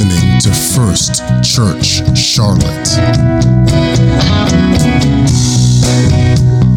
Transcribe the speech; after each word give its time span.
listening 0.00 0.40
to 0.40 0.50
First 0.74 1.16
Church 1.44 2.18
Charlotte. 2.18 2.88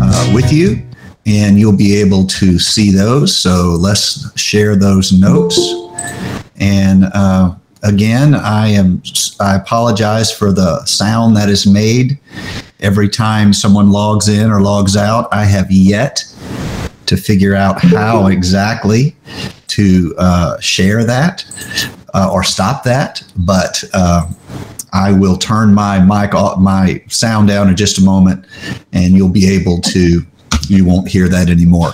Uh, 0.02 0.32
with 0.34 0.52
you, 0.52 0.86
and 1.26 1.58
you'll 1.58 1.78
be 1.78 1.96
able 1.96 2.26
to 2.28 2.60
see 2.60 2.92
those. 2.92 3.36
So 3.36 3.78
let's 3.80 4.38
share 4.40 4.76
those 4.76 5.14
notes. 5.14 5.58
And 6.58 7.06
uh, 7.14 7.56
again, 7.84 8.36
I 8.36 8.68
am 8.68 9.02
I 9.40 9.56
apologize 9.56 10.32
for 10.32 10.52
the 10.52 10.84
sound 10.86 11.38
that 11.38 11.48
is 11.48 11.66
made 11.66 12.20
every 12.82 13.08
time 13.08 13.54
someone 13.54 13.90
logs 13.92 14.28
in 14.28 14.52
or 14.52 14.60
logs 14.62 14.98
out. 14.98 15.30
I 15.32 15.46
have 15.46 15.72
yet 15.72 16.26
to 17.06 17.16
figure 17.16 17.56
out 17.56 17.80
how 17.82 18.28
exactly 18.28 19.16
to 19.68 20.14
uh, 20.18 20.60
share 20.60 21.06
that 21.06 21.46
uh, 22.14 22.30
or 22.32 22.44
stop 22.44 22.84
that, 22.84 23.24
but 23.38 23.84
uh, 23.94 24.28
I 24.94 25.12
will 25.12 25.38
turn 25.38 25.74
my 25.74 26.00
mic 26.00 26.36
off, 26.36 26.60
my 26.60 27.04
sound 27.08 27.48
down 27.48 27.70
in 27.70 27.76
just 27.76 27.98
a 27.98 28.04
moment, 28.04 28.46
and 28.94 29.16
you'll 29.16 29.30
be 29.30 29.50
able 29.54 29.82
to. 29.82 30.22
You 30.70 30.86
won't 30.86 31.10
hear 31.10 31.28
that 31.28 31.50
anymore. 31.50 31.90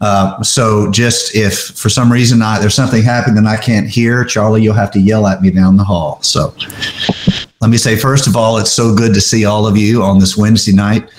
Uh, 0.00 0.40
so, 0.40 0.88
just 0.92 1.34
if 1.34 1.58
for 1.58 1.88
some 1.88 2.12
reason 2.12 2.40
I, 2.40 2.60
there's 2.60 2.74
something 2.74 3.02
happening 3.02 3.42
that 3.42 3.58
I 3.58 3.60
can't 3.60 3.88
hear, 3.88 4.24
Charlie, 4.24 4.62
you'll 4.62 4.74
have 4.74 4.92
to 4.92 5.00
yell 5.00 5.26
at 5.26 5.42
me 5.42 5.50
down 5.50 5.76
the 5.76 5.82
hall. 5.82 6.22
So, 6.22 6.54
let 7.60 7.68
me 7.68 7.76
say, 7.76 7.96
first 7.96 8.28
of 8.28 8.36
all, 8.36 8.58
it's 8.58 8.72
so 8.72 8.94
good 8.94 9.12
to 9.14 9.20
see 9.20 9.44
all 9.44 9.66
of 9.66 9.76
you 9.76 10.04
on 10.04 10.20
this 10.20 10.36
Wednesday 10.36 10.72
night. 10.72 11.10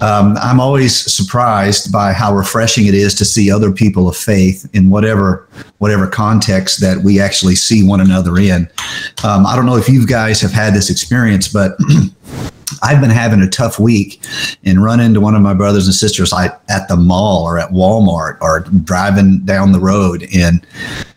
Um, 0.00 0.36
I'm 0.40 0.60
always 0.60 0.96
surprised 1.12 1.92
by 1.92 2.12
how 2.12 2.34
refreshing 2.34 2.86
it 2.86 2.94
is 2.94 3.14
to 3.16 3.24
see 3.24 3.50
other 3.50 3.70
people 3.70 4.08
of 4.08 4.16
faith 4.16 4.68
in 4.72 4.90
whatever 4.90 5.48
whatever 5.78 6.06
context 6.06 6.80
that 6.80 6.98
we 6.98 7.20
actually 7.20 7.54
see 7.54 7.82
one 7.82 8.00
another 8.00 8.38
in. 8.38 8.68
Um, 9.24 9.46
I 9.46 9.56
don't 9.56 9.66
know 9.66 9.76
if 9.76 9.88
you 9.88 10.06
guys 10.06 10.40
have 10.40 10.52
had 10.52 10.74
this 10.74 10.90
experience, 10.90 11.48
but 11.48 11.72
I've 12.82 13.00
been 13.00 13.10
having 13.10 13.42
a 13.42 13.48
tough 13.48 13.78
week 13.78 14.22
and 14.64 14.82
run 14.82 15.00
into 15.00 15.20
one 15.20 15.34
of 15.34 15.42
my 15.42 15.54
brothers 15.54 15.86
and 15.86 15.94
sisters 15.94 16.32
at 16.32 16.88
the 16.88 16.96
mall 16.96 17.44
or 17.44 17.58
at 17.58 17.70
Walmart 17.70 18.38
or 18.40 18.60
driving 18.60 19.40
down 19.40 19.72
the 19.72 19.80
road 19.80 20.26
and 20.34 20.66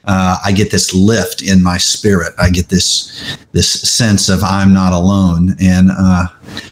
uh, 0.05 0.37
I 0.43 0.51
get 0.51 0.71
this 0.71 0.93
lift 0.93 1.41
in 1.41 1.63
my 1.63 1.77
spirit. 1.77 2.33
I 2.37 2.49
get 2.49 2.69
this 2.69 3.37
this 3.51 3.69
sense 3.71 4.29
of 4.29 4.43
I'm 4.43 4.73
not 4.73 4.93
alone, 4.93 5.55
and 5.61 5.91
uh, 5.91 6.27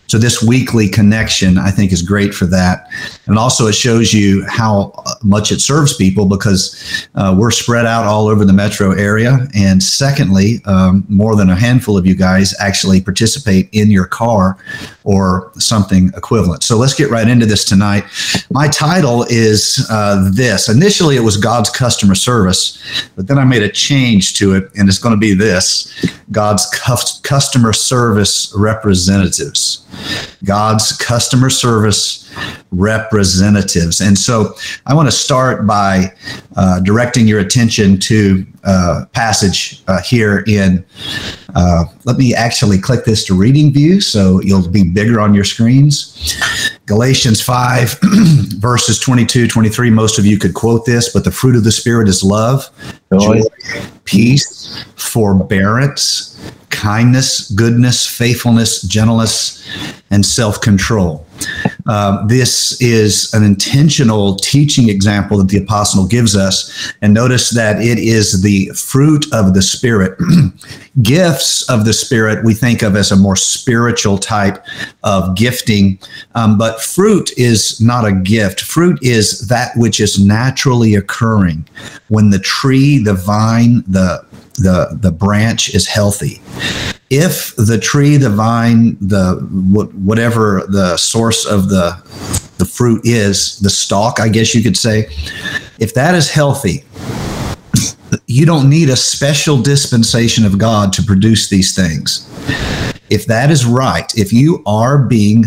so 0.08 0.18
this 0.18 0.44
weekly 0.44 0.90
connection 0.90 1.58
I 1.58 1.72
think 1.72 1.94
is 1.94 2.02
great 2.02 2.34
for 2.34 2.46
that. 2.48 2.88
And 3.28 3.38
also 3.38 3.68
it 3.68 3.76
shows 3.76 4.14
you 4.14 4.46
how 4.48 4.94
much 5.24 5.52
it 5.52 5.62
serves 5.62 5.96
people 5.96 6.26
because 6.26 7.08
uh, 7.16 7.34
we're 7.38 7.52
spread 7.52 7.86
out 7.86 8.06
all 8.06 8.28
over 8.28 8.44
the 8.44 8.54
metro 8.54 8.92
area. 8.92 9.48
And 9.56 9.82
secondly, 9.82 10.60
um, 10.66 11.06
more 11.08 11.36
than 11.38 11.50
a 11.50 11.56
handful 11.56 11.98
of 11.98 12.06
you 12.06 12.16
guys 12.16 12.54
actually 12.60 13.00
participate 13.00 13.70
in 13.72 13.90
your 13.90 14.06
car 14.06 14.58
or 15.04 15.52
something 15.56 16.12
equivalent. 16.16 16.64
So 16.64 16.78
let's 16.78 16.94
get 16.94 17.10
right 17.10 17.28
into 17.28 17.46
this 17.46 17.66
tonight. 17.66 18.04
My 18.52 18.68
title 18.68 19.24
is 19.30 19.86
uh, 19.90 20.30
this. 20.34 20.70
Initially, 20.70 21.16
it 21.16 21.22
was 21.22 21.38
God's 21.38 21.70
customer 21.70 22.16
service, 22.16 22.82
but 23.16 23.28
then 23.28 23.38
I 23.38 23.46
made 23.46 23.64
a 23.64 23.70
change 23.70 24.36
to 24.36 24.54
it, 24.54 24.70
and 24.78 24.88
it's 24.88 25.00
going 25.00 25.16
to 25.16 25.20
be 25.20 25.34
this 25.34 25.94
God's 26.32 26.66
customer 27.24 27.74
service 27.74 28.54
representatives. 28.56 29.86
God's 30.44 30.96
customer 30.98 31.50
service 31.50 32.31
representatives. 32.72 34.02
And 34.02 34.18
so 34.18 34.56
I 34.86 34.94
want 34.94 35.08
to 35.08 35.12
start 35.12 35.68
by 35.68 36.14
uh, 36.56 36.80
directing 36.82 37.28
your 37.28 37.40
attention 37.40 38.00
to 38.00 38.46
a 38.64 38.70
uh, 38.70 39.06
passage 39.08 39.82
uh, 39.88 40.02
here 40.02 40.44
in, 40.48 40.86
uh, 41.56 41.86
let 42.06 42.18
me 42.18 42.36
actually 42.36 42.80
click 42.80 43.06
this 43.06 43.26
to 43.26 43.34
reading 43.34 43.74
view 43.74 44.00
so 44.00 44.40
you'll 44.42 44.70
be 44.70 44.84
bigger 44.84 45.20
on 45.20 45.34
your 45.34 45.44
screens. 45.44 46.38
Galatians 46.86 47.42
5, 47.42 48.00
verses 48.60 49.00
22, 49.00 49.48
23. 49.48 49.90
Most 49.90 50.20
of 50.20 50.26
you 50.26 50.38
could 50.38 50.54
quote 50.54 50.86
this, 50.86 51.12
but 51.12 51.24
the 51.24 51.32
fruit 51.32 51.56
of 51.56 51.64
the 51.64 51.72
Spirit 51.72 52.08
is 52.08 52.24
love, 52.24 52.70
joy, 53.12 53.42
peace, 54.06 54.84
forbearance 54.96 56.32
kindness, 56.82 57.52
goodness, 57.52 58.08
faithfulness, 58.08 58.82
gentleness, 58.82 59.64
and 60.10 60.26
self 60.26 60.60
control. 60.60 61.26
Uh, 61.88 62.26
this 62.28 62.82
is 62.82 63.34
an 63.34 63.44
intentional 63.44 64.36
teaching 64.38 64.90
example 64.90 65.38
that 65.38 65.50
the 65.50 65.58
apostle 65.58 66.08
gives 66.08 66.36
us. 66.36 66.94
And 67.02 67.14
notice 67.14 67.50
that 67.52 67.82
it 67.82 67.98
is 67.98 68.42
the 68.42 68.68
fruit 68.70 69.26
of 69.34 69.54
the 69.54 69.62
Spirit. 69.62 70.18
Gifts 71.02 71.70
of 71.70 71.86
the 71.86 71.94
Spirit 71.94 72.44
we 72.44 72.54
think 72.54 72.82
of 72.82 72.96
as 72.96 73.12
a 73.12 73.16
more 73.16 73.36
spiritual 73.36 74.18
type 74.18 74.64
of 75.04 75.36
gifting, 75.36 75.98
um, 76.36 76.58
but 76.58 76.82
fruit 76.82 77.32
is 77.38 77.80
not 77.80 78.06
a 78.06 78.12
gift. 78.12 78.62
Fruit 78.62 79.00
is 79.02 79.48
that 79.48 79.72
which 79.78 80.00
is 80.00 80.24
naturally 80.24 80.96
occurring 80.96 81.66
when 82.10 82.30
the 82.30 82.40
tree, 82.40 82.98
the 82.98 83.14
vine, 83.14 83.84
the 83.88 84.26
the 84.56 84.98
the 85.00 85.12
branch 85.12 85.74
is 85.74 85.88
healthy. 85.88 86.42
If 87.10 87.56
the 87.58 87.78
tree 87.78 88.18
the 88.18 88.30
vine 88.30 88.98
the 89.02 89.36
whatever 90.06 90.66
the 90.68 90.98
source 90.98 91.46
of 91.46 91.70
the 91.70 92.02
the 92.62 92.66
fruit 92.66 93.02
is 93.04 93.58
the 93.62 93.72
stalk 93.72 94.20
i 94.20 94.30
guess 94.30 94.54
you 94.54 94.62
could 94.62 94.78
say 94.78 95.08
if 95.80 95.96
that 95.96 96.14
is 96.14 96.30
healthy 96.30 96.86
you 98.28 98.46
don't 98.46 98.70
need 98.70 98.88
a 98.88 98.96
special 98.96 99.60
dispensation 99.60 100.46
of 100.46 100.60
god 100.60 100.94
to 100.94 101.02
produce 101.02 101.50
these 101.50 101.76
things. 101.76 102.28
If 103.10 103.26
that 103.26 103.50
is 103.50 103.66
right 103.66 104.14
if 104.16 104.32
you 104.32 104.62
are 104.68 105.00
being 105.00 105.44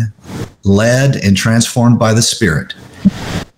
led 0.63 1.15
and 1.15 1.37
transformed 1.37 1.97
by 1.97 2.13
the 2.13 2.21
spirit 2.21 2.73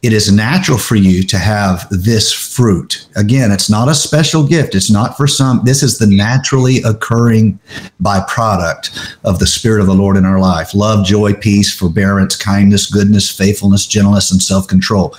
it 0.07 0.13
is 0.13 0.31
natural 0.31 0.77
for 0.77 0.95
you 0.95 1.21
to 1.21 1.37
have 1.37 1.85
this 1.89 2.31
fruit. 2.31 3.05
Again, 3.17 3.51
it's 3.51 3.69
not 3.69 3.89
a 3.89 3.93
special 3.93 4.47
gift. 4.47 4.73
It's 4.73 4.89
not 4.89 5.17
for 5.17 5.27
some. 5.27 5.59
This 5.65 5.83
is 5.83 5.97
the 5.97 6.07
naturally 6.07 6.77
occurring 6.83 7.59
byproduct 8.01 9.17
of 9.25 9.39
the 9.39 9.45
Spirit 9.45 9.81
of 9.81 9.87
the 9.87 9.93
Lord 9.93 10.15
in 10.15 10.23
our 10.23 10.39
life 10.39 10.73
love, 10.73 11.05
joy, 11.05 11.33
peace, 11.33 11.77
forbearance, 11.77 12.37
kindness, 12.37 12.89
goodness, 12.89 13.29
faithfulness, 13.29 13.85
gentleness, 13.85 14.31
and 14.31 14.41
self 14.41 14.65
control. 14.69 15.13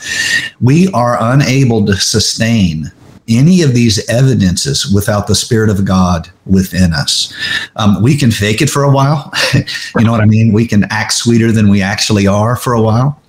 We 0.59 0.88
are 0.93 1.19
unable 1.21 1.84
to 1.84 1.94
sustain 1.97 2.91
any 3.28 3.62
of 3.62 3.75
these 3.75 4.09
evidences 4.09 4.93
without 4.93 5.27
the 5.27 5.34
Spirit 5.34 5.71
of 5.71 5.84
God 5.84 6.31
within 6.47 6.93
us. 6.93 7.33
Um, 7.77 8.03
we 8.03 8.16
can 8.16 8.31
fake 8.31 8.62
it 8.62 8.71
for 8.71 8.83
a 8.83 8.91
while. 8.91 9.33
you 9.55 10.05
know 10.05 10.12
what 10.12 10.21
I 10.21 10.27
mean? 10.27 10.53
We 10.53 10.66
can 10.66 10.84
act 10.91 11.12
sweeter 11.12 11.53
than 11.53 11.69
we 11.69 11.83
actually 11.83 12.27
are 12.27 12.56
for 12.56 12.72
a 12.72 12.81
while. 12.81 13.21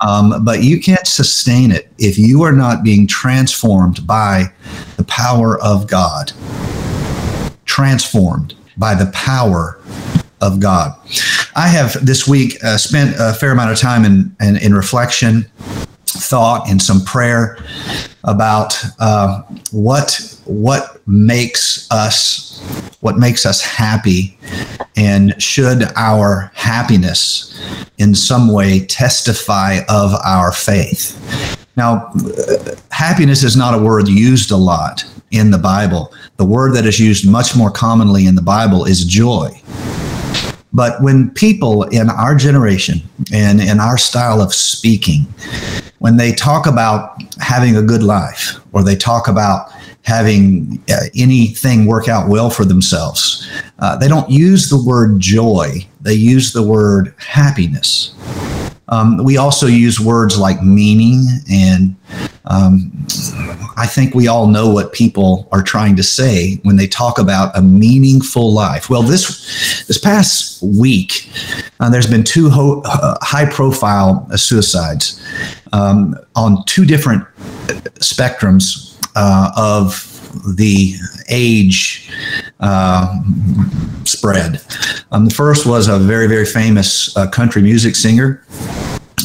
Um, 0.00 0.44
but 0.44 0.62
you 0.62 0.80
can't 0.80 1.06
sustain 1.06 1.72
it 1.72 1.90
if 1.98 2.18
you 2.18 2.42
are 2.42 2.52
not 2.52 2.82
being 2.82 3.06
transformed 3.06 4.06
by 4.06 4.52
the 4.96 5.04
power 5.04 5.60
of 5.60 5.86
God. 5.86 6.32
Transformed 7.64 8.54
by 8.76 8.94
the 8.94 9.10
power 9.12 9.80
of 10.40 10.60
God. 10.60 10.92
I 11.56 11.66
have 11.66 12.06
this 12.06 12.28
week 12.28 12.62
uh, 12.62 12.78
spent 12.78 13.16
a 13.18 13.34
fair 13.34 13.50
amount 13.50 13.72
of 13.72 13.78
time 13.78 14.04
in, 14.04 14.34
in, 14.40 14.56
in 14.56 14.72
reflection 14.72 15.50
thought 16.06 16.68
and 16.68 16.80
some 16.80 17.04
prayer 17.04 17.58
about 18.28 18.78
uh, 19.00 19.42
what 19.72 20.38
what 20.44 21.00
makes 21.06 21.90
us 21.90 22.60
what 23.00 23.16
makes 23.16 23.46
us 23.46 23.62
happy 23.62 24.38
and 24.96 25.40
should 25.42 25.84
our 25.96 26.50
happiness 26.54 27.58
in 27.98 28.14
some 28.14 28.52
way 28.52 28.84
testify 28.86 29.78
of 29.88 30.14
our 30.24 30.52
faith. 30.52 31.16
Now 31.76 32.12
happiness 32.90 33.42
is 33.42 33.56
not 33.56 33.74
a 33.74 33.82
word 33.82 34.08
used 34.08 34.50
a 34.50 34.56
lot 34.56 35.04
in 35.30 35.50
the 35.50 35.58
bible. 35.58 36.12
The 36.36 36.44
word 36.44 36.74
that 36.74 36.86
is 36.86 37.00
used 37.00 37.28
much 37.28 37.56
more 37.56 37.70
commonly 37.70 38.26
in 38.26 38.34
the 38.34 38.42
bible 38.42 38.84
is 38.84 39.04
joy. 39.04 39.50
But 40.72 41.00
when 41.02 41.30
people 41.30 41.84
in 41.84 42.10
our 42.10 42.34
generation 42.34 43.02
and 43.32 43.60
in 43.60 43.80
our 43.80 43.98
style 43.98 44.40
of 44.40 44.54
speaking 44.54 45.26
when 45.98 46.16
they 46.16 46.32
talk 46.32 46.66
about 46.66 47.20
having 47.40 47.76
a 47.76 47.82
good 47.82 48.02
life 48.02 48.58
or 48.72 48.82
they 48.82 48.96
talk 48.96 49.28
about 49.28 49.72
having 50.02 50.82
uh, 50.90 51.00
anything 51.16 51.86
work 51.86 52.08
out 52.08 52.28
well 52.28 52.50
for 52.50 52.64
themselves, 52.64 53.46
uh, 53.80 53.96
they 53.96 54.08
don't 54.08 54.30
use 54.30 54.70
the 54.70 54.82
word 54.82 55.18
joy, 55.20 55.86
they 56.00 56.14
use 56.14 56.52
the 56.52 56.62
word 56.62 57.14
happiness. 57.18 58.14
Um, 58.90 59.22
we 59.22 59.36
also 59.36 59.66
use 59.66 60.00
words 60.00 60.38
like 60.38 60.62
meaning, 60.62 61.26
and 61.50 61.94
um, 62.46 62.90
I 63.76 63.86
think 63.86 64.14
we 64.14 64.28
all 64.28 64.46
know 64.46 64.68
what 64.70 64.92
people 64.92 65.46
are 65.52 65.62
trying 65.62 65.94
to 65.96 66.02
say 66.02 66.58
when 66.62 66.76
they 66.76 66.86
talk 66.86 67.18
about 67.18 67.56
a 67.56 67.62
meaningful 67.62 68.52
life. 68.52 68.88
Well, 68.88 69.02
this 69.02 69.84
this 69.86 69.98
past 69.98 70.62
week, 70.62 71.30
uh, 71.80 71.90
there's 71.90 72.06
been 72.06 72.24
two 72.24 72.48
ho- 72.48 72.82
uh, 72.84 73.16
high-profile 73.20 74.28
suicides 74.36 75.22
um, 75.72 76.16
on 76.34 76.64
two 76.64 76.84
different 76.86 77.24
spectrums 78.00 78.98
uh, 79.16 79.52
of 79.56 80.07
the 80.56 80.94
age 81.28 82.10
uh, 82.60 83.14
spread. 84.04 84.60
Um, 85.12 85.24
the 85.24 85.34
first 85.34 85.66
was 85.66 85.88
a 85.88 85.98
very, 85.98 86.26
very 86.26 86.44
famous 86.44 87.16
uh, 87.16 87.28
country 87.28 87.62
music 87.62 87.96
singer. 87.96 88.44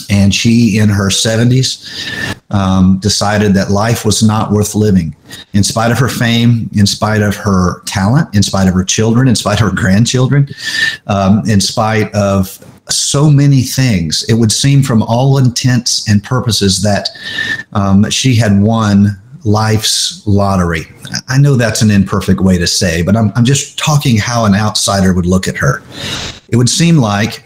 And 0.09 0.33
she, 0.33 0.77
in 0.77 0.89
her 0.89 1.09
70s, 1.09 2.43
um, 2.51 2.99
decided 2.99 3.53
that 3.55 3.71
life 3.71 4.05
was 4.05 4.21
not 4.21 4.51
worth 4.51 4.75
living. 4.75 5.15
In 5.53 5.63
spite 5.63 5.91
of 5.91 5.97
her 5.97 6.09
fame, 6.09 6.69
in 6.75 6.85
spite 6.85 7.21
of 7.21 7.35
her 7.35 7.81
talent, 7.85 8.35
in 8.35 8.43
spite 8.43 8.67
of 8.67 8.73
her 8.73 8.83
children, 8.83 9.27
in 9.27 9.35
spite 9.35 9.61
of 9.61 9.69
her 9.69 9.75
grandchildren, 9.75 10.47
um, 11.07 11.41
in 11.47 11.59
spite 11.59 12.13
of 12.13 12.63
so 12.89 13.29
many 13.29 13.61
things, 13.61 14.23
it 14.27 14.33
would 14.33 14.51
seem 14.51 14.83
from 14.83 15.01
all 15.03 15.37
intents 15.37 16.07
and 16.09 16.23
purposes 16.23 16.81
that 16.83 17.09
um, 17.73 18.09
she 18.09 18.35
had 18.35 18.59
won 18.59 19.19
life's 19.45 20.25
lottery. 20.25 20.85
I 21.27 21.37
know 21.37 21.55
that's 21.55 21.81
an 21.81 21.91
imperfect 21.91 22.39
way 22.39 22.57
to 22.57 22.67
say, 22.67 23.01
but 23.01 23.15
I'm, 23.15 23.31
I'm 23.35 23.45
just 23.45 23.77
talking 23.77 24.17
how 24.17 24.45
an 24.45 24.55
outsider 24.55 25.13
would 25.13 25.25
look 25.25 25.47
at 25.47 25.57
her. 25.57 25.83
It 26.49 26.55
would 26.55 26.69
seem 26.69 26.97
like 26.97 27.43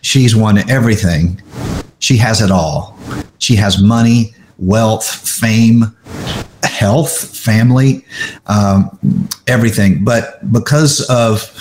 she's 0.00 0.36
won 0.36 0.58
everything, 0.70 1.40
she 1.98 2.16
has 2.18 2.40
it 2.40 2.50
all. 2.50 2.98
She 3.38 3.56
has 3.56 3.82
money, 3.82 4.34
wealth, 4.58 5.06
fame, 5.06 5.96
health, 6.62 7.36
family, 7.36 8.04
um, 8.46 9.28
everything. 9.46 10.04
But 10.04 10.52
because 10.52 11.00
of 11.08 11.52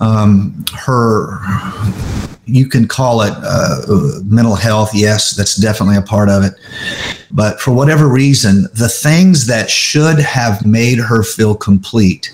um, 0.00 0.64
her, 0.74 1.38
you 2.46 2.68
can 2.68 2.86
call 2.86 3.22
it 3.22 3.32
uh, 3.36 4.20
mental 4.24 4.54
health. 4.54 4.90
Yes, 4.94 5.34
that's 5.34 5.56
definitely 5.56 5.96
a 5.96 6.02
part 6.02 6.28
of 6.28 6.44
it. 6.44 6.54
But 7.30 7.60
for 7.60 7.72
whatever 7.72 8.08
reason, 8.08 8.68
the 8.74 8.88
things 8.88 9.46
that 9.46 9.70
should 9.70 10.18
have 10.18 10.64
made 10.66 10.98
her 10.98 11.22
feel 11.22 11.54
complete 11.54 12.32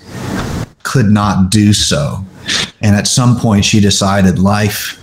could 0.83 1.07
not 1.07 1.49
do 1.49 1.73
so. 1.73 2.25
And 2.81 2.95
at 2.95 3.07
some 3.07 3.37
point, 3.37 3.65
she 3.65 3.79
decided 3.79 4.39
life 4.39 4.97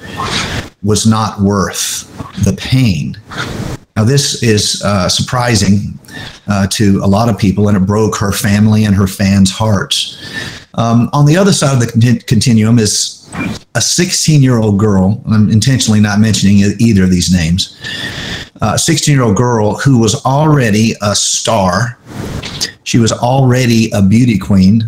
was 0.82 1.06
not 1.06 1.40
worth 1.40 2.06
the 2.44 2.54
pain. 2.56 3.16
Now, 3.96 4.04
this 4.04 4.42
is 4.42 4.82
uh, 4.84 5.08
surprising 5.08 5.98
uh, 6.46 6.66
to 6.68 7.00
a 7.02 7.06
lot 7.06 7.28
of 7.28 7.38
people, 7.38 7.68
and 7.68 7.76
it 7.76 7.80
broke 7.80 8.16
her 8.16 8.32
family 8.32 8.84
and 8.84 8.94
her 8.94 9.06
fans' 9.06 9.50
hearts. 9.50 10.57
Um, 10.74 11.08
on 11.12 11.26
the 11.26 11.36
other 11.36 11.52
side 11.52 11.74
of 11.74 11.80
the 11.80 12.22
continuum 12.26 12.78
is 12.78 13.30
a 13.74 13.80
16 13.80 14.42
year 14.42 14.58
old 14.58 14.78
girl. 14.78 15.22
I'm 15.30 15.50
intentionally 15.50 16.00
not 16.00 16.20
mentioning 16.20 16.56
either 16.78 17.04
of 17.04 17.10
these 17.10 17.32
names. 17.32 17.76
A 18.60 18.78
16 18.78 19.14
year 19.14 19.24
old 19.24 19.36
girl 19.36 19.76
who 19.78 19.98
was 19.98 20.24
already 20.24 20.94
a 21.02 21.14
star. 21.14 21.98
She 22.84 22.98
was 22.98 23.12
already 23.12 23.90
a 23.92 24.02
beauty 24.02 24.38
queen. 24.38 24.82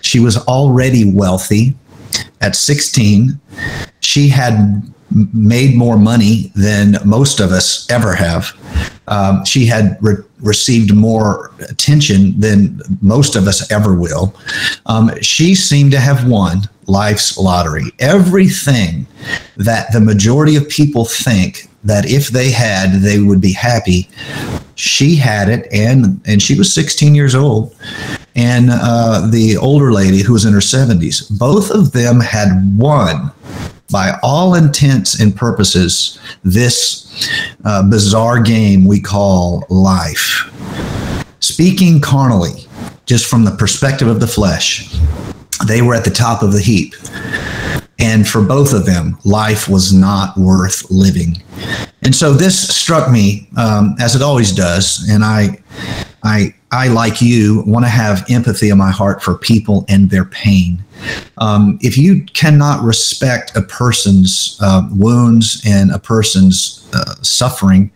She 0.00 0.20
was 0.20 0.38
already 0.46 1.10
wealthy. 1.10 1.74
At 2.40 2.54
16, 2.54 3.40
she 4.00 4.28
had 4.28 4.82
made 5.32 5.76
more 5.76 5.96
money 5.96 6.52
than 6.54 6.96
most 7.04 7.40
of 7.40 7.52
us 7.52 7.88
ever 7.90 8.14
have. 8.14 8.52
Um, 9.06 9.44
she 9.44 9.66
had 9.66 9.96
re- 10.00 10.16
received 10.44 10.94
more 10.94 11.50
attention 11.68 12.38
than 12.38 12.80
most 13.00 13.34
of 13.34 13.46
us 13.48 13.70
ever 13.72 13.94
will. 13.94 14.34
Um, 14.86 15.10
she 15.20 15.54
seemed 15.54 15.92
to 15.92 16.00
have 16.00 16.28
won 16.28 16.62
life's 16.86 17.38
lottery. 17.38 17.84
Everything 17.98 19.06
that 19.56 19.92
the 19.92 20.00
majority 20.00 20.56
of 20.56 20.68
people 20.68 21.04
think 21.04 21.68
that 21.84 22.10
if 22.10 22.28
they 22.28 22.50
had, 22.50 23.00
they 23.00 23.20
would 23.20 23.40
be 23.40 23.52
happy. 23.52 24.08
She 24.74 25.16
had 25.16 25.48
it, 25.48 25.66
and 25.72 26.20
and 26.26 26.42
she 26.42 26.56
was 26.56 26.72
16 26.72 27.14
years 27.14 27.34
old, 27.34 27.76
and 28.34 28.70
uh, 28.70 29.28
the 29.30 29.56
older 29.56 29.92
lady 29.92 30.22
who 30.22 30.32
was 30.32 30.44
in 30.44 30.52
her 30.52 30.60
70s. 30.60 31.38
Both 31.38 31.70
of 31.70 31.92
them 31.92 32.20
had 32.20 32.76
won 32.76 33.32
by 33.94 34.18
all 34.24 34.56
intents 34.56 35.20
and 35.20 35.36
purposes, 35.36 36.18
this 36.42 37.30
uh, 37.64 37.80
bizarre 37.88 38.42
game 38.42 38.84
we 38.84 39.00
call 39.00 39.64
life. 39.68 40.50
Speaking 41.38 42.00
carnally, 42.00 42.66
just 43.06 43.26
from 43.26 43.44
the 43.44 43.52
perspective 43.52 44.08
of 44.08 44.18
the 44.18 44.26
flesh, 44.26 44.92
they 45.68 45.80
were 45.80 45.94
at 45.94 46.04
the 46.04 46.10
top 46.10 46.42
of 46.42 46.52
the 46.52 46.60
heap. 46.60 46.96
And 48.00 48.26
for 48.28 48.42
both 48.42 48.72
of 48.72 48.84
them, 48.84 49.16
life 49.24 49.68
was 49.68 49.92
not 49.92 50.36
worth 50.36 50.90
living. 50.90 51.40
And 52.02 52.12
so 52.12 52.32
this 52.32 52.76
struck 52.76 53.12
me, 53.12 53.48
um, 53.56 53.94
as 54.00 54.16
it 54.16 54.22
always 54.22 54.50
does. 54.50 55.08
And 55.08 55.24
I, 55.24 55.62
I, 56.24 56.52
I, 56.72 56.88
like 56.88 57.22
you, 57.22 57.62
want 57.64 57.84
to 57.84 57.90
have 57.90 58.28
empathy 58.28 58.70
in 58.70 58.78
my 58.78 58.90
heart 58.90 59.22
for 59.22 59.38
people 59.38 59.84
and 59.88 60.10
their 60.10 60.24
pain. 60.24 60.83
Um, 61.38 61.78
if 61.82 61.98
you 61.98 62.22
cannot 62.32 62.82
respect 62.82 63.56
a 63.56 63.62
person's 63.62 64.58
uh, 64.62 64.88
wounds 64.92 65.62
and 65.66 65.90
a 65.90 65.98
person's 65.98 66.88
uh, 66.92 67.14
suffering, 67.22 67.90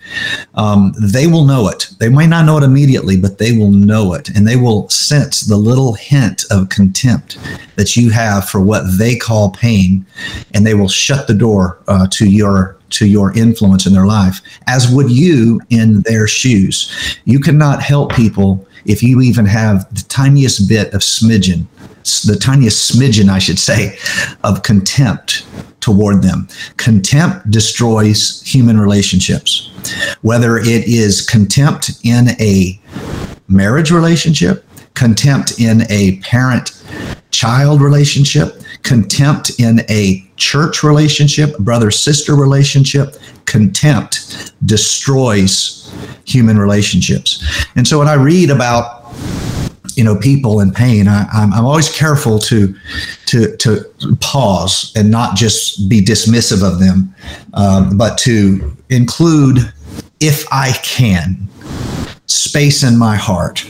um, 0.55 0.93
they 1.01 1.27
will 1.27 1.45
know 1.45 1.69
it. 1.69 1.89
They 1.99 2.09
might 2.09 2.27
not 2.27 2.45
know 2.45 2.59
it 2.59 2.65
immediately, 2.65 3.17
but 3.17 3.39
they 3.39 3.57
will 3.57 3.71
know 3.71 4.15
it. 4.15 4.29
And 4.31 4.47
they 4.47 4.57
will 4.57 4.89
sense 4.89 5.43
the 5.43 5.57
little 5.57 5.95
hint 5.95 6.45
of 6.51 6.69
contempt 6.69 7.39
that 7.77 7.97
you 7.97 8.11
have 8.11 8.49
for 8.49 8.61
what 8.61 8.83
they 8.99 9.17
call 9.17 9.51
pain. 9.51 10.05
And 10.53 10.67
they 10.67 10.75
will 10.75 10.89
shut 10.89 11.27
the 11.27 11.35
door 11.35 11.79
uh, 11.89 12.07
to 12.13 12.29
your 12.29 12.77
to 12.91 13.07
your 13.07 13.37
influence 13.37 13.87
in 13.87 13.93
their 13.93 14.07
life, 14.07 14.41
as 14.67 14.91
would 14.91 15.11
you 15.11 15.61
in 15.69 16.01
their 16.03 16.27
shoes. 16.27 17.19
You 17.27 17.39
cannot 17.39 17.83
help 17.83 18.15
people 18.15 18.67
if 18.87 19.03
you 19.03 19.21
even 19.21 19.45
have 19.45 19.87
the 19.95 20.05
tiniest 20.09 20.69
bit 20.69 20.95
of 20.95 21.03
smidgen 21.03 21.67
the 22.23 22.37
tiniest 22.37 22.93
smidgen, 22.93 23.29
I 23.29 23.39
should 23.39 23.59
say, 23.59 23.99
of 24.45 24.63
contempt 24.63 25.47
toward 25.81 26.23
them. 26.23 26.49
Contempt 26.77 27.51
destroys 27.51 28.43
human 28.43 28.79
relationships. 28.79 29.71
Whether 30.23 30.59
it 30.59 30.89
is 30.89 31.27
contempt 31.27 31.93
in 32.05 32.31
a 32.41 32.79
marriage 33.49 33.91
relationship, 33.91 34.65
contempt 34.95 35.61
in 35.61 35.83
a 35.91 36.19
parent 36.21 36.83
child 37.31 37.81
relationship, 37.81 38.61
contempt 38.83 39.61
in 39.61 39.81
a 39.89 40.29
church 40.37 40.83
relationship, 40.83 41.57
brother 41.59 41.91
sister 41.91 42.35
relationship, 42.35 43.17
contempt 43.45 44.53
destroys 44.67 45.95
human 46.25 46.59
relationships. 46.59 47.45
And 47.77 47.87
so 47.87 47.99
when 47.99 48.09
I 48.09 48.15
read 48.15 48.51
about 48.51 49.05
you 49.99 50.05
know 50.05 50.17
people 50.17 50.61
in 50.61 50.71
pain 50.71 51.09
I, 51.09 51.23
am 51.35 51.53
I'm 51.53 51.67
always 51.67 51.91
careful 51.95 52.39
to 52.39 52.75
to 53.27 53.57
to 53.57 53.85
pause 54.21 54.93
and 54.97 55.11
not 55.11 55.37
just 55.37 55.89
be 55.89 56.01
dismissive 56.01 56.63
of 56.63 56.79
them 56.79 57.15
um, 57.53 57.99
but 57.99 58.17
to 58.19 58.77
include 58.89 59.73
if 60.21 60.47
i 60.53 60.73
can 60.85 61.49
space 62.27 62.83
in 62.83 62.97
my 62.97 63.17
heart 63.17 63.67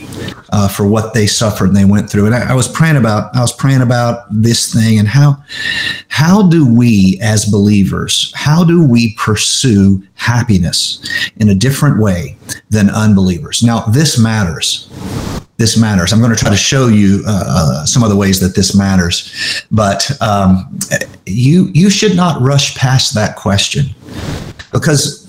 uh, 0.51 0.67
for 0.67 0.87
what 0.87 1.13
they 1.13 1.25
suffered 1.25 1.69
and 1.69 1.77
they 1.77 1.85
went 1.85 2.09
through. 2.09 2.25
And 2.25 2.35
I, 2.35 2.51
I 2.51 2.53
was 2.53 2.67
praying 2.67 2.97
about 2.97 3.35
i 3.35 3.41
was 3.41 3.53
praying 3.53 3.81
about 3.81 4.25
this 4.29 4.73
thing 4.73 4.99
and 4.99 5.07
how 5.07 5.43
how 6.09 6.47
do 6.47 6.71
we 6.71 7.17
as 7.21 7.45
believers 7.45 8.31
how 8.35 8.63
do 8.63 8.85
we 8.85 9.15
pursue 9.15 10.03
happiness 10.15 11.01
in 11.37 11.49
a 11.49 11.55
different 11.55 11.99
way 11.99 12.37
than 12.69 12.89
unbelievers? 12.89 13.63
Now 13.63 13.81
this 13.81 14.19
matters 14.19 14.89
this 15.59 15.77
matters. 15.77 16.13
I'm 16.13 16.19
going 16.19 16.33
to 16.33 16.37
try 16.37 16.49
to 16.49 16.57
show 16.57 16.87
you 16.87 17.21
uh, 17.27 17.43
uh, 17.45 17.85
some 17.85 18.01
of 18.01 18.09
the 18.09 18.15
ways 18.15 18.39
that 18.39 18.55
this 18.55 18.73
matters, 18.73 19.65
but 19.69 20.09
um, 20.21 20.79
you 21.25 21.69
you 21.73 21.89
should 21.89 22.15
not 22.15 22.41
rush 22.41 22.75
past 22.75 23.13
that 23.13 23.35
question 23.35 23.87
because 24.71 25.27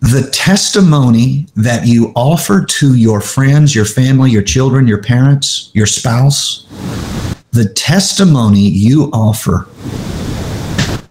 the 0.00 0.30
testimony 0.32 1.46
that 1.56 1.84
you 1.84 2.12
offer 2.14 2.64
to 2.64 2.94
your 2.94 3.20
friends, 3.20 3.74
your 3.74 3.84
family, 3.84 4.30
your 4.30 4.42
children, 4.42 4.86
your 4.86 5.02
parents, 5.02 5.72
your 5.74 5.86
spouse, 5.86 6.68
the 7.50 7.68
testimony 7.74 8.60
you 8.60 9.10
offer, 9.12 9.66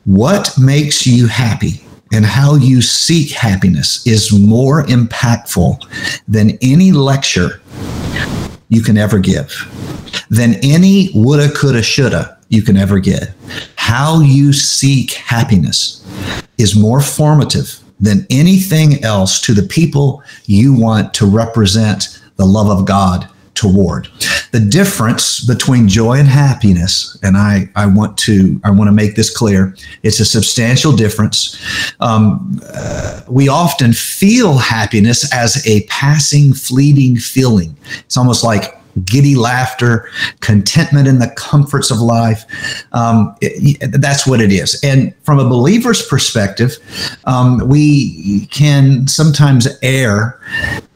what 0.05 0.53
makes 0.57 1.05
you 1.05 1.27
happy 1.27 1.81
and 2.13 2.25
how 2.25 2.55
you 2.55 2.81
seek 2.81 3.31
happiness 3.31 4.07
is 4.07 4.31
more 4.31 4.83
impactful 4.83 5.83
than 6.29 6.57
any 6.61 6.93
lecture 6.93 7.59
you 8.69 8.81
can 8.81 8.97
ever 8.97 9.19
give, 9.19 9.51
than 10.29 10.55
any 10.63 11.11
woulda, 11.13 11.51
coulda, 11.51 11.83
shoulda 11.83 12.37
you 12.49 12.61
can 12.61 12.77
ever 12.77 12.99
get. 12.99 13.33
How 13.75 14.21
you 14.21 14.53
seek 14.53 15.13
happiness 15.13 16.05
is 16.57 16.75
more 16.75 17.01
formative 17.01 17.79
than 17.99 18.25
anything 18.29 19.03
else 19.03 19.39
to 19.41 19.53
the 19.53 19.67
people 19.67 20.23
you 20.45 20.73
want 20.73 21.13
to 21.15 21.25
represent 21.25 22.21
the 22.35 22.45
love 22.45 22.69
of 22.69 22.85
God 22.85 23.29
toward. 23.55 24.07
The 24.51 24.59
difference 24.59 25.43
between 25.43 25.87
joy 25.87 26.19
and 26.19 26.27
happiness, 26.27 27.17
and 27.23 27.35
I, 27.35 27.69
I 27.75 27.85
want 27.87 28.17
to 28.19 28.59
I 28.63 28.69
want 28.69 28.87
to 28.87 28.93
make 28.93 29.15
this 29.15 29.35
clear. 29.35 29.75
It's 30.03 30.19
a 30.19 30.25
substantial 30.25 30.91
difference. 30.95 31.59
Um, 31.99 32.61
uh, 32.73 33.21
we 33.27 33.49
often 33.49 33.93
feel 33.93 34.57
happiness 34.57 35.33
as 35.33 35.65
a 35.67 35.85
passing, 35.87 36.53
fleeting 36.53 37.17
feeling. 37.17 37.75
It's 38.05 38.17
almost 38.17 38.43
like 38.43 38.79
giddy 39.03 39.35
laughter, 39.35 40.09
contentment 40.39 41.07
in 41.07 41.19
the 41.19 41.29
comforts 41.35 41.91
of 41.91 41.99
life. 41.99 42.45
Um, 42.93 43.35
it, 43.41 43.91
that's 43.99 44.25
what 44.25 44.39
it 44.39 44.51
is. 44.51 44.79
And 44.83 45.13
from 45.25 45.39
a 45.39 45.49
believer's 45.49 46.05
perspective, 46.05 46.77
um, 47.25 47.67
we 47.67 48.45
can 48.51 49.07
sometimes 49.07 49.67
err 49.81 50.39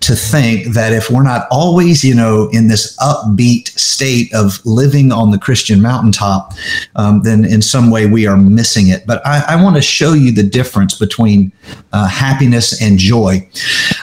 to 0.02 0.16
think 0.16 0.74
that 0.74 0.94
if 0.94 1.10
we're 1.10 1.24
not 1.24 1.48
always, 1.52 2.04
you 2.04 2.16
know, 2.16 2.48
in 2.54 2.68
this 2.68 2.96
upbeat 2.98 3.68
state 3.70 4.34
of 4.34 4.60
living 4.66 5.12
on 5.12 5.32
the 5.32 5.38
Christian 5.38 5.82
mountaintop, 5.82 6.54
um, 6.96 7.22
then 7.24 7.44
in 7.44 7.62
some 7.62 7.90
way 7.90 8.06
we 8.06 8.26
are 8.26 8.38
missing 8.38 8.88
it. 8.88 9.06
But 9.06 9.26
I, 9.26 9.44
I 9.50 9.62
want 9.62 9.76
to 9.76 9.82
show 9.82 10.14
you 10.14 10.32
the 10.32 10.44
difference 10.44 10.98
between 10.98 11.52
uh, 11.92 12.08
happiness 12.08 12.82
and 12.82 12.98
joy. 12.98 13.48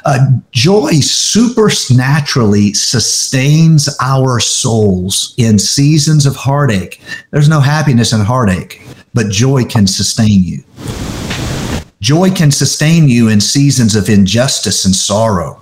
Uh, 0.05 0.27
joy 0.53 0.93
supernaturally 1.01 2.75
sustains 2.75 3.89
our 4.01 4.41
souls 4.41 5.35
in 5.39 5.59
seasons 5.59 6.27
of 6.27 6.37
heartache. 6.37 7.01
There's 7.31 7.49
no 7.49 7.61
happiness 7.61 8.13
in 8.13 8.21
heartache, 8.21 8.83
but 9.17 9.31
joy 9.31 9.65
can 9.65 9.87
sustain 9.87 10.45
you. 10.45 10.63
Joy 12.01 12.31
can 12.31 12.51
sustain 12.51 13.09
you 13.09 13.29
in 13.29 13.41
seasons 13.41 13.97
of 13.97 14.11
injustice 14.11 14.85
and 14.85 14.95
sorrow. 14.95 15.61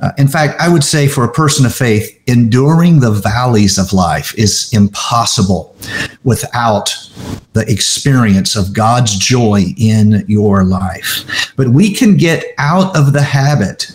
Uh, 0.00 0.12
in 0.16 0.28
fact, 0.28 0.58
I 0.60 0.68
would 0.68 0.84
say 0.84 1.08
for 1.08 1.24
a 1.24 1.32
person 1.32 1.66
of 1.66 1.74
faith, 1.74 2.16
enduring 2.28 3.00
the 3.00 3.10
valleys 3.10 3.76
of 3.76 3.92
life 3.92 4.32
is 4.38 4.70
impossible 4.72 5.74
without 6.22 6.94
the 7.52 7.68
experience 7.68 8.54
of 8.54 8.72
God's 8.72 9.18
joy 9.18 9.64
in 9.76 10.24
your 10.28 10.62
life. 10.62 11.52
But 11.56 11.68
we 11.68 11.92
can 11.92 12.16
get 12.16 12.44
out 12.58 12.96
of 12.96 13.12
the 13.12 13.22
habit 13.22 13.90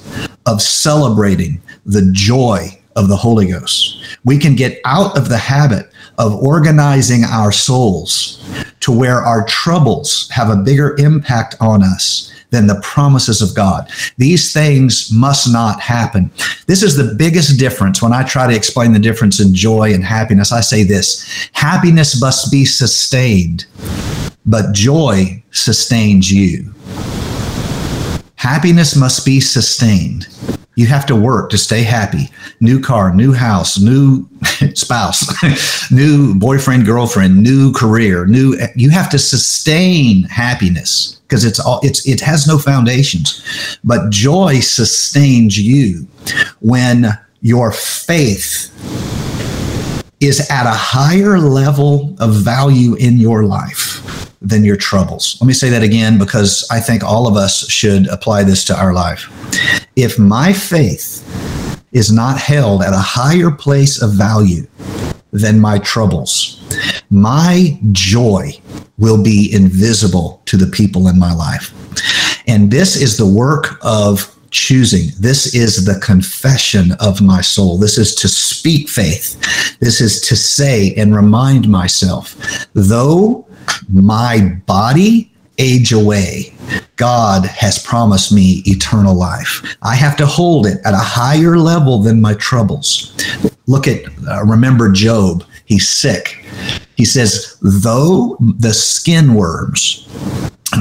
of 0.45 0.61
celebrating 0.61 1.61
the 1.85 2.09
joy 2.11 2.78
of 2.99 3.07
the 3.07 3.15
Holy 3.15 3.47
Ghost. 3.47 4.03
We 4.25 4.37
can 4.37 4.55
get 4.55 4.81
out 4.83 5.17
of 5.17 5.29
the 5.29 5.37
habit 5.37 5.89
of 6.17 6.35
organizing 6.35 7.23
our 7.23 7.51
souls 7.51 8.45
to 8.81 8.91
where 8.91 9.21
our 9.21 9.45
troubles 9.45 10.29
have 10.31 10.49
a 10.49 10.57
bigger 10.57 10.97
impact 10.99 11.55
on 11.61 11.81
us 11.81 12.31
than 12.49 12.67
the 12.67 12.79
promises 12.81 13.41
of 13.41 13.55
God. 13.55 13.89
These 14.17 14.51
things 14.51 15.11
must 15.13 15.51
not 15.51 15.79
happen. 15.79 16.29
This 16.67 16.83
is 16.83 16.97
the 16.97 17.15
biggest 17.15 17.57
difference 17.57 18.01
when 18.01 18.11
I 18.11 18.23
try 18.23 18.47
to 18.47 18.55
explain 18.55 18.91
the 18.91 18.99
difference 18.99 19.39
in 19.39 19.53
joy 19.53 19.93
and 19.93 20.03
happiness. 20.03 20.51
I 20.51 20.61
say 20.61 20.83
this 20.83 21.49
happiness 21.53 22.19
must 22.19 22.51
be 22.51 22.65
sustained, 22.65 23.65
but 24.45 24.73
joy 24.73 25.41
sustains 25.51 26.31
you. 26.31 26.73
Happiness 28.35 28.95
must 28.95 29.25
be 29.25 29.39
sustained. 29.39 30.27
You 30.79 30.87
have 30.87 31.05
to 31.07 31.15
work 31.15 31.49
to 31.49 31.57
stay 31.57 31.83
happy. 31.83 32.29
New 32.61 32.79
car, 32.79 33.13
new 33.13 33.33
house, 33.33 33.81
new 33.81 34.29
spouse, 34.75 35.27
new 35.91 36.33
boyfriend, 36.35 36.85
girlfriend, 36.85 37.43
new 37.43 37.73
career, 37.73 38.25
new 38.25 38.57
you 38.77 38.89
have 38.89 39.09
to 39.09 39.19
sustain 39.19 40.23
happiness 40.23 41.19
because 41.27 41.43
it's 41.43 41.59
all 41.59 41.81
it's 41.83 42.07
it 42.07 42.21
has 42.21 42.47
no 42.47 42.57
foundations. 42.57 43.43
But 43.83 44.09
joy 44.09 44.61
sustains 44.61 45.59
you 45.59 46.07
when 46.61 47.07
your 47.41 47.73
faith 47.73 48.71
is 50.19 50.49
at 50.49 50.65
a 50.65 50.75
higher 50.75 51.39
level 51.39 52.15
of 52.19 52.33
value 52.33 52.95
in 52.95 53.17
your 53.17 53.45
life 53.45 54.29
than 54.41 54.63
your 54.63 54.75
troubles. 54.75 55.37
Let 55.39 55.47
me 55.47 55.53
say 55.53 55.69
that 55.69 55.83
again 55.83 56.17
because 56.17 56.67
I 56.71 56.79
think 56.79 57.03
all 57.03 57.27
of 57.27 57.35
us 57.35 57.69
should 57.69 58.07
apply 58.07 58.43
this 58.43 58.63
to 58.65 58.77
our 58.77 58.93
life. 58.93 59.29
If 59.95 60.19
my 60.19 60.53
faith 60.53 61.25
is 61.91 62.11
not 62.11 62.37
held 62.37 62.83
at 62.83 62.93
a 62.93 62.97
higher 62.97 63.51
place 63.51 64.01
of 64.01 64.13
value 64.13 64.67
than 65.31 65.59
my 65.59 65.79
troubles, 65.79 66.61
my 67.09 67.79
joy 67.91 68.51
will 68.97 69.21
be 69.21 69.49
invisible 69.53 70.41
to 70.45 70.57
the 70.57 70.67
people 70.67 71.07
in 71.07 71.17
my 71.17 71.33
life. 71.33 71.73
And 72.47 72.71
this 72.71 72.95
is 72.95 73.17
the 73.17 73.27
work 73.27 73.77
of 73.81 74.35
choosing. 74.51 75.09
This 75.19 75.53
is 75.53 75.85
the 75.85 75.99
confession 75.99 76.93
of 76.99 77.21
my 77.21 77.41
soul. 77.41 77.77
This 77.77 77.97
is 77.97 78.15
to 78.15 78.27
speak 78.27 78.89
faith. 78.89 79.39
This 79.79 80.01
is 80.01 80.21
to 80.21 80.35
say 80.35 80.93
and 80.95 81.15
remind 81.15 81.67
myself, 81.67 82.35
though 82.73 83.47
my 83.89 84.59
body 84.65 85.31
age 85.57 85.91
away, 85.91 86.53
God 86.95 87.45
has 87.45 87.79
promised 87.79 88.31
me 88.31 88.63
eternal 88.65 89.13
life. 89.15 89.77
I 89.81 89.95
have 89.95 90.15
to 90.17 90.25
hold 90.25 90.65
it 90.65 90.79
at 90.85 90.93
a 90.93 90.97
higher 90.97 91.57
level 91.57 91.99
than 91.99 92.21
my 92.21 92.33
troubles. 92.35 93.15
Look 93.67 93.87
at, 93.87 94.05
uh, 94.27 94.43
remember 94.45 94.91
Job. 94.91 95.43
He's 95.65 95.87
sick. 95.87 96.43
He 96.95 97.05
says, 97.05 97.57
though 97.61 98.37
the 98.39 98.73
skin 98.73 99.35
worms 99.35 100.07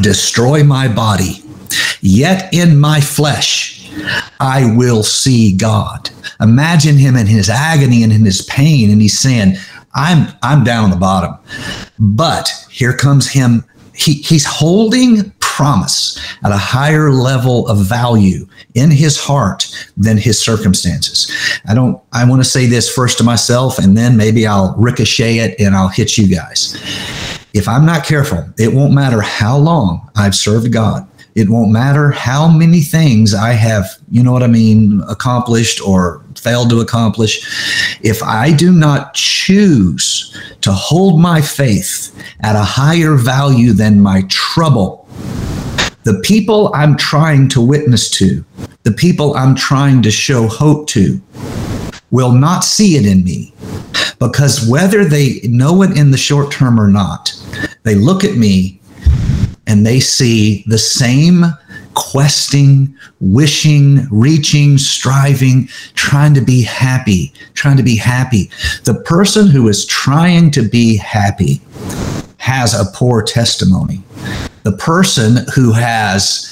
destroy 0.00 0.64
my 0.64 0.88
body, 0.88 1.42
yet 2.00 2.52
in 2.52 2.78
my 2.78 3.00
flesh 3.00 3.78
I 4.40 4.72
will 4.76 5.02
see 5.02 5.56
God. 5.56 6.10
Imagine 6.40 6.96
him 6.96 7.16
in 7.16 7.26
his 7.26 7.48
agony 7.48 8.02
and 8.02 8.12
in 8.12 8.24
his 8.24 8.42
pain, 8.42 8.90
and 8.90 9.00
he's 9.00 9.18
saying, 9.18 9.56
I'm 9.94 10.28
I'm 10.42 10.64
down 10.64 10.84
on 10.84 10.90
the 10.90 10.96
bottom. 10.96 11.36
But 11.98 12.52
here 12.70 12.92
comes 12.92 13.30
him. 13.30 13.64
He, 13.94 14.14
he's 14.14 14.44
holding 14.44 15.32
promise 15.40 16.16
at 16.44 16.52
a 16.52 16.56
higher 16.56 17.10
level 17.10 17.66
of 17.66 17.78
value 17.78 18.46
in 18.74 18.92
his 18.92 19.18
heart 19.18 19.66
than 19.96 20.16
his 20.16 20.40
circumstances. 20.40 21.32
I 21.66 21.74
don't 21.74 22.00
I 22.12 22.28
want 22.28 22.40
to 22.40 22.48
say 22.48 22.66
this 22.66 22.88
first 22.88 23.18
to 23.18 23.24
myself 23.24 23.78
and 23.78 23.96
then 23.96 24.16
maybe 24.16 24.46
I'll 24.46 24.76
ricochet 24.78 25.38
it 25.38 25.58
and 25.58 25.74
I'll 25.74 25.88
hit 25.88 26.16
you 26.16 26.28
guys. 26.28 26.76
If 27.54 27.66
I'm 27.66 27.84
not 27.84 28.04
careful, 28.04 28.48
it 28.56 28.72
won't 28.72 28.94
matter 28.94 29.20
how 29.20 29.58
long 29.58 30.08
I've 30.14 30.36
served 30.36 30.72
God. 30.72 31.07
It 31.38 31.48
won't 31.48 31.70
matter 31.70 32.10
how 32.10 32.48
many 32.48 32.80
things 32.80 33.32
I 33.32 33.52
have, 33.52 33.88
you 34.10 34.24
know 34.24 34.32
what 34.32 34.42
I 34.42 34.48
mean, 34.48 35.04
accomplished 35.08 35.80
or 35.80 36.24
failed 36.34 36.68
to 36.70 36.80
accomplish. 36.80 38.00
If 38.02 38.24
I 38.24 38.50
do 38.50 38.72
not 38.72 39.14
choose 39.14 40.36
to 40.62 40.72
hold 40.72 41.20
my 41.20 41.40
faith 41.40 42.12
at 42.40 42.56
a 42.56 42.64
higher 42.64 43.14
value 43.14 43.72
than 43.72 44.00
my 44.00 44.22
trouble, 44.22 45.08
the 46.02 46.20
people 46.24 46.72
I'm 46.74 46.96
trying 46.96 47.48
to 47.50 47.60
witness 47.60 48.10
to, 48.18 48.44
the 48.82 48.90
people 48.90 49.36
I'm 49.36 49.54
trying 49.54 50.02
to 50.02 50.10
show 50.10 50.48
hope 50.48 50.88
to, 50.88 51.22
will 52.10 52.32
not 52.32 52.64
see 52.64 52.96
it 52.96 53.06
in 53.06 53.22
me. 53.22 53.54
Because 54.18 54.68
whether 54.68 55.04
they 55.04 55.38
know 55.44 55.82
it 55.82 55.96
in 55.96 56.10
the 56.10 56.18
short 56.18 56.50
term 56.50 56.80
or 56.80 56.88
not, 56.88 57.32
they 57.84 57.94
look 57.94 58.24
at 58.24 58.34
me 58.34 58.77
and 59.68 59.86
they 59.86 60.00
see 60.00 60.64
the 60.66 60.78
same 60.78 61.44
questing, 61.94 62.96
wishing, 63.20 64.06
reaching, 64.10 64.78
striving, 64.78 65.68
trying 65.94 66.34
to 66.34 66.40
be 66.40 66.62
happy, 66.62 67.32
trying 67.54 67.76
to 67.76 67.82
be 67.82 67.96
happy. 67.96 68.50
The 68.84 69.02
person 69.04 69.46
who 69.46 69.68
is 69.68 69.86
trying 69.86 70.50
to 70.52 70.62
be 70.62 70.96
happy 70.96 71.60
has 72.38 72.74
a 72.74 72.90
poor 72.92 73.22
testimony 73.22 74.02
the 74.68 74.76
person 74.76 75.38
who 75.54 75.72
has 75.72 76.46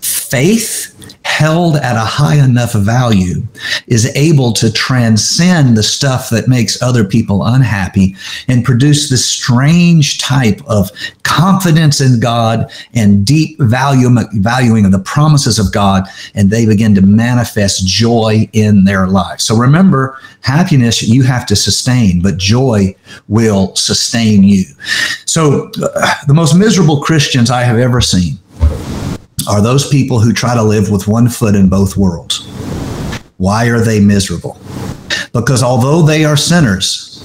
faith 0.00 0.93
held 1.24 1.76
at 1.76 1.96
a 1.96 2.00
high 2.00 2.36
enough 2.36 2.74
value 2.74 3.42
is 3.86 4.14
able 4.14 4.52
to 4.52 4.70
transcend 4.70 5.76
the 5.76 5.82
stuff 5.82 6.28
that 6.30 6.48
makes 6.48 6.80
other 6.82 7.04
people 7.04 7.44
unhappy 7.44 8.14
and 8.46 8.64
produce 8.64 9.08
this 9.08 9.24
strange 9.24 10.18
type 10.18 10.60
of 10.66 10.90
confidence 11.22 12.00
in 12.00 12.20
God 12.20 12.70
and 12.92 13.26
deep 13.26 13.58
value, 13.58 14.10
valuing 14.34 14.84
of 14.84 14.92
the 14.92 14.98
promises 14.98 15.58
of 15.58 15.72
God, 15.72 16.04
and 16.34 16.50
they 16.50 16.66
begin 16.66 16.94
to 16.94 17.02
manifest 17.02 17.86
joy 17.86 18.48
in 18.52 18.84
their 18.84 19.06
life. 19.06 19.40
So 19.40 19.56
remember, 19.56 20.18
happiness 20.42 21.02
you 21.02 21.22
have 21.22 21.46
to 21.46 21.56
sustain, 21.56 22.20
but 22.20 22.36
joy 22.36 22.94
will 23.28 23.74
sustain 23.76 24.44
you. 24.44 24.64
So 25.24 25.70
uh, 25.82 26.14
the 26.26 26.34
most 26.34 26.54
miserable 26.54 27.00
Christians 27.00 27.50
I 27.50 27.62
have 27.62 27.78
ever 27.78 28.00
seen 28.02 28.38
are 29.48 29.62
those 29.62 29.88
people 29.88 30.20
who 30.20 30.32
try 30.32 30.54
to 30.54 30.62
live 30.62 30.90
with 30.90 31.08
one 31.08 31.28
foot 31.28 31.54
in 31.54 31.68
both 31.68 31.96
worlds. 31.96 32.46
Why 33.36 33.66
are 33.66 33.80
they 33.80 34.00
miserable? 34.00 34.58
Because 35.32 35.62
although 35.62 36.02
they 36.02 36.24
are 36.24 36.36
sinners, 36.36 37.24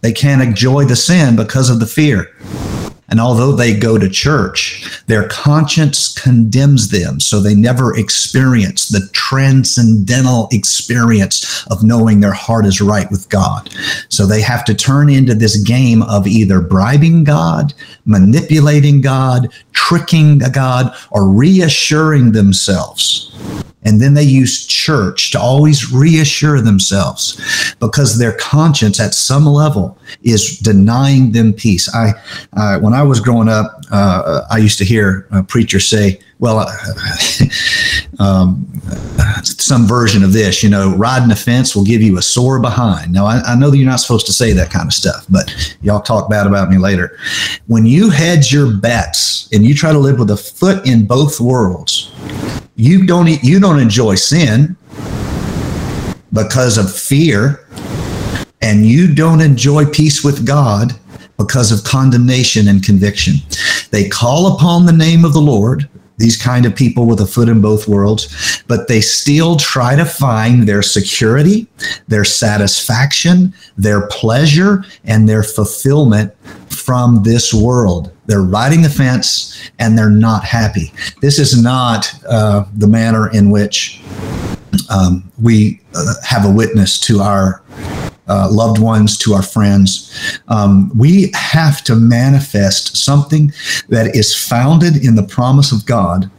they 0.00 0.12
can't 0.12 0.42
enjoy 0.42 0.84
the 0.84 0.96
sin 0.96 1.36
because 1.36 1.70
of 1.70 1.78
the 1.78 1.86
fear. 1.86 2.34
And 3.10 3.20
although 3.20 3.52
they 3.52 3.74
go 3.74 3.98
to 3.98 4.08
church, 4.08 5.02
their 5.06 5.28
conscience 5.28 6.12
condemns 6.12 6.88
them. 6.88 7.20
So 7.20 7.40
they 7.40 7.54
never 7.54 7.96
experience 7.96 8.88
the 8.88 9.08
transcendental 9.12 10.48
experience 10.52 11.66
of 11.66 11.82
knowing 11.82 12.20
their 12.20 12.32
heart 12.32 12.66
is 12.66 12.80
right 12.80 13.10
with 13.10 13.28
God. 13.28 13.70
So 14.08 14.26
they 14.26 14.40
have 14.40 14.64
to 14.66 14.74
turn 14.74 15.10
into 15.10 15.34
this 15.34 15.56
game 15.56 16.02
of 16.02 16.26
either 16.26 16.60
bribing 16.60 17.24
God, 17.24 17.74
manipulating 18.04 19.00
God, 19.00 19.52
tricking 19.72 20.38
God, 20.38 20.94
or 21.10 21.28
reassuring 21.28 22.32
themselves 22.32 23.30
And 23.82 24.00
then 24.00 24.14
they 24.14 24.22
use 24.22 24.66
church 24.66 25.30
to 25.32 25.40
always 25.40 25.92
reassure 25.92 26.60
themselves 26.60 27.74
because 27.80 28.18
their 28.18 28.32
conscience 28.32 29.00
at 29.00 29.14
some 29.14 29.46
level 29.46 29.98
is 30.22 30.58
denying 30.58 31.32
them 31.32 31.52
peace. 31.52 31.92
I, 31.94 32.12
uh, 32.52 32.78
when 32.80 32.92
I 32.92 33.02
was 33.02 33.20
growing 33.20 33.48
up, 33.48 33.82
uh, 33.90 34.42
I 34.50 34.58
used 34.58 34.78
to 34.78 34.84
hear 34.84 35.26
a 35.30 35.42
preacher 35.42 35.80
say, 35.80 36.20
well, 36.40 36.58
uh, 36.58 36.72
um, 38.18 38.66
some 39.44 39.86
version 39.86 40.24
of 40.24 40.32
this, 40.32 40.62
you 40.62 40.70
know, 40.70 40.96
riding 40.96 41.30
a 41.30 41.36
fence 41.36 41.76
will 41.76 41.84
give 41.84 42.02
you 42.02 42.18
a 42.18 42.22
sore 42.22 42.60
behind. 42.60 43.12
Now, 43.12 43.26
I, 43.26 43.40
I, 43.40 43.54
know 43.54 43.70
that 43.70 43.76
you're 43.76 43.88
not 43.88 44.00
supposed 44.00 44.26
to 44.26 44.32
say 44.32 44.52
that 44.54 44.70
kind 44.70 44.86
of 44.86 44.94
stuff, 44.94 45.26
but 45.28 45.76
y'all 45.82 46.00
talk 46.00 46.30
bad 46.30 46.46
about 46.46 46.70
me 46.70 46.78
later. 46.78 47.18
When 47.66 47.84
you 47.84 48.08
hedge 48.10 48.52
your 48.52 48.74
bets 48.74 49.48
and 49.52 49.66
you 49.66 49.74
try 49.74 49.92
to 49.92 49.98
live 49.98 50.18
with 50.18 50.30
a 50.30 50.36
foot 50.36 50.86
in 50.86 51.06
both 51.06 51.40
worlds, 51.40 52.10
you 52.80 53.04
don't 53.04 53.28
you 53.44 53.60
don't 53.60 53.78
enjoy 53.78 54.14
sin 54.14 54.74
because 56.32 56.78
of 56.78 56.90
fear, 56.94 57.66
and 58.62 58.86
you 58.86 59.14
don't 59.14 59.42
enjoy 59.42 59.84
peace 59.84 60.24
with 60.24 60.46
God 60.46 60.98
because 61.36 61.72
of 61.72 61.84
condemnation 61.84 62.68
and 62.68 62.82
conviction. 62.82 63.34
They 63.90 64.08
call 64.08 64.54
upon 64.54 64.86
the 64.86 64.92
name 64.92 65.26
of 65.26 65.34
the 65.34 65.40
Lord 65.40 65.90
these 66.20 66.36
kind 66.36 66.66
of 66.66 66.76
people 66.76 67.06
with 67.06 67.20
a 67.20 67.26
foot 67.26 67.48
in 67.48 67.60
both 67.60 67.88
worlds, 67.88 68.62
but 68.68 68.86
they 68.86 69.00
still 69.00 69.56
try 69.56 69.96
to 69.96 70.04
find 70.04 70.68
their 70.68 70.82
security, 70.82 71.66
their 72.08 72.24
satisfaction, 72.24 73.52
their 73.76 74.06
pleasure, 74.08 74.84
and 75.04 75.28
their 75.28 75.42
fulfillment 75.42 76.32
from 76.68 77.22
this 77.22 77.52
world. 77.52 78.12
They're 78.26 78.42
riding 78.42 78.82
the 78.82 78.90
fence 78.90 79.70
and 79.78 79.96
they're 79.98 80.10
not 80.10 80.44
happy. 80.44 80.92
This 81.20 81.38
is 81.38 81.60
not 81.60 82.12
uh, 82.28 82.64
the 82.76 82.86
manner 82.86 83.30
in 83.32 83.50
which 83.50 84.00
um, 84.88 85.30
we 85.40 85.80
uh, 85.94 86.14
have 86.24 86.44
a 86.44 86.50
witness 86.50 86.98
to 87.00 87.20
our 87.20 87.62
uh, 88.30 88.48
loved 88.50 88.78
ones, 88.78 89.18
to 89.18 89.34
our 89.34 89.42
friends. 89.42 90.38
Um, 90.48 90.90
we 90.96 91.32
have 91.34 91.82
to 91.84 91.96
manifest 91.96 92.96
something 92.96 93.52
that 93.88 94.14
is 94.14 94.34
founded 94.34 95.04
in 95.04 95.16
the 95.16 95.24
promise 95.24 95.72
of 95.72 95.84
God, 95.84 96.30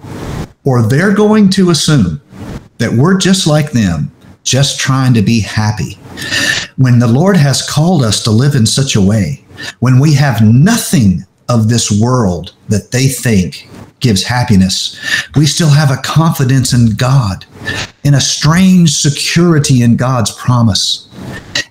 or 0.64 0.82
they're 0.82 1.14
going 1.14 1.50
to 1.52 1.70
assume 1.70 2.22
that 2.78 2.94
we're 2.94 3.18
just 3.18 3.46
like 3.46 3.72
them, 3.72 4.12
just 4.44 4.80
trying 4.80 5.14
to 5.14 5.22
be 5.22 5.42
happy. 5.42 6.00
When 6.78 6.98
the 6.98 7.08
Lord 7.08 7.36
has 7.36 7.70
called 7.70 8.04
us 8.04 8.24
to 8.24 8.32
live 8.32 8.56
in 8.56 8.66
such 8.66 8.96
a 8.96 9.02
way, 9.02 9.44
when 9.80 10.00
we 10.00 10.14
have 10.14 10.42
nothing 10.42 11.26
of 11.50 11.68
this 11.68 11.92
world 11.92 12.56
that 12.70 12.92
they 12.92 13.08
think 13.08 13.68
gives 14.00 14.24
happiness, 14.24 14.98
we 15.36 15.46
still 15.46 15.70
have 15.70 15.92
a 15.92 16.02
confidence 16.02 16.74
in 16.74 16.96
God, 16.96 17.46
in 18.04 18.14
a 18.14 18.22
strange 18.22 18.96
security 18.96 19.84
in 19.84 19.98
God's 19.98 20.32
promise 20.32 21.10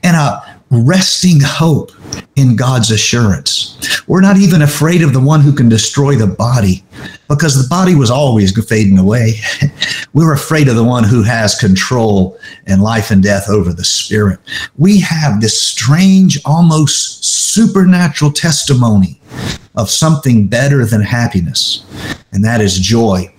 and 0.02 0.16
a 0.16 0.61
resting 0.71 1.40
hope 1.40 1.90
in 2.37 2.54
God's 2.54 2.90
assurance. 2.90 3.76
We're 4.07 4.21
not 4.21 4.37
even 4.37 4.62
afraid 4.62 5.02
of 5.02 5.12
the 5.12 5.21
one 5.21 5.40
who 5.40 5.52
can 5.52 5.69
destroy 5.69 6.14
the 6.14 6.28
body 6.28 6.85
because 7.28 7.61
the 7.61 7.69
body 7.69 7.95
was 7.95 8.11
always 8.11 8.57
fading 8.66 8.99
away. 8.99 9.35
We're 10.12 10.33
afraid 10.33 10.69
of 10.69 10.76
the 10.76 10.85
one 10.85 11.04
who 11.04 11.23
has 11.23 11.59
control 11.59 12.38
and 12.66 12.83
life 12.83 13.11
and 13.11 13.23
death 13.23 13.49
over 13.49 13.73
the 13.73 13.85
spirit. 13.85 14.38
We 14.78 15.00
have 15.00 15.40
this 15.40 15.61
strange, 15.61 16.40
almost 16.45 17.25
supernatural 17.25 18.33
testimony 18.33 19.21
of 19.75 19.90
something 19.90 20.47
better 20.47 20.85
than 20.85 21.00
happiness, 21.00 21.85
and 22.33 22.45
that 22.45 22.61
is 22.61 22.78
joy. 22.78 23.33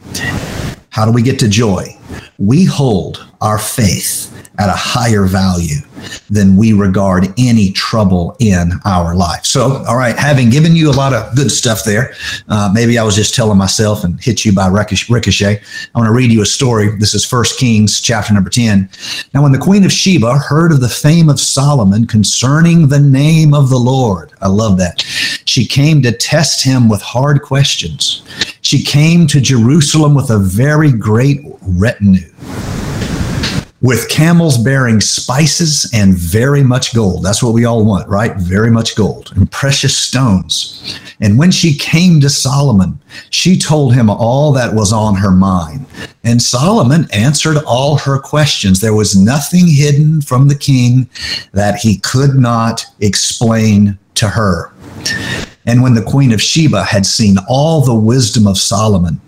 How 0.89 1.05
do 1.05 1.11
we 1.11 1.21
get 1.21 1.39
to 1.39 1.49
joy? 1.49 1.97
We 2.37 2.65
hold 2.65 3.25
our 3.39 3.57
faith 3.57 4.40
at 4.61 4.69
a 4.69 4.73
higher 4.73 5.25
value 5.25 5.81
than 6.29 6.55
we 6.55 6.71
regard 6.71 7.27
any 7.39 7.71
trouble 7.71 8.35
in 8.39 8.73
our 8.85 9.15
life. 9.15 9.43
So, 9.43 9.83
all 9.87 9.97
right, 9.97 10.15
having 10.15 10.51
given 10.51 10.75
you 10.75 10.91
a 10.91 10.93
lot 10.93 11.13
of 11.13 11.35
good 11.35 11.51
stuff 11.51 11.83
there, 11.83 12.13
uh, 12.47 12.69
maybe 12.71 13.00
I 13.00 13.03
was 13.03 13.15
just 13.15 13.33
telling 13.33 13.57
myself 13.57 14.03
and 14.03 14.21
hit 14.21 14.45
you 14.45 14.53
by 14.53 14.67
ricochet. 14.67 15.61
I 15.95 16.00
want 16.00 16.07
to 16.07 16.13
read 16.13 16.31
you 16.31 16.43
a 16.43 16.45
story. 16.45 16.95
This 16.97 17.15
is 17.15 17.25
First 17.25 17.59
Kings 17.59 18.01
chapter 18.01 18.35
number 18.35 18.51
10. 18.51 18.87
Now, 19.33 19.41
when 19.41 19.51
the 19.51 19.57
queen 19.57 19.83
of 19.83 19.91
Sheba 19.91 20.37
heard 20.37 20.71
of 20.71 20.79
the 20.79 20.89
fame 20.89 21.27
of 21.27 21.39
Solomon 21.39 22.05
concerning 22.05 22.87
the 22.87 23.00
name 23.00 23.55
of 23.55 23.69
the 23.71 23.79
Lord, 23.79 24.31
I 24.41 24.47
love 24.47 24.77
that. 24.77 25.01
She 25.45 25.65
came 25.65 26.03
to 26.03 26.11
test 26.11 26.63
him 26.63 26.87
with 26.87 27.01
hard 27.01 27.41
questions. 27.41 28.24
She 28.61 28.83
came 28.83 29.25
to 29.27 29.41
Jerusalem 29.41 30.13
with 30.13 30.29
a 30.29 30.37
very 30.37 30.91
great 30.91 31.41
retinue 31.61 32.31
with 33.81 34.09
camels 34.09 34.59
bearing 34.59 35.01
spices 35.01 35.89
and 35.91 36.15
very 36.15 36.63
much 36.63 36.94
gold. 36.94 37.24
That's 37.24 37.41
what 37.41 37.53
we 37.53 37.65
all 37.65 37.83
want, 37.83 38.07
right? 38.07 38.35
Very 38.37 38.70
much 38.70 38.96
gold 38.96 39.31
and 39.35 39.51
precious 39.51 39.98
stones. 39.98 41.00
And 41.20 41.37
when 41.37 41.50
she 41.50 41.75
came 41.75 42.22
to 42.22 42.29
Solomon, 42.29 43.00
she 43.31 43.57
told 43.57 43.94
him 43.94 44.09
all 44.09 44.51
that 44.53 44.75
was 44.75 44.94
on 44.94 45.15
her 45.15 45.31
mind. 45.31 45.87
And 46.24 46.41
Solomon 46.41 47.07
answered 47.11 47.57
all 47.65 47.98
her 47.98 48.20
questions. 48.20 48.79
There 48.79 48.94
was 48.94 49.15
nothing 49.15 49.67
hidden 49.67 50.22
from 50.22 50.48
the 50.48 50.55
king 50.55 51.09
that 51.53 51.75
he 51.75 51.98
could 51.98 52.35
not 52.35 52.85
explain 53.00 53.98
to 54.15 54.27
her. 54.27 54.72
And 55.65 55.81
when 55.81 55.96
the 55.96 56.03
queen 56.03 56.31
of 56.31 56.41
Sheba 56.41 56.83
had 56.83 57.05
seen 57.05 57.37
all 57.48 57.81
the 57.81 57.96
wisdom 57.96 58.48
of 58.48 58.57
Solomon, 58.57 59.20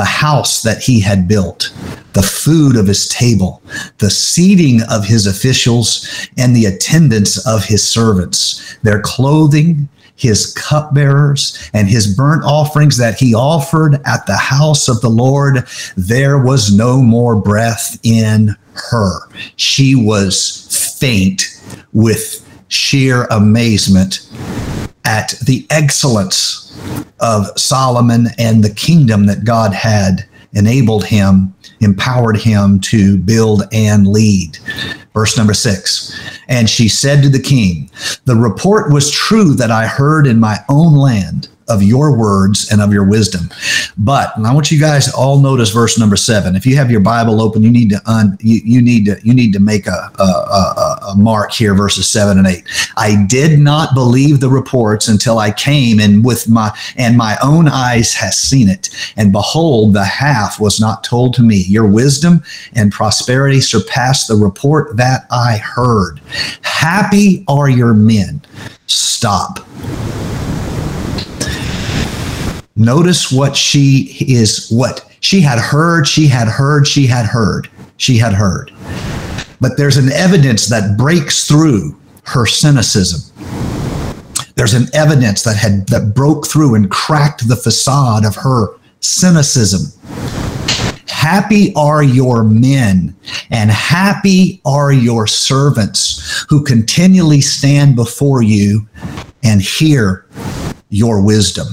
the 0.00 0.06
house 0.06 0.62
that 0.62 0.82
he 0.82 0.98
had 0.98 1.28
built, 1.28 1.70
the 2.14 2.22
food 2.22 2.74
of 2.74 2.86
his 2.86 3.06
table, 3.08 3.60
the 3.98 4.08
seating 4.08 4.80
of 4.90 5.04
his 5.04 5.26
officials, 5.26 6.08
and 6.38 6.56
the 6.56 6.64
attendance 6.64 7.46
of 7.46 7.66
his 7.66 7.86
servants, 7.86 8.78
their 8.82 9.02
clothing, 9.02 9.90
his 10.16 10.54
cupbearers, 10.54 11.70
and 11.74 11.86
his 11.86 12.16
burnt 12.16 12.42
offerings 12.44 12.96
that 12.96 13.18
he 13.18 13.34
offered 13.34 14.00
at 14.06 14.24
the 14.24 14.38
house 14.38 14.88
of 14.88 15.02
the 15.02 15.10
Lord, 15.10 15.68
there 15.98 16.38
was 16.38 16.74
no 16.74 17.02
more 17.02 17.36
breath 17.36 18.00
in 18.02 18.56
her. 18.72 19.28
She 19.56 19.94
was 19.94 20.96
faint 20.98 21.42
with 21.92 22.42
sheer 22.68 23.24
amazement 23.24 24.26
at 25.04 25.30
the 25.44 25.66
excellence 25.70 26.78
of 27.20 27.46
Solomon 27.58 28.28
and 28.38 28.62
the 28.62 28.74
kingdom 28.74 29.26
that 29.26 29.44
God 29.44 29.72
had 29.72 30.26
enabled 30.52 31.04
him, 31.04 31.54
empowered 31.80 32.36
him 32.36 32.80
to 32.80 33.18
build 33.18 33.62
and 33.72 34.08
lead. 34.08 34.58
Verse 35.14 35.36
number 35.36 35.54
six. 35.54 36.18
And 36.48 36.68
she 36.68 36.88
said 36.88 37.22
to 37.22 37.28
the 37.28 37.40
king, 37.40 37.90
The 38.24 38.36
report 38.36 38.92
was 38.92 39.10
true 39.10 39.54
that 39.54 39.70
I 39.70 39.86
heard 39.86 40.26
in 40.26 40.40
my 40.40 40.58
own 40.68 40.94
land 40.94 41.48
of 41.70 41.82
your 41.82 42.16
words 42.16 42.70
and 42.70 42.82
of 42.82 42.92
your 42.92 43.04
wisdom. 43.04 43.48
But 43.96 44.32
I 44.36 44.52
want 44.52 44.70
you 44.70 44.80
guys 44.80 45.06
to 45.06 45.16
all 45.16 45.38
notice 45.38 45.70
verse 45.70 45.98
number 45.98 46.16
seven. 46.16 46.56
If 46.56 46.66
you 46.66 46.76
have 46.76 46.90
your 46.90 47.00
Bible 47.00 47.40
open, 47.40 47.62
you 47.62 47.70
need 47.70 47.90
to 47.90 48.00
un, 48.06 48.36
you, 48.40 48.60
you 48.64 48.82
need 48.82 49.04
to 49.06 49.18
you 49.22 49.32
need 49.32 49.52
to 49.52 49.60
make 49.60 49.86
a, 49.86 50.10
a, 50.18 50.22
a, 50.22 50.98
a 51.12 51.14
mark 51.16 51.52
here, 51.52 51.74
verses 51.74 52.08
seven 52.08 52.38
and 52.38 52.46
eight. 52.46 52.64
I 52.96 53.24
did 53.26 53.58
not 53.58 53.94
believe 53.94 54.40
the 54.40 54.48
reports 54.48 55.08
until 55.08 55.38
I 55.38 55.52
came 55.52 56.00
and 56.00 56.24
with 56.24 56.48
my 56.48 56.76
and 56.96 57.16
my 57.16 57.38
own 57.42 57.68
eyes 57.68 58.14
has 58.14 58.36
seen 58.36 58.68
it. 58.68 58.90
And 59.16 59.32
behold, 59.32 59.94
the 59.94 60.04
half 60.04 60.58
was 60.58 60.80
not 60.80 61.04
told 61.04 61.34
to 61.34 61.42
me. 61.42 61.64
Your 61.68 61.86
wisdom 61.86 62.42
and 62.74 62.92
prosperity 62.92 63.60
surpassed 63.60 64.28
the 64.28 64.36
report 64.36 64.96
that 64.96 65.26
I 65.30 65.58
heard. 65.58 66.20
Happy 66.62 67.44
are 67.48 67.68
your 67.68 67.94
men. 67.94 68.42
Stop 68.86 69.60
Notice 72.80 73.30
what 73.30 73.54
she 73.54 74.16
is, 74.26 74.70
what 74.70 75.04
she 75.20 75.42
had 75.42 75.58
heard, 75.58 76.08
she 76.08 76.26
had 76.26 76.48
heard, 76.48 76.86
she 76.86 77.06
had 77.06 77.26
heard, 77.26 77.68
she 77.98 78.16
had 78.16 78.32
heard. 78.32 78.72
But 79.60 79.76
there's 79.76 79.98
an 79.98 80.10
evidence 80.10 80.66
that 80.68 80.96
breaks 80.96 81.46
through 81.46 81.94
her 82.24 82.46
cynicism. 82.46 83.20
There's 84.54 84.72
an 84.72 84.86
evidence 84.94 85.42
that 85.42 85.58
had 85.58 85.88
that 85.88 86.14
broke 86.14 86.46
through 86.46 86.74
and 86.74 86.90
cracked 86.90 87.46
the 87.46 87.56
facade 87.56 88.24
of 88.24 88.34
her 88.36 88.68
cynicism. 89.00 89.92
Happy 91.06 91.74
are 91.74 92.02
your 92.02 92.42
men 92.42 93.14
and 93.50 93.70
happy 93.70 94.62
are 94.64 94.90
your 94.90 95.26
servants 95.26 96.46
who 96.48 96.64
continually 96.64 97.42
stand 97.42 97.94
before 97.94 98.40
you 98.40 98.88
and 99.42 99.60
hear 99.60 100.24
your 100.88 101.22
wisdom. 101.22 101.66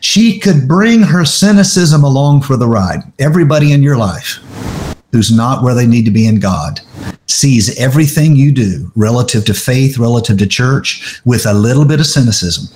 She 0.00 0.38
could 0.38 0.66
bring 0.66 1.02
her 1.02 1.24
cynicism 1.24 2.02
along 2.04 2.42
for 2.42 2.56
the 2.56 2.66
ride. 2.66 3.00
Everybody 3.18 3.72
in 3.72 3.82
your 3.82 3.96
life 3.96 4.38
who's 5.12 5.34
not 5.34 5.62
where 5.62 5.74
they 5.74 5.86
need 5.86 6.04
to 6.06 6.10
be 6.10 6.26
in 6.26 6.40
God 6.40 6.80
sees 7.26 7.78
everything 7.78 8.34
you 8.34 8.52
do 8.52 8.90
relative 8.96 9.44
to 9.46 9.54
faith, 9.54 9.98
relative 9.98 10.38
to 10.38 10.46
church, 10.46 11.20
with 11.24 11.46
a 11.46 11.52
little 11.52 11.84
bit 11.84 12.00
of 12.00 12.06
cynicism. 12.06 12.68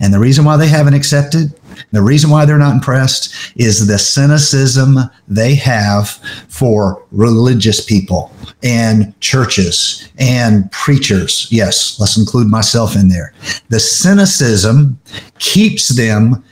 And 0.00 0.12
the 0.12 0.18
reason 0.18 0.44
why 0.44 0.56
they 0.56 0.68
haven't 0.68 0.94
accepted 0.94 1.52
The 1.92 2.02
reason 2.02 2.30
why 2.30 2.44
they're 2.44 2.58
not 2.58 2.74
impressed 2.74 3.34
is 3.56 3.86
the 3.86 3.98
cynicism 3.98 4.98
they 5.28 5.54
have 5.56 6.10
for 6.48 7.04
religious 7.10 7.84
people 7.84 8.32
and 8.62 9.18
churches 9.20 10.08
and 10.18 10.70
preachers. 10.72 11.48
Yes, 11.50 11.98
let's 11.98 12.16
include 12.16 12.48
myself 12.48 12.96
in 12.96 13.08
there. 13.08 13.34
The 13.68 13.80
cynicism 13.80 15.00
keeps 15.38 15.88
them, 15.88 16.44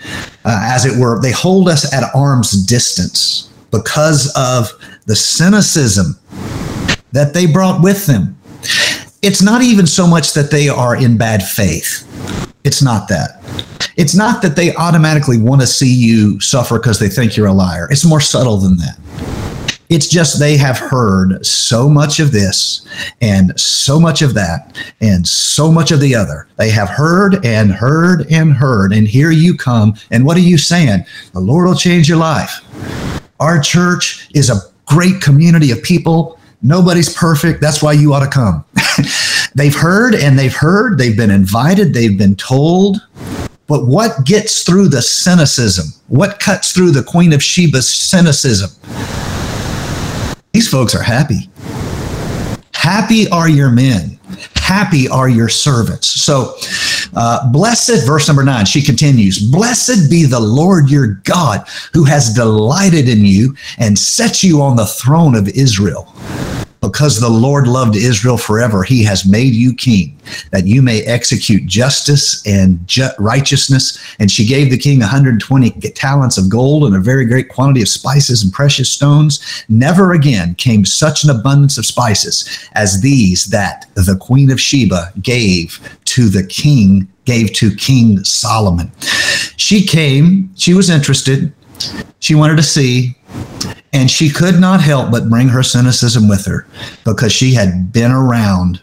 uh, 0.44 0.61
as 0.64 0.85
it 0.85 0.98
were, 0.98 1.20
they 1.20 1.33
hold 1.33 1.68
us 1.68 1.92
at 1.92 2.14
arm's 2.14 2.52
distance 2.66 3.50
because 3.70 4.33
of 4.37 4.72
the 5.06 5.16
cynicism 5.16 6.18
that 7.12 7.35
they 7.35 7.46
brought 7.46 7.83
with 7.83 8.06
them. 8.06 8.37
It's 9.22 9.42
not 9.42 9.62
even 9.62 9.87
so 9.87 10.06
much 10.06 10.33
that 10.35 10.50
they 10.50 10.68
are 10.68 10.96
in 10.96 11.16
bad 11.16 11.42
faith. 11.42 12.06
It's 12.64 12.83
not 12.83 13.09
that. 13.09 13.39
It's 13.96 14.14
not 14.14 14.42
that 14.42 14.57
they 14.57 14.74
automatically 14.76 15.38
want 15.38 15.61
to 15.61 15.66
see 15.66 15.92
you 15.92 16.40
suffer 16.40 16.79
because 16.79 16.98
they 16.98 17.09
think 17.09 17.37
you're 17.37 17.46
a 17.46 17.53
liar. 17.53 17.88
It's 17.90 18.05
more 18.05 18.20
subtle 18.20 18.57
than 18.57 18.76
that. 18.79 18.98
It's 19.90 20.07
just 20.07 20.38
they 20.38 20.57
have 20.57 20.79
heard 20.79 21.44
so 21.44 21.88
much 21.88 22.20
of 22.20 22.31
this 22.31 22.87
and 23.20 23.59
so 23.59 23.98
much 23.98 24.22
of 24.22 24.35
that 24.35 24.76
and 25.00 25.26
so 25.26 25.70
much 25.70 25.90
of 25.90 25.98
the 25.98 26.14
other. 26.14 26.46
They 26.57 26.70
have 26.70 26.88
heard 26.88 27.44
and 27.44 27.72
heard 27.72 28.31
and 28.31 28.53
heard. 28.53 28.92
And 28.92 29.09
here 29.09 29.33
you 29.33 29.57
come. 29.57 29.94
And 30.12 30.24
what 30.24 30.37
are 30.37 30.40
you 30.40 30.59
saying? 30.59 31.05
The 31.33 31.40
Lord 31.40 31.66
will 31.66 31.74
change 31.74 32.09
your 32.09 32.18
life. 32.18 32.64
Our 33.40 33.61
church 33.61 34.29
is 34.33 34.48
a 34.48 34.61
great 34.87 35.20
community 35.20 35.72
of 35.72 35.83
people. 35.83 36.38
Nobody's 36.62 37.12
perfect. 37.12 37.61
That's 37.61 37.83
why 37.83 37.94
you 37.94 38.14
ought 38.14 38.20
to 38.20 38.31
come. 38.31 38.64
they've 39.57 39.74
heard 39.74 40.14
and 40.14 40.38
they've 40.38 40.55
heard. 40.55 40.98
They've 40.98 41.16
been 41.16 41.31
invited. 41.31 41.94
They've 41.94 42.16
been 42.16 42.37
told. 42.37 42.98
But 43.70 43.87
what 43.87 44.24
gets 44.24 44.64
through 44.64 44.88
the 44.88 45.00
cynicism? 45.00 45.94
What 46.09 46.40
cuts 46.40 46.72
through 46.72 46.90
the 46.90 47.04
Queen 47.04 47.33
of 47.33 47.38
Sheba's 47.38 47.88
cynicism? 47.88 48.68
These 50.52 50.68
folks 50.68 50.92
are 50.96 51.04
happy. 51.04 51.48
Happy 52.74 53.28
are 53.28 53.48
your 53.48 53.70
men. 53.70 54.18
Happy 54.56 55.06
are 55.09 55.28
your 55.28 55.48
servants. 55.48 56.09
So, 56.09 56.56
uh, 57.14 57.48
blessed, 57.52 58.04
verse 58.04 58.26
number 58.26 58.42
nine, 58.42 58.66
she 58.66 58.83
continues, 58.83 59.38
Blessed 59.38 60.11
be 60.11 60.24
the 60.24 60.40
Lord 60.40 60.90
your 60.90 61.20
God 61.22 61.64
who 61.92 62.02
has 62.02 62.35
delighted 62.35 63.09
in 63.09 63.24
you 63.24 63.54
and 63.78 63.96
set 63.96 64.42
you 64.42 64.62
on 64.62 64.74
the 64.74 64.87
throne 64.87 65.37
of 65.37 65.46
Israel. 65.48 66.12
Because 66.81 67.21
the 67.21 67.29
Lord 67.29 67.66
loved 67.66 67.95
Israel 67.95 68.38
forever, 68.38 68.83
he 68.83 69.05
has 69.05 69.27
made 69.27 69.53
you 69.53 69.75
king, 69.75 70.19
that 70.51 70.66
you 70.66 70.81
may 70.81 71.03
execute 71.03 71.66
justice 71.66 72.45
and 72.47 72.87
ju- 72.88 73.11
righteousness. 73.19 73.99
And 74.19 74.31
she 74.31 74.47
gave 74.47 74.71
the 74.71 74.79
king 74.79 75.01
120 75.01 75.71
talents 75.90 76.38
of 76.38 76.49
gold 76.49 76.85
and 76.85 76.97
a 76.97 77.01
very 77.01 77.27
great 77.27 77.51
quantity 77.51 77.83
of 77.83 77.88
spices 77.88 78.43
and 78.43 78.53
precious 78.53 78.90
stones. 78.90 79.64
Never 79.69 80.12
again 80.12 80.55
came 80.55 80.85
such 80.87 81.23
an 81.23 81.31
abundance 81.31 81.77
of 81.77 81.85
spices 81.85 82.49
as 82.73 83.03
these 83.03 83.47
that 83.47 83.87
the 83.95 84.16
queen 84.19 84.51
of 84.51 84.61
Sheba 84.61 85.12
gave 85.21 85.79
to 86.07 86.29
the 86.29 86.45
king, 86.45 87.09
gave 87.25 87.53
to 87.55 87.75
King 87.77 88.25
Solomon. 88.25 88.90
She 89.57 89.87
came, 89.87 90.51
she 90.57 90.75
was 90.75 90.88
interested, 90.90 91.53
she 92.19 92.35
wanted 92.35 92.57
to 92.57 92.62
see, 92.62 93.16
and 93.92 94.11
she 94.11 94.31
could 94.31 94.61
not 94.61 94.81
help 94.81 95.11
but 95.11 95.29
bring 95.29 95.48
her 95.48 95.62
cynicism 95.62 96.29
with 96.29 96.44
her 96.46 96.66
because 97.05 97.33
she 97.33 97.55
had 97.55 97.92
been 97.92 98.12
around 98.12 98.81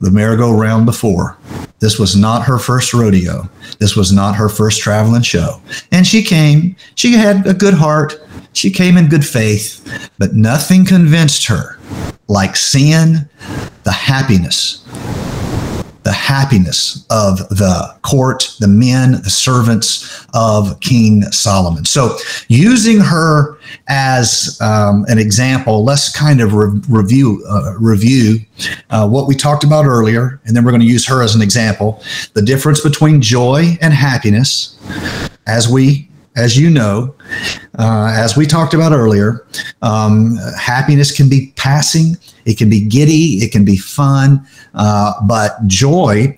the 0.00 0.10
merry-go-round 0.10 0.86
before. 0.86 1.36
This 1.78 1.98
was 1.98 2.16
not 2.16 2.44
her 2.44 2.58
first 2.58 2.92
rodeo. 2.92 3.48
This 3.78 3.96
was 3.96 4.12
not 4.12 4.36
her 4.36 4.48
first 4.48 4.80
traveling 4.80 5.22
show. 5.22 5.60
And 5.92 6.06
she 6.06 6.22
came, 6.22 6.76
she 6.94 7.12
had 7.12 7.46
a 7.46 7.54
good 7.54 7.74
heart, 7.74 8.14
she 8.52 8.70
came 8.70 8.96
in 8.96 9.08
good 9.08 9.26
faith, 9.26 10.10
but 10.18 10.34
nothing 10.34 10.84
convinced 10.84 11.46
her 11.46 11.78
like 12.28 12.56
seeing 12.56 13.28
the 13.84 13.92
happiness 13.92 14.86
the 16.02 16.12
happiness 16.12 17.06
of 17.10 17.38
the 17.48 17.94
court, 18.02 18.54
the 18.60 18.68
men, 18.68 19.12
the 19.12 19.30
servants 19.30 20.26
of 20.34 20.78
King 20.80 21.22
Solomon. 21.30 21.84
So, 21.84 22.16
using 22.48 23.00
her 23.00 23.58
as 23.88 24.58
um, 24.60 25.04
an 25.08 25.18
example, 25.18 25.84
let's 25.84 26.14
kind 26.14 26.40
of 26.40 26.54
re- 26.54 26.80
review 26.88 27.44
uh, 27.48 27.74
review 27.78 28.38
uh, 28.90 29.08
what 29.08 29.26
we 29.26 29.34
talked 29.34 29.64
about 29.64 29.86
earlier, 29.86 30.40
and 30.44 30.56
then 30.56 30.64
we're 30.64 30.72
going 30.72 30.82
to 30.82 30.86
use 30.86 31.06
her 31.06 31.22
as 31.22 31.34
an 31.34 31.42
example. 31.42 32.02
The 32.34 32.42
difference 32.42 32.80
between 32.80 33.20
joy 33.20 33.78
and 33.80 33.94
happiness, 33.94 34.78
as 35.46 35.68
we 35.68 36.09
as 36.40 36.56
you 36.56 36.70
know, 36.70 37.14
uh, 37.78 38.12
as 38.16 38.36
we 38.36 38.46
talked 38.46 38.72
about 38.72 38.92
earlier, 38.92 39.46
um, 39.82 40.36
happiness 40.58 41.14
can 41.14 41.28
be 41.28 41.52
passing, 41.56 42.16
it 42.46 42.56
can 42.56 42.70
be 42.70 42.80
giddy, 42.80 43.44
it 43.44 43.52
can 43.52 43.64
be 43.64 43.76
fun, 43.76 44.46
uh, 44.74 45.12
but 45.26 45.64
joy 45.66 46.36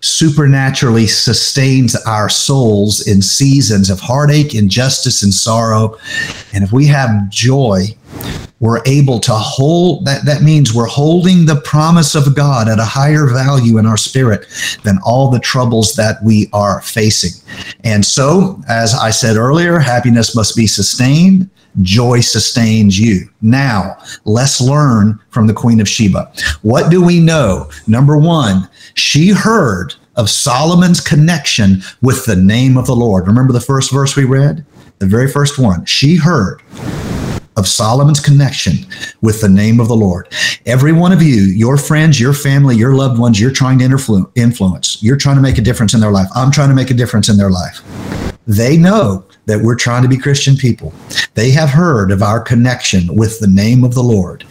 supernaturally 0.00 1.06
sustains 1.06 1.94
our 2.06 2.28
souls 2.28 3.06
in 3.06 3.20
seasons 3.20 3.90
of 3.90 4.00
heartache, 4.00 4.54
injustice, 4.54 5.22
and 5.22 5.32
sorrow. 5.32 5.96
And 6.52 6.64
if 6.64 6.72
we 6.72 6.86
have 6.86 7.28
joy, 7.30 7.94
we're 8.60 8.82
able 8.86 9.18
to 9.20 9.32
hold 9.32 10.04
that 10.04 10.24
that 10.26 10.42
means 10.42 10.74
we're 10.74 10.86
holding 10.86 11.46
the 11.46 11.60
promise 11.62 12.14
of 12.14 12.34
god 12.34 12.68
at 12.68 12.78
a 12.78 12.84
higher 12.84 13.26
value 13.26 13.78
in 13.78 13.86
our 13.86 13.96
spirit 13.96 14.46
than 14.84 14.98
all 15.04 15.30
the 15.30 15.40
troubles 15.40 15.94
that 15.94 16.22
we 16.22 16.48
are 16.52 16.80
facing. 16.82 17.30
And 17.84 18.04
so 18.04 18.60
as 18.68 18.94
i 18.94 19.10
said 19.10 19.36
earlier 19.36 19.78
happiness 19.78 20.36
must 20.36 20.56
be 20.56 20.66
sustained. 20.66 21.48
Joy 21.82 22.20
sustains 22.20 22.98
you. 22.98 23.30
Now 23.42 23.96
let's 24.24 24.60
learn 24.60 25.20
from 25.30 25.46
the 25.46 25.54
queen 25.54 25.80
of 25.80 25.88
sheba. 25.88 26.32
What 26.62 26.90
do 26.90 27.02
we 27.02 27.20
know? 27.20 27.70
Number 27.86 28.18
one 28.18 28.68
she 28.94 29.30
heard 29.30 29.94
of 30.16 30.28
solomon's 30.28 31.00
connection 31.00 31.82
with 32.02 32.24
the 32.26 32.36
name 32.36 32.76
of 32.76 32.86
the 32.86 32.96
lord 32.96 33.26
remember 33.26 33.52
the 33.52 33.60
first 33.60 33.92
verse 33.92 34.16
we 34.16 34.24
read 34.24 34.64
the 34.98 35.06
very 35.06 35.30
first 35.30 35.58
one 35.58 35.84
she 35.84 36.16
heard 36.16 36.62
of 37.56 37.68
Solomon's 37.68 38.20
connection 38.20 38.74
with 39.20 39.40
the 39.40 39.48
name 39.48 39.80
of 39.80 39.88
the 39.88 39.94
Lord. 39.94 40.28
Every 40.66 40.92
one 40.92 41.12
of 41.12 41.20
you, 41.22 41.42
your 41.42 41.76
friends, 41.76 42.18
your 42.18 42.32
family, 42.32 42.74
your 42.74 42.94
loved 42.94 43.18
ones, 43.18 43.40
you're 43.40 43.50
trying 43.50 43.78
to 43.80 44.32
influence. 44.34 45.02
You're 45.02 45.16
trying 45.16 45.36
to 45.36 45.42
make 45.42 45.58
a 45.58 45.60
difference 45.60 45.92
in 45.92 46.00
their 46.00 46.10
life. 46.10 46.28
I'm 46.34 46.50
trying 46.50 46.70
to 46.70 46.74
make 46.74 46.90
a 46.90 46.94
difference 46.94 47.28
in 47.28 47.36
their 47.36 47.50
life. 47.50 47.82
They 48.46 48.76
know 48.76 49.26
that 49.46 49.60
we're 49.62 49.76
trying 49.76 50.02
to 50.02 50.08
be 50.08 50.16
Christian 50.16 50.56
people. 50.56 50.92
They 51.34 51.50
have 51.50 51.68
heard 51.68 52.10
of 52.10 52.22
our 52.22 52.40
connection 52.40 53.14
with 53.14 53.38
the 53.40 53.46
name 53.46 53.84
of 53.84 53.94
the 53.94 54.02
Lord. 54.02 54.44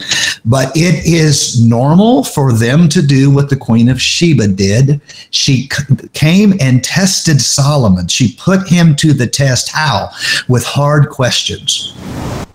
But 0.50 0.76
it 0.76 1.06
is 1.06 1.64
normal 1.64 2.24
for 2.24 2.52
them 2.52 2.90
to 2.90 3.04
do 3.04 3.30
what 3.30 3.52
the 3.52 3.56
Queen 3.56 3.88
of 3.88 4.02
Sheba 4.02 4.48
did. 4.48 5.00
She 5.30 5.70
came 6.14 6.56
and 6.60 6.84
tested 6.84 7.40
Solomon. 7.40 8.08
She 8.08 8.36
put 8.36 8.68
him 8.68 8.96
to 8.96 9.14
the 9.14 9.28
test. 9.28 9.70
How? 9.70 10.10
With 10.48 10.66
hard 10.66 11.10
questions. 11.10 11.94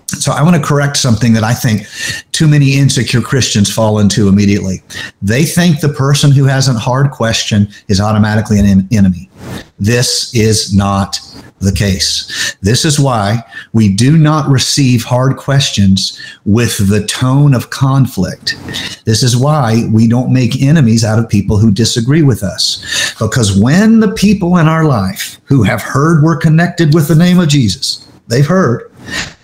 So 0.08 0.32
I 0.32 0.42
want 0.42 0.56
to 0.56 0.62
correct 0.62 0.96
something 0.96 1.32
that 1.34 1.44
I 1.44 1.54
think 1.54 1.86
too 2.32 2.48
many 2.48 2.76
insecure 2.76 3.20
Christians 3.20 3.72
fall 3.72 4.00
into 4.00 4.28
immediately. 4.28 4.82
They 5.22 5.44
think 5.44 5.80
the 5.80 5.88
person 5.88 6.32
who 6.32 6.44
has 6.44 6.68
a 6.68 6.74
hard 6.74 7.12
question 7.12 7.68
is 7.88 8.00
automatically 8.00 8.58
an 8.58 8.88
enemy. 8.90 9.30
This 9.78 10.34
is 10.34 10.74
not 10.74 11.20
the 11.64 11.72
case. 11.72 12.56
This 12.60 12.84
is 12.84 13.00
why 13.00 13.42
we 13.72 13.94
do 13.94 14.16
not 14.16 14.48
receive 14.48 15.02
hard 15.02 15.36
questions 15.36 16.20
with 16.44 16.88
the 16.88 17.04
tone 17.06 17.54
of 17.54 17.70
conflict. 17.70 18.56
This 19.04 19.22
is 19.22 19.36
why 19.36 19.88
we 19.92 20.08
don't 20.08 20.32
make 20.32 20.62
enemies 20.62 21.04
out 21.04 21.18
of 21.18 21.28
people 21.28 21.58
who 21.58 21.70
disagree 21.70 22.22
with 22.22 22.42
us. 22.42 23.14
Because 23.18 23.58
when 23.60 24.00
the 24.00 24.12
people 24.12 24.58
in 24.58 24.68
our 24.68 24.84
life 24.84 25.40
who 25.44 25.62
have 25.62 25.82
heard 25.82 26.22
we're 26.22 26.36
connected 26.36 26.94
with 26.94 27.08
the 27.08 27.14
name 27.14 27.40
of 27.40 27.48
Jesus, 27.48 28.06
they've 28.28 28.46
heard, 28.46 28.90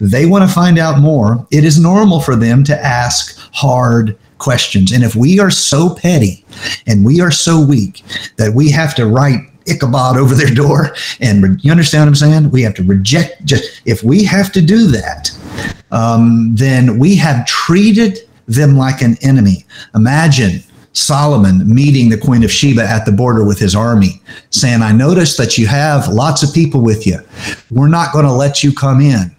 they 0.01 0.27
want 0.27 0.49
to 0.49 0.55
find 0.55 0.79
out 0.79 1.01
more. 1.01 1.47
It 1.51 1.65
is 1.65 1.79
normal 1.79 2.21
for 2.21 2.37
them 2.37 2.65
to 2.65 2.85
ask 2.85 3.39
hard 3.53 4.17
questions. 4.39 4.93
And 4.93 5.05
if 5.05 5.15
we 5.15 5.39
are 5.39 5.51
so 5.51 5.95
petty 5.95 6.45
and 6.87 7.05
we 7.05 7.21
are 7.21 7.31
so 7.31 7.65
weak 7.65 8.03
that 8.37 8.55
we 8.55 8.71
have 8.71 8.95
to 8.97 9.07
write 9.07 9.41
Ichabod 9.71 10.17
over 10.17 10.35
their 10.35 10.55
door, 10.55 10.95
and 11.21 11.63
you 11.63 11.71
understand 11.71 12.03
what 12.03 12.09
I'm 12.09 12.15
saying? 12.15 12.51
We 12.51 12.63
have 12.63 12.75
to 12.75 12.83
reject. 12.83 13.45
Just 13.45 13.83
if 13.85 14.03
we 14.03 14.25
have 14.25 14.53
to 14.53 14.63
do 14.63 14.87
that, 14.89 15.31
um, 15.91 16.55
then 16.55 16.99
we 16.99 17.17
have 17.17 17.47
treated 17.47 18.19
them 18.47 18.77
like 18.77 19.03
an 19.03 19.17
enemy. 19.23 19.65
Imagine 19.95 20.63
Solomon 20.93 21.73
meeting 21.73 22.09
the 22.09 22.19
Queen 22.19 22.43
of 22.43 22.51
Sheba 22.51 22.83
at 22.83 23.07
the 23.07 23.13
border 23.13 23.45
with 23.45 23.59
his 23.59 23.75
army, 23.75 24.21
saying, 24.51 24.83
I 24.83 24.93
notice 24.93 25.37
that 25.37 25.57
you 25.57 25.67
have 25.69 26.09
lots 26.09 26.43
of 26.43 26.53
people 26.53 26.81
with 26.81 27.07
you. 27.07 27.21
We're 27.71 27.89
not 27.89 28.13
going 28.13 28.25
to 28.25 28.33
let 28.33 28.65
you 28.65 28.73
come 28.73 29.01
in 29.01 29.35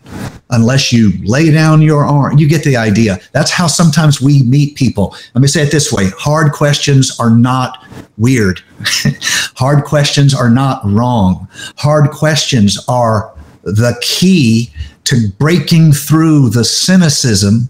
unless 0.51 0.91
you 0.91 1.13
lay 1.23 1.49
down 1.51 1.81
your 1.81 2.05
arm. 2.05 2.37
You 2.37 2.47
get 2.47 2.63
the 2.63 2.77
idea. 2.77 3.19
That's 3.31 3.51
how 3.51 3.67
sometimes 3.67 4.21
we 4.21 4.43
meet 4.43 4.75
people. 4.75 5.15
Let 5.33 5.41
me 5.41 5.47
say 5.47 5.63
it 5.63 5.71
this 5.71 5.91
way 5.91 6.09
hard 6.17 6.51
questions 6.53 7.19
are 7.19 7.29
not 7.29 7.85
weird. 8.17 8.61
Hard 9.55 9.85
questions 9.85 10.33
are 10.33 10.49
not 10.49 10.81
wrong. 10.83 11.47
Hard 11.77 12.09
questions 12.09 12.83
are 12.87 13.31
the 13.63 13.95
key 14.01 14.73
to 15.03 15.29
breaking 15.39 15.91
through 15.93 16.49
the 16.49 16.63
cynicism 16.63 17.69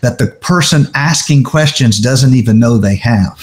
that 0.00 0.18
the 0.18 0.26
person 0.40 0.86
asking 0.94 1.44
questions 1.44 1.98
doesn't 2.00 2.34
even 2.34 2.58
know 2.58 2.76
they 2.76 2.96
have. 2.96 3.38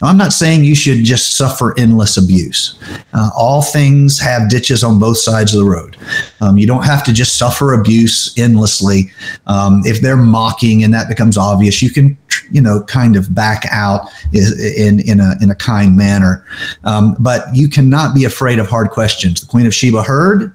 Now, 0.00 0.08
I'm 0.08 0.16
not 0.16 0.32
saying 0.32 0.64
you 0.64 0.74
should 0.74 1.04
just 1.04 1.36
suffer 1.36 1.78
endless 1.78 2.16
abuse. 2.16 2.78
Uh, 3.12 3.30
all 3.36 3.62
things 3.62 4.18
have 4.18 4.48
ditches 4.48 4.82
on 4.82 4.98
both 4.98 5.18
sides 5.18 5.54
of 5.54 5.60
the 5.60 5.70
road. 5.70 5.96
Um, 6.40 6.56
you 6.56 6.66
don't 6.66 6.84
have 6.84 7.04
to 7.04 7.12
just 7.12 7.36
suffer 7.36 7.74
abuse 7.74 8.36
endlessly. 8.38 9.10
Um, 9.46 9.82
if 9.84 10.00
they're 10.00 10.16
mocking 10.16 10.82
and 10.82 10.92
that 10.94 11.08
becomes 11.08 11.36
obvious, 11.36 11.82
you 11.82 11.90
can, 11.90 12.16
you 12.50 12.60
know, 12.60 12.82
kind 12.84 13.16
of 13.16 13.34
back 13.34 13.66
out 13.70 14.08
in 14.32 15.00
in 15.00 15.20
a 15.20 15.36
in 15.40 15.50
a 15.50 15.54
kind 15.54 15.96
manner. 15.96 16.44
Um, 16.84 17.16
but 17.18 17.54
you 17.54 17.68
cannot 17.68 18.14
be 18.14 18.24
afraid 18.24 18.58
of 18.58 18.68
hard 18.68 18.90
questions. 18.90 19.40
The 19.40 19.46
Queen 19.46 19.66
of 19.66 19.74
Sheba 19.74 20.02
heard. 20.02 20.54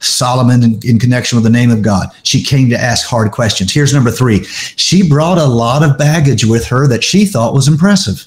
Solomon 0.00 0.62
in, 0.62 0.80
in, 0.84 0.98
connection 0.98 1.36
with 1.36 1.44
the 1.44 1.50
name 1.50 1.70
of 1.70 1.82
God. 1.82 2.08
She 2.24 2.42
came 2.42 2.68
to 2.70 2.78
ask 2.78 3.06
hard 3.06 3.32
questions. 3.32 3.72
Here's 3.72 3.94
number 3.94 4.10
three. 4.10 4.44
She 4.44 5.08
brought 5.08 5.38
a 5.38 5.46
lot 5.46 5.82
of 5.82 5.96
baggage 5.96 6.44
with 6.44 6.66
her 6.66 6.86
that 6.88 7.02
she 7.02 7.24
thought 7.24 7.54
was 7.54 7.68
impressive. 7.68 8.26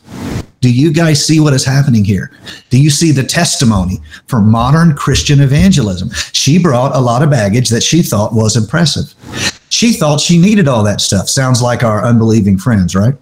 Do 0.59 0.73
you 0.73 0.91
guys 0.91 1.23
see 1.23 1.39
what 1.39 1.53
is 1.53 1.63
happening 1.63 2.03
here? 2.03 2.31
Do 2.71 2.81
you 2.81 2.89
see 2.89 3.11
the 3.11 3.23
testimony 3.23 3.99
for 4.27 4.39
modern 4.39 4.95
Christian 4.95 5.39
evangelism? 5.39 6.09
She 6.33 6.57
brought 6.57 6.95
a 6.95 6.99
lot 6.99 7.21
of 7.21 7.29
baggage 7.29 7.69
that 7.69 7.83
she 7.83 8.01
thought 8.01 8.33
was 8.33 8.57
impressive. 8.57 9.13
She 9.77 9.93
thought 9.93 10.19
she 10.19 10.39
needed 10.39 10.67
all 10.67 10.83
that 10.85 11.01
stuff. 11.01 11.29
Sounds 11.29 11.61
like 11.61 11.83
our 11.83 12.03
unbelieving 12.03 12.57
friends, 12.57 12.95
right? 12.95 13.13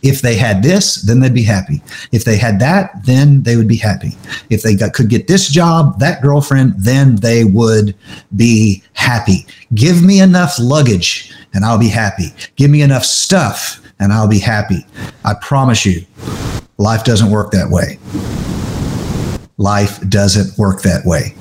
If 0.00 0.22
they 0.22 0.34
had 0.34 0.62
this, 0.62 0.94
then 1.02 1.20
they'd 1.20 1.34
be 1.34 1.42
happy. 1.42 1.82
If 2.10 2.24
they 2.24 2.38
had 2.38 2.58
that, 2.60 3.04
then 3.04 3.42
they 3.42 3.54
would 3.54 3.68
be 3.68 3.76
happy. 3.76 4.16
If 4.48 4.62
they 4.62 4.74
got, 4.74 4.94
could 4.94 5.10
get 5.10 5.28
this 5.28 5.46
job, 5.48 5.98
that 5.98 6.22
girlfriend, 6.22 6.72
then 6.78 7.16
they 7.16 7.44
would 7.44 7.94
be 8.34 8.82
happy. 8.94 9.46
Give 9.74 10.02
me 10.02 10.20
enough 10.20 10.54
luggage 10.58 11.34
and 11.52 11.66
I'll 11.66 11.78
be 11.78 11.90
happy. 11.90 12.32
Give 12.56 12.70
me 12.70 12.80
enough 12.80 13.04
stuff 13.04 13.82
and 13.98 14.10
I'll 14.10 14.26
be 14.26 14.38
happy. 14.38 14.86
I 15.26 15.34
promise 15.34 15.84
you, 15.84 16.06
life 16.78 17.04
doesn't 17.04 17.30
work 17.30 17.50
that 17.50 17.68
way. 17.68 17.98
Life 19.58 20.00
doesn't 20.08 20.56
work 20.56 20.80
that 20.80 21.04
way. 21.04 21.34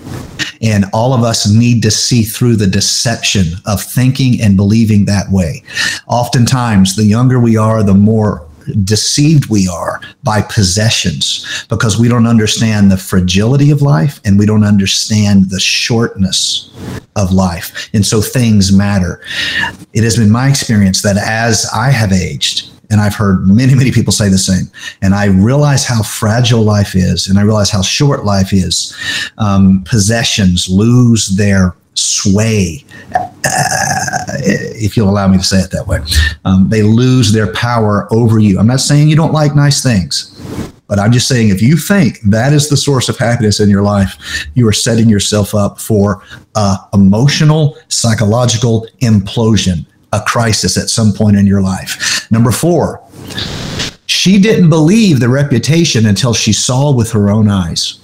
And 0.62 0.86
all 0.94 1.14
of 1.14 1.24
us 1.24 1.50
need 1.50 1.82
to 1.84 1.92
see 1.92 2.24
through 2.24 2.58
the 2.58 2.68
deception 2.68 3.54
of 3.66 3.82
thinking 3.82 4.42
and 4.42 4.56
believing 4.56 5.06
that 5.06 5.30
way. 5.30 5.64
Oftentimes, 6.08 6.96
the 6.96 7.06
younger 7.06 7.40
we 7.40 7.58
are, 7.58 7.84
the 7.84 7.94
more 7.94 8.50
deceived 8.84 9.50
we 9.50 9.68
are 9.68 10.00
by 10.24 10.42
possessions 10.42 11.66
because 11.70 12.00
we 12.00 12.08
don't 12.08 12.28
understand 12.28 12.92
the 12.92 12.98
fragility 12.98 13.72
of 13.72 13.82
life 13.82 14.20
and 14.26 14.38
we 14.38 14.46
don't 14.46 14.64
understand 14.64 15.50
the 15.50 15.60
shortness 15.60 16.72
of 17.16 17.32
life. 17.32 17.90
And 17.94 18.06
so 18.06 18.22
things 18.22 18.72
matter. 18.72 19.22
It 19.94 20.04
has 20.04 20.18
been 20.18 20.32
my 20.32 20.50
experience 20.50 21.02
that 21.02 21.18
as 21.18 21.68
I 21.74 21.90
have 21.92 22.12
aged, 22.12 22.72
and 22.90 23.00
I've 23.02 23.16
heard 23.16 23.48
many, 23.48 23.76
many 23.76 23.92
people 23.92 24.12
say 24.12 24.30
the 24.30 24.38
same. 24.38 24.66
And 25.02 25.14
I 25.14 25.26
realize 25.26 25.86
how 25.86 26.02
fragile 26.02 26.64
life 26.64 26.96
is, 26.96 27.28
and 27.28 27.38
I 27.38 27.44
realize 27.44 27.70
how 27.70 27.82
short 27.82 28.26
life 28.26 28.54
is. 28.54 28.96
Um, 29.38 29.84
possessions 29.84 30.70
lose 30.70 31.30
their 31.30 31.76
sway, 31.94 32.84
uh, 33.14 34.38
if 34.76 34.96
you'll 34.96 35.10
allow 35.10 35.28
me 35.28 35.38
to 35.38 35.44
say 35.44 35.60
it 35.60 35.72
that 35.72 35.88
way. 35.88 36.00
Um, 36.46 36.70
they 36.70 36.82
lose 36.82 37.32
their 37.32 37.52
power 37.54 38.08
over 38.12 38.40
you. 38.40 38.60
I'm 38.60 38.68
not 38.68 38.80
saying 38.80 39.10
you 39.10 39.16
don't 39.16 39.34
like 39.34 39.56
nice 39.56 39.84
things. 39.84 40.36
But 40.88 40.98
I'm 40.98 41.12
just 41.12 41.28
saying, 41.28 41.50
if 41.50 41.62
you 41.62 41.78
think 41.78 42.20
that 42.22 42.52
is 42.52 42.68
the 42.68 42.76
source 42.76 43.10
of 43.10 43.18
happiness 43.18 43.60
in 43.60 43.70
your 43.70 43.84
life, 43.84 44.48
you 44.56 44.68
are 44.68 44.74
setting 44.74 45.08
yourself 45.08 45.54
up 45.54 45.80
for 45.80 46.24
uh, 46.56 46.78
emotional, 46.94 47.78
psychological 47.90 48.88
implosion 49.02 49.86
a 50.12 50.22
crisis 50.22 50.78
at 50.78 50.90
some 50.90 51.14
point 51.14 51.38
in 51.38 51.48
your 51.48 51.62
life. 51.62 52.30
Number 52.32 52.52
four, 52.52 53.04
she 54.06 54.40
didn't 54.40 54.70
believe 54.70 55.20
the 55.20 55.30
reputation 55.30 56.06
until 56.06 56.34
she 56.34 56.54
saw 56.54 56.92
with 56.92 57.12
her 57.12 57.30
own 57.30 57.48
eyes. 57.48 58.00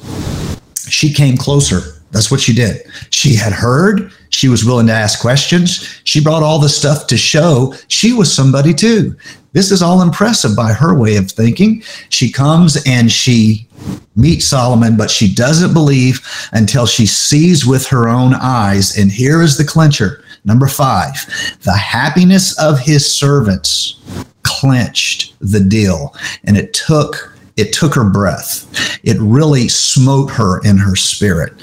She 0.88 1.12
came 1.12 1.38
closer. 1.38 2.02
That's 2.12 2.32
what 2.32 2.40
she 2.40 2.54
did. 2.54 2.84
She 3.10 3.36
had 3.36 3.52
heard, 3.52 4.12
she 4.30 4.48
was 4.48 4.64
willing 4.64 4.88
to 4.88 4.94
ask 4.94 5.20
questions. 5.20 6.00
She 6.04 6.22
brought 6.22 6.44
all 6.44 6.60
the 6.60 6.70
stuff 6.70 7.08
to 7.08 7.18
show 7.18 7.74
she 7.88 8.14
was 8.14 8.34
somebody 8.34 8.74
too. 8.74 9.16
This 9.54 9.72
is 9.72 9.82
all 9.82 10.02
impressive 10.02 10.56
by 10.56 10.74
her 10.74 10.94
way 10.94 11.16
of 11.16 11.32
thinking. 11.32 11.82
She 12.10 12.30
comes 12.30 12.78
and 12.86 13.10
she 13.10 13.68
meets 14.16 14.46
Solomon, 14.46 14.98
but 14.98 15.10
she 15.10 15.34
doesn't 15.34 15.74
believe 15.74 16.22
until 16.52 16.86
she 16.86 17.06
sees 17.06 17.66
with 17.66 17.88
her 17.88 18.10
own 18.10 18.34
eyes. 18.34 18.98
And 18.98 19.12
here 19.12 19.42
is 19.42 19.58
the 19.58 19.64
clincher 19.64 20.25
Number 20.46 20.68
five, 20.68 21.16
the 21.64 21.74
happiness 21.74 22.58
of 22.60 22.80
his 22.80 23.12
servants 23.12 24.00
clenched 24.44 25.34
the 25.40 25.60
deal, 25.60 26.16
and 26.44 26.56
it 26.56 26.74
took 26.74 27.36
it 27.58 27.72
took 27.72 27.96
her 27.96 28.10
breath. 28.10 28.70
It 29.04 29.18
really 29.20 29.70
smote 29.70 30.30
her 30.32 30.60
in 30.64 30.78
her 30.78 30.96
spirit. 30.96 31.54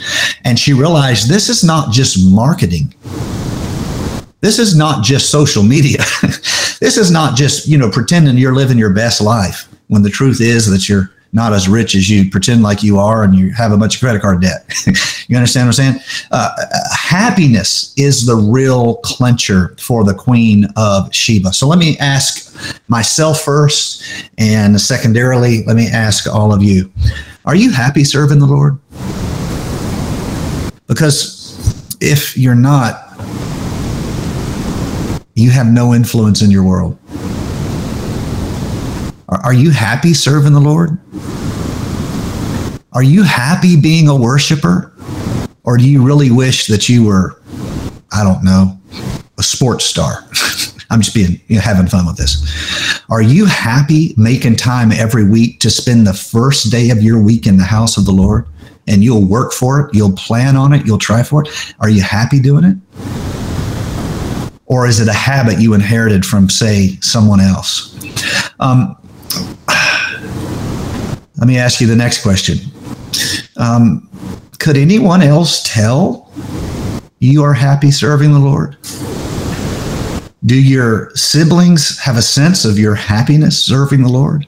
And 0.42 0.59
she 0.59 0.73
realized 0.73 1.29
this 1.29 1.51
is 1.51 1.62
not 1.62 1.92
just 1.92 2.18
marketing. 2.33 2.95
This 4.40 4.59
is 4.59 4.75
not 4.75 5.05
just 5.05 5.31
social 5.31 5.62
media. 5.62 5.99
this 6.81 6.97
is 6.97 7.11
not 7.11 7.37
just, 7.37 7.68
you 7.68 7.77
know, 7.77 7.90
pretending 7.90 8.38
you're 8.38 8.55
living 8.55 8.79
your 8.79 8.95
best 8.95 9.21
life 9.21 9.68
when 9.88 10.03
the 10.03 10.09
truth 10.09 10.40
is 10.40 10.66
that 10.71 10.88
you're 10.88 11.11
not 11.33 11.53
as 11.53 11.68
rich 11.68 11.95
as 11.95 12.11
you 12.11 12.31
pretend 12.31 12.62
like 12.62 12.83
you 12.83 12.99
are 12.99 13.25
and 13.25 13.35
you 13.35 13.53
have 13.53 13.73
a 13.73 13.77
bunch 13.77 13.95
of 13.95 14.01
credit 14.01 14.21
card 14.21 14.42
debt. 14.42 14.64
you 15.29 15.37
understand 15.37 15.66
what 15.66 15.79
I'm 15.79 15.95
saying? 15.95 16.01
Uh, 16.31 16.55
happiness 16.95 17.95
is 17.97 18.27
the 18.27 18.37
real 18.37 18.97
clincher 18.97 19.75
for 19.81 20.05
the 20.05 20.14
Queen 20.14 20.66
of 20.77 21.12
Sheba. 21.14 21.53
So 21.53 21.66
let 21.66 21.79
me 21.79 21.97
ask 21.99 22.55
myself 22.88 23.40
first, 23.40 24.05
and 24.37 24.79
secondarily, 24.79 25.64
let 25.64 25.77
me 25.77 25.88
ask 25.88 26.27
all 26.27 26.53
of 26.53 26.62
you 26.62 26.92
Are 27.47 27.55
you 27.55 27.71
happy 27.71 28.05
serving 28.05 28.38
the 28.38 28.47
Lord? 28.47 28.79
Because 30.87 31.97
if 32.03 32.37
you're 32.37 32.55
not, 32.55 33.09
you 35.35 35.51
have 35.51 35.66
no 35.66 35.95
influence 35.95 36.42
in 36.42 36.51
your 36.51 36.62
world. 36.62 36.99
Are 39.40 39.55
you 39.55 39.71
happy 39.71 40.14
serving 40.14 40.53
the 40.53 40.61
Lord? 40.61 40.99
Are 42.92 43.03
you 43.03 43.23
happy 43.23 43.81
being 43.81 44.09
a 44.09 44.16
worshiper? 44.16 44.92
Or 45.64 45.77
do 45.77 45.88
you 45.88 46.05
really 46.05 46.31
wish 46.31 46.66
that 46.66 46.88
you 46.88 47.05
were, 47.07 47.40
I 48.12 48.23
don't 48.23 48.45
know, 48.45 48.79
a 49.38 49.42
sports 49.42 49.85
star? 49.85 50.25
I'm 50.90 51.01
just 51.01 51.14
being 51.14 51.40
you 51.47 51.57
know, 51.57 51.62
having 51.62 51.87
fun 51.87 52.07
with 52.07 52.18
this. 52.18 53.01
Are 53.09 53.23
you 53.23 53.47
happy 53.47 54.12
making 54.18 54.57
time 54.57 54.92
every 54.92 55.27
week 55.27 55.59
to 55.61 55.71
spend 55.71 56.07
the 56.07 56.12
first 56.12 56.71
day 56.71 56.90
of 56.90 57.03
your 57.03 57.23
week 57.23 57.47
in 57.47 57.57
the 57.57 57.64
house 57.64 57.97
of 57.97 58.05
the 58.05 58.12
Lord? 58.12 58.47
And 58.87 59.03
you'll 59.03 59.25
work 59.25 59.53
for 59.53 59.81
it, 59.81 59.95
you'll 59.95 60.12
plan 60.12 60.57
on 60.57 60.73
it, 60.75 60.85
you'll 60.85 60.99
try 60.99 61.23
for 61.23 61.42
it. 61.45 61.75
Are 61.79 61.88
you 61.88 62.03
happy 62.03 62.40
doing 62.40 62.64
it? 62.64 62.77
Or 64.66 64.87
is 64.87 65.01
it 65.01 65.09
a 65.09 65.12
habit 65.12 65.61
you 65.61 65.73
inherited 65.75 66.27
from, 66.27 66.49
say, 66.51 66.99
someone 67.01 67.40
else? 67.40 67.95
Um, 68.59 68.97
let 71.37 71.47
me 71.47 71.59
ask 71.59 71.81
you 71.81 71.87
the 71.87 71.97
next 71.97 72.23
question. 72.23 72.59
Um, 73.57 74.09
could 74.59 74.77
anyone 74.77 75.23
else 75.23 75.62
tell 75.64 76.31
you 77.18 77.42
are 77.42 77.55
happy 77.55 77.90
serving 77.90 78.33
the 78.33 78.38
Lord? 78.38 78.77
Do 80.45 80.61
your 80.61 81.14
siblings 81.14 81.99
have 82.01 82.16
a 82.16 82.23
sense 82.23 82.64
of 82.64 82.79
your 82.79 82.95
happiness 82.95 83.64
serving 83.64 84.03
the 84.03 84.09
Lord? 84.09 84.47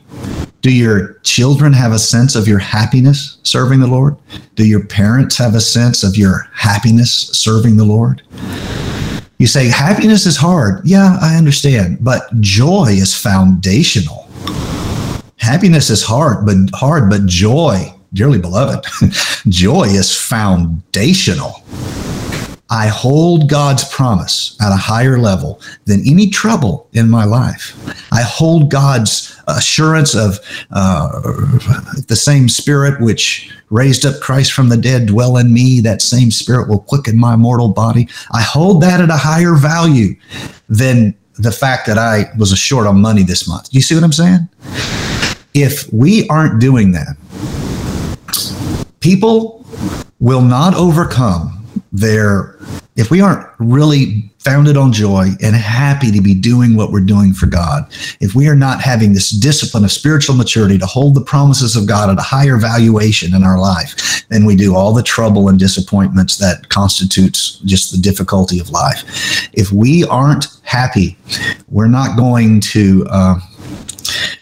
Do 0.60 0.72
your 0.74 1.14
children 1.24 1.72
have 1.72 1.92
a 1.92 1.98
sense 1.98 2.34
of 2.34 2.48
your 2.48 2.58
happiness 2.58 3.38
serving 3.42 3.80
the 3.80 3.86
Lord? 3.86 4.16
Do 4.54 4.66
your 4.66 4.84
parents 4.86 5.36
have 5.36 5.54
a 5.54 5.60
sense 5.60 6.02
of 6.02 6.16
your 6.16 6.48
happiness 6.52 7.12
serving 7.32 7.76
the 7.76 7.84
Lord? 7.84 8.22
You 9.38 9.46
say 9.46 9.68
happiness 9.68 10.26
is 10.26 10.36
hard. 10.36 10.80
Yeah, 10.84 11.18
I 11.20 11.36
understand, 11.36 11.98
but 12.00 12.40
joy 12.40 12.86
is 12.88 13.14
foundational. 13.14 14.23
Happiness 15.38 15.90
is 15.90 16.02
hard, 16.02 16.46
but 16.46 16.56
hard, 16.74 17.10
but 17.10 17.26
joy 17.26 17.94
dearly 18.14 18.38
beloved, 18.38 18.86
joy 19.48 19.84
is 19.84 20.16
foundational. 20.16 21.62
I 22.70 22.86
hold 22.86 23.50
God's 23.50 23.84
promise 23.92 24.56
at 24.60 24.72
a 24.72 24.76
higher 24.76 25.18
level 25.18 25.60
than 25.84 26.00
any 26.06 26.30
trouble 26.30 26.88
in 26.92 27.10
my 27.10 27.24
life. 27.24 27.76
I 28.10 28.22
hold 28.22 28.70
God's 28.70 29.38
assurance 29.46 30.14
of 30.14 30.38
uh, 30.70 31.20
the 32.08 32.16
same 32.16 32.48
spirit 32.48 33.00
which 33.00 33.52
raised 33.68 34.06
up 34.06 34.20
Christ 34.20 34.52
from 34.52 34.70
the 34.70 34.78
dead 34.78 35.06
dwell 35.06 35.36
in 35.36 35.52
me. 35.52 35.80
That 35.80 36.00
same 36.00 36.30
spirit 36.30 36.68
will 36.68 36.80
quicken 36.80 37.18
my 37.18 37.36
mortal 37.36 37.68
body. 37.68 38.08
I 38.32 38.40
hold 38.40 38.82
that 38.82 39.00
at 39.00 39.10
a 39.10 39.16
higher 39.16 39.54
value 39.54 40.16
than 40.68 41.14
the 41.38 41.52
fact 41.52 41.86
that 41.86 41.98
I 41.98 42.30
was 42.38 42.56
short 42.58 42.86
on 42.86 43.00
money 43.00 43.22
this 43.22 43.48
month. 43.48 43.68
You 43.72 43.80
see 43.80 43.94
what 43.94 44.04
I'm 44.04 44.12
saying? 44.12 44.48
If 45.52 45.92
we 45.92 46.28
aren't 46.28 46.60
doing 46.60 46.92
that, 46.92 47.16
people 49.00 49.64
will 50.20 50.42
not 50.42 50.74
overcome 50.74 51.66
their 51.92 52.58
if 52.96 53.10
we 53.10 53.20
aren't 53.20 53.46
really 53.58 54.30
founded 54.38 54.76
on 54.76 54.92
joy 54.92 55.28
and 55.42 55.56
happy 55.56 56.12
to 56.12 56.20
be 56.20 56.34
doing 56.34 56.76
what 56.76 56.92
we're 56.92 57.00
doing 57.00 57.32
for 57.32 57.46
God, 57.46 57.86
if 58.20 58.34
we 58.34 58.46
are 58.46 58.54
not 58.54 58.80
having 58.80 59.12
this 59.12 59.30
discipline 59.30 59.84
of 59.84 59.90
spiritual 59.90 60.36
maturity 60.36 60.78
to 60.78 60.86
hold 60.86 61.14
the 61.14 61.20
promises 61.20 61.74
of 61.74 61.88
God 61.88 62.10
at 62.10 62.18
a 62.18 62.22
higher 62.22 62.56
valuation 62.56 63.34
in 63.34 63.42
our 63.42 63.58
life, 63.58 64.24
then 64.28 64.44
we 64.44 64.54
do 64.54 64.76
all 64.76 64.92
the 64.92 65.02
trouble 65.02 65.48
and 65.48 65.58
disappointments 65.58 66.36
that 66.38 66.68
constitutes 66.68 67.58
just 67.64 67.90
the 67.90 67.98
difficulty 67.98 68.60
of 68.60 68.70
life. 68.70 69.48
If 69.52 69.72
we 69.72 70.04
aren't 70.04 70.46
happy, 70.62 71.16
we're 71.68 71.88
not 71.88 72.16
going 72.16 72.60
to 72.60 73.06
uh, 73.10 73.40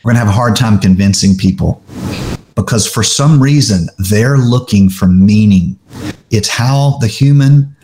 we're 0.02 0.12
going 0.12 0.16
to 0.16 0.26
have 0.26 0.28
a 0.28 0.32
hard 0.32 0.56
time 0.56 0.78
convincing 0.78 1.36
people 1.36 1.82
because 2.54 2.90
for 2.90 3.02
some 3.02 3.42
reason 3.42 3.88
they're 4.10 4.38
looking 4.38 4.90
for 4.90 5.06
meaning. 5.06 5.78
It's 6.30 6.48
how 6.48 6.98
the 7.00 7.06
human 7.06 7.76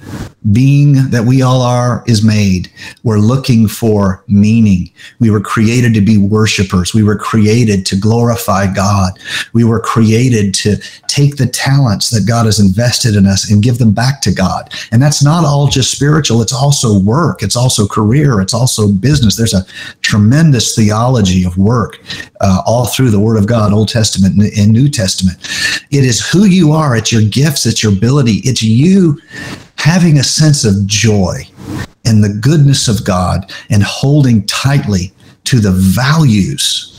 being 0.52 1.10
that 1.10 1.24
we 1.24 1.42
all 1.42 1.62
are 1.62 2.04
is 2.06 2.24
made. 2.24 2.70
We're 3.02 3.18
looking 3.18 3.66
for 3.66 4.22
meaning. 4.28 4.90
We 5.18 5.30
were 5.30 5.40
created 5.40 5.94
to 5.94 6.00
be 6.00 6.16
worshipers. 6.16 6.94
We 6.94 7.02
were 7.02 7.16
created 7.16 7.84
to 7.86 7.96
glorify 7.96 8.72
God. 8.72 9.18
We 9.52 9.64
were 9.64 9.80
created 9.80 10.54
to 10.54 10.76
take 11.08 11.36
the 11.36 11.48
talents 11.48 12.10
that 12.10 12.26
God 12.26 12.46
has 12.46 12.60
invested 12.60 13.16
in 13.16 13.26
us 13.26 13.50
and 13.50 13.62
give 13.62 13.78
them 13.78 13.92
back 13.92 14.20
to 14.22 14.32
God. 14.32 14.72
And 14.92 15.02
that's 15.02 15.24
not 15.24 15.44
all 15.44 15.66
just 15.66 15.90
spiritual, 15.90 16.40
it's 16.40 16.52
also 16.52 16.98
work, 17.00 17.42
it's 17.42 17.56
also 17.56 17.86
career, 17.86 18.40
it's 18.40 18.54
also 18.54 18.88
business. 18.88 19.36
There's 19.36 19.54
a 19.54 19.66
tremendous 20.02 20.74
theology 20.76 21.44
of 21.44 21.58
work 21.58 22.00
uh, 22.40 22.62
all 22.64 22.86
through 22.86 23.10
the 23.10 23.20
Word 23.20 23.38
of 23.38 23.46
God, 23.46 23.72
Old 23.72 23.88
Testament 23.88 24.40
and 24.56 24.72
New 24.72 24.88
Testament. 24.88 25.38
It 25.90 26.04
is 26.04 26.26
who 26.30 26.44
you 26.44 26.72
are, 26.72 26.96
it's 26.96 27.12
your 27.12 27.22
gifts, 27.22 27.66
it's 27.66 27.82
your 27.82 27.92
ability, 27.92 28.40
it's 28.44 28.62
you 28.62 29.20
having 29.78 30.18
a 30.18 30.24
sense 30.28 30.64
of 30.64 30.86
joy 30.86 31.48
in 32.04 32.20
the 32.20 32.38
goodness 32.40 32.88
of 32.88 33.04
God 33.04 33.52
and 33.70 33.82
holding 33.82 34.46
tightly 34.46 35.12
to 35.44 35.58
the 35.60 35.72
values 35.72 36.97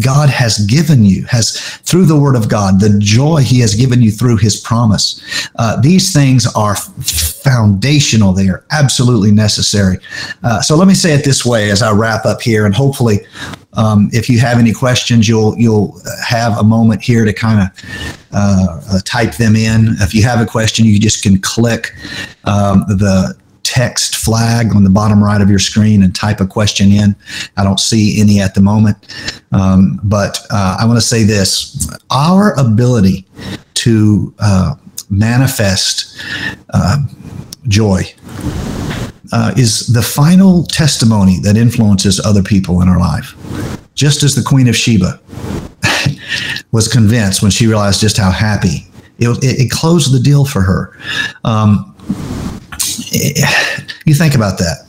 God 0.00 0.30
has 0.30 0.58
given 0.66 1.04
you, 1.04 1.24
has 1.26 1.58
through 1.58 2.06
the 2.06 2.18
word 2.18 2.34
of 2.34 2.48
God, 2.48 2.80
the 2.80 2.98
joy 2.98 3.40
he 3.40 3.60
has 3.60 3.74
given 3.74 4.00
you 4.00 4.10
through 4.10 4.38
his 4.38 4.58
promise. 4.58 5.20
Uh, 5.56 5.80
these 5.80 6.12
things 6.14 6.46
are 6.54 6.76
foundational. 6.76 8.32
They 8.32 8.48
are 8.48 8.64
absolutely 8.70 9.32
necessary. 9.32 9.98
Uh, 10.42 10.62
so 10.62 10.76
let 10.76 10.88
me 10.88 10.94
say 10.94 11.12
it 11.12 11.24
this 11.24 11.44
way 11.44 11.70
as 11.70 11.82
I 11.82 11.92
wrap 11.92 12.24
up 12.24 12.40
here, 12.40 12.64
and 12.64 12.74
hopefully, 12.74 13.20
um, 13.74 14.08
if 14.12 14.28
you 14.30 14.38
have 14.38 14.58
any 14.58 14.72
questions, 14.72 15.28
you'll 15.28 15.58
you'll 15.58 16.00
have 16.26 16.58
a 16.58 16.62
moment 16.62 17.02
here 17.02 17.24
to 17.24 17.32
kind 17.32 17.60
of 17.60 18.18
uh, 18.32 18.98
type 19.04 19.34
them 19.34 19.56
in. 19.56 19.96
If 20.00 20.14
you 20.14 20.22
have 20.22 20.40
a 20.40 20.46
question, 20.46 20.86
you 20.86 20.98
just 20.98 21.22
can 21.22 21.38
click 21.40 21.94
um, 22.44 22.84
the 22.88 23.36
text 23.72 24.16
flag 24.16 24.76
on 24.76 24.84
the 24.84 24.90
bottom 24.90 25.24
right 25.24 25.40
of 25.40 25.48
your 25.48 25.58
screen 25.58 26.02
and 26.02 26.14
type 26.14 26.40
a 26.40 26.46
question 26.46 26.92
in. 26.92 27.16
I 27.56 27.64
don't 27.64 27.80
see 27.80 28.20
any 28.20 28.38
at 28.38 28.54
the 28.54 28.60
moment. 28.60 28.98
Um, 29.50 29.98
but 30.04 30.38
uh, 30.50 30.76
I 30.78 30.84
want 30.84 30.98
to 30.98 31.06
say 31.06 31.24
this 31.24 31.88
our 32.10 32.52
ability 32.60 33.26
to 33.74 34.34
uh, 34.40 34.74
manifest 35.08 36.22
uh, 36.74 36.98
joy. 37.66 38.02
Uh, 39.34 39.50
is 39.56 39.86
the 39.86 40.02
final 40.02 40.64
testimony 40.64 41.38
that 41.40 41.56
influences 41.56 42.20
other 42.20 42.42
people 42.42 42.82
in 42.82 42.88
our 42.90 42.98
life. 42.98 43.34
Just 43.94 44.22
as 44.22 44.34
the 44.34 44.42
Queen 44.42 44.68
of 44.68 44.76
Sheba 44.76 45.18
was 46.72 46.86
convinced 46.86 47.40
when 47.40 47.50
she 47.50 47.66
realized 47.66 48.02
just 48.02 48.18
how 48.18 48.30
happy 48.30 48.86
it, 49.18 49.38
it, 49.42 49.70
closed 49.70 50.12
the 50.12 50.20
deal 50.20 50.44
for 50.44 50.60
her. 50.60 50.96
Um, 51.44 51.91
you 54.06 54.14
think 54.14 54.34
about 54.34 54.58
that. 54.58 54.86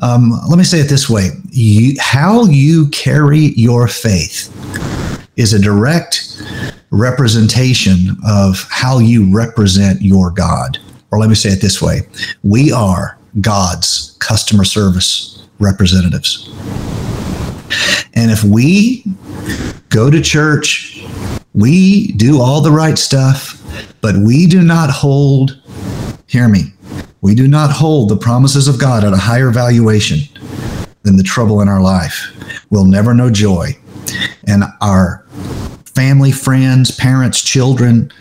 Um, 0.00 0.38
let 0.48 0.58
me 0.58 0.64
say 0.64 0.80
it 0.80 0.88
this 0.88 1.08
way 1.08 1.30
you, 1.50 1.96
how 2.00 2.44
you 2.44 2.88
carry 2.90 3.52
your 3.56 3.88
faith 3.88 4.50
is 5.36 5.52
a 5.52 5.58
direct 5.58 6.42
representation 6.90 8.16
of 8.26 8.66
how 8.70 8.98
you 8.98 9.34
represent 9.34 10.02
your 10.02 10.30
God. 10.30 10.78
Or 11.10 11.18
let 11.18 11.28
me 11.28 11.34
say 11.34 11.50
it 11.50 11.60
this 11.60 11.80
way 11.80 12.02
we 12.42 12.72
are 12.72 13.18
God's 13.40 14.16
customer 14.20 14.64
service 14.64 15.46
representatives. 15.58 16.50
And 18.14 18.30
if 18.30 18.44
we 18.44 19.04
go 19.88 20.10
to 20.10 20.20
church, 20.20 21.04
we 21.54 22.12
do 22.12 22.40
all 22.40 22.60
the 22.60 22.70
right 22.70 22.98
stuff, 22.98 23.62
but 24.00 24.16
we 24.16 24.46
do 24.46 24.62
not 24.62 24.90
hold, 24.90 25.62
hear 26.26 26.48
me, 26.48 26.72
we 27.22 27.34
do 27.34 27.48
not 27.48 27.70
hold 27.70 28.08
the 28.08 28.16
promises 28.16 28.68
of 28.68 28.78
God 28.78 29.04
at 29.04 29.12
a 29.12 29.16
higher 29.16 29.50
valuation 29.50 30.18
than 31.04 31.16
the 31.16 31.22
trouble 31.22 31.60
in 31.60 31.68
our 31.68 31.80
life. 31.80 32.32
We'll 32.68 32.84
never 32.84 33.14
know 33.14 33.30
joy. 33.30 33.76
And 34.46 34.64
our 34.80 35.24
family, 35.94 36.32
friends, 36.32 36.90
parents, 36.90 37.40
children, 37.42 38.12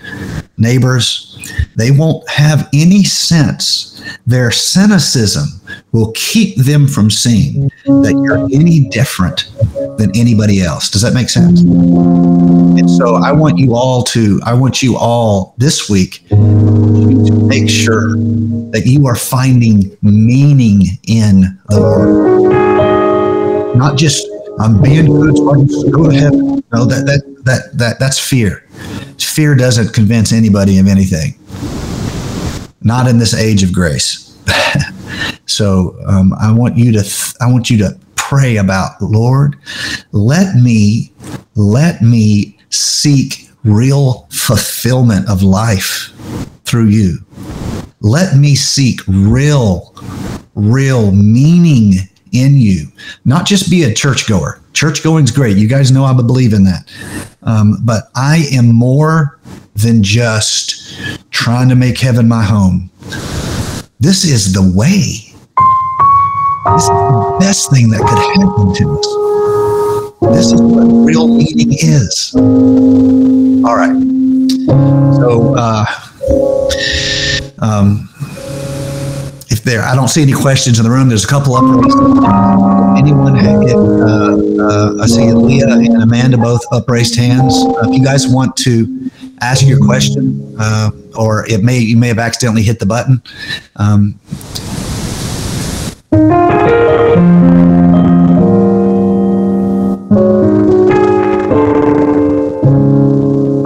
neighbors, 0.58 1.31
they 1.76 1.92
won't 1.92 2.28
have 2.30 2.70
any 2.74 3.04
sense. 3.04 4.04
Their 4.26 4.52
cynicism 4.52 5.62
will 5.92 6.12
keep 6.16 6.56
them 6.58 6.88
from 6.88 7.10
seeing 7.10 7.70
that 7.86 8.20
you're 8.24 8.46
any 8.46 8.90
different 8.90 9.50
than 9.98 10.12
anybody 10.16 10.62
else. 10.62 10.90
Does 10.90 11.02
that 11.02 11.14
make 11.14 11.30
sense? 11.30 11.62
And 11.62 12.90
so 12.90 13.16
I 13.16 13.32
want 13.32 13.58
you 13.58 13.76
all 13.76 14.04
to, 14.04 14.40
I 14.44 14.54
want 14.54 14.82
you 14.82 14.98
all 14.98 15.54
this 15.58 15.90
week 15.90 16.28
to 16.30 16.36
make 17.46 17.70
sure 17.70 18.16
that 18.72 18.84
you 18.86 19.08
are 19.08 19.16
finding 19.16 19.98
meaning 20.02 21.00
in 21.08 21.60
the 21.70 21.80
Lord. 21.80 22.52
Not 23.78 23.98
just 23.98 24.28
I'm 24.60 24.82
being 24.82 25.06
good 25.06 25.38
so 25.38 25.52
I 25.52 25.90
go 25.90 26.10
to 26.10 26.16
heaven. 26.16 26.64
No, 26.74 26.86
that 26.86 27.06
that 27.06 27.44
that 27.46 27.78
that 27.78 28.00
that's 28.00 28.20
fear. 28.20 28.64
Fear 29.26 29.56
doesn't 29.56 29.94
convince 29.94 30.32
anybody 30.32 30.80
of 30.80 30.88
anything. 30.88 31.36
Not 32.82 33.08
in 33.08 33.18
this 33.18 33.34
age 33.34 33.64
of 33.64 33.74
grace. 33.74 34.38
so 35.46 35.96
um, 36.08 36.34
I 36.40 36.52
want 36.52 36.78
you 36.78 36.92
to 36.94 37.02
th- 37.02 37.34
I 37.40 37.52
want 37.52 37.70
you 37.70 37.78
to 37.80 37.98
pray 38.16 38.58
about 38.58 39.02
Lord. 39.02 39.58
Let 40.12 40.56
me 40.56 41.12
let 41.56 42.02
me 42.02 42.58
seek 42.70 43.50
real 43.64 44.28
fulfillment 44.32 45.30
of 45.30 45.44
life 45.44 46.12
through 46.66 46.88
you. 46.88 47.18
Let 48.00 48.38
me 48.38 48.56
seek 48.56 49.02
real, 49.08 49.94
real 50.56 51.12
meaning 51.12 52.10
in 52.32 52.56
you, 52.56 52.88
not 53.26 53.46
just 53.46 53.70
be 53.70 53.84
a 53.84 53.94
churchgoer. 53.94 54.61
Church 54.74 55.04
going's 55.04 55.32
great. 55.32 55.58
You 55.58 55.68
guys 55.68 55.92
know 55.92 56.06
I 56.06 56.14
believe 56.14 56.54
in 56.54 56.64
that. 56.64 56.90
Um, 57.44 57.78
but 57.84 58.06
I 58.16 58.48
am 58.52 58.74
more 58.74 59.40
than 59.76 60.04
just 60.04 61.00
trying 61.32 61.70
to 61.70 61.76
make 61.76 61.98
heaven 61.98 62.28
my 62.28 62.44
home. 62.44 62.90
This 64.00 64.24
is 64.24 64.54
the 64.54 64.62
way. 64.76 65.32
This 66.74 66.84
is 66.84 66.90
the 66.90 67.38
best 67.40 67.72
thing 67.72 67.90
that 67.90 68.00
could 68.00 68.20
happen 68.20 68.74
to 68.76 69.00
us. 69.00 69.08
This 70.36 70.52
is 70.52 70.62
what 70.62 70.86
real 71.06 71.28
meaning 71.28 71.74
is. 71.74 72.34
All 72.36 73.76
right. 73.76 73.96
So, 75.18 75.56
uh, 75.58 75.86
um, 77.60 78.10
if 79.52 79.64
there, 79.64 79.82
I 79.84 79.96
don't 79.96 80.08
see 80.08 80.22
any 80.22 80.32
questions 80.32 80.80
in 80.80 80.86
the 80.86 80.90
room. 80.90 81.10
There's 81.10 81.26
a 81.26 81.28
couple 81.28 81.56
up. 81.56 81.64
Anyone? 82.98 83.36
If, 83.36 83.76
uh, 83.76 84.64
uh, 84.64 85.04
I 85.04 85.06
see 85.08 85.30
Leah 85.32 85.68
and 85.68 86.02
Amanda 86.02 86.38
both 86.38 86.62
upraised 86.72 87.18
hands. 87.18 87.54
Uh, 87.54 87.90
if 87.90 87.94
you 87.94 88.04
guys 88.04 88.28
want 88.28 88.56
to 88.58 89.12
ask 89.42 89.66
your 89.66 89.80
question, 89.80 90.56
uh, 90.58 90.92
or 91.18 91.46
it 91.48 91.64
may 91.64 91.80
you 91.80 91.98
may 91.98 92.08
have 92.08 92.20
accidentally 92.20 92.64
hit 92.64 92.80
the 92.80 92.86
button. 92.86 93.22
Um, 93.76 94.20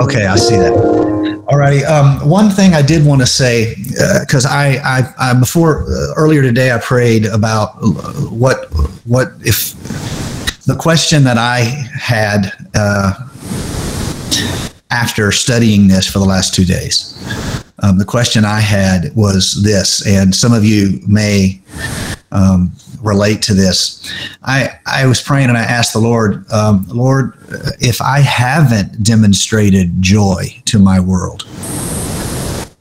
okay, 0.01 0.25
I 0.25 0.36
see 0.36 0.55
that. 0.57 0.84
All 1.47 1.57
righty. 1.57 1.85
Um, 1.85 2.27
one 2.27 2.49
thing 2.49 2.73
I 2.73 2.81
did 2.81 3.05
want 3.05 3.21
to 3.21 3.27
say, 3.27 3.75
because 4.21 4.45
uh, 4.45 4.49
I, 4.49 4.79
I, 4.83 5.29
I, 5.29 5.33
before 5.39 5.83
uh, 5.83 6.13
earlier 6.17 6.41
today, 6.41 6.71
I 6.71 6.79
prayed 6.79 7.25
about 7.25 7.75
what, 8.31 8.65
what 9.05 9.29
if 9.41 9.73
the 10.65 10.75
question 10.75 11.23
that 11.23 11.37
I 11.37 11.59
had 11.59 12.51
uh, 12.73 13.13
after 14.89 15.31
studying 15.31 15.87
this 15.87 16.07
for 16.07 16.19
the 16.19 16.25
last 16.25 16.55
two 16.55 16.65
days. 16.65 17.13
Um, 17.83 17.97
the 17.97 18.05
question 18.05 18.45
I 18.45 18.59
had 18.59 19.15
was 19.15 19.61
this, 19.61 20.07
and 20.07 20.33
some 20.33 20.53
of 20.53 20.63
you 20.63 21.01
may 21.07 21.61
um, 22.36 22.71
relate 23.01 23.41
to 23.43 23.53
this. 23.53 24.11
I 24.43 24.77
I 24.86 25.05
was 25.07 25.21
praying 25.21 25.49
and 25.49 25.57
I 25.57 25.63
asked 25.63 25.93
the 25.93 25.99
Lord, 25.99 26.49
um, 26.51 26.86
Lord, 26.89 27.33
if 27.79 28.01
I 28.01 28.19
haven't 28.19 29.03
demonstrated 29.03 30.01
joy 30.01 30.61
to 30.65 30.77
my 30.77 30.99
world, 30.99 31.47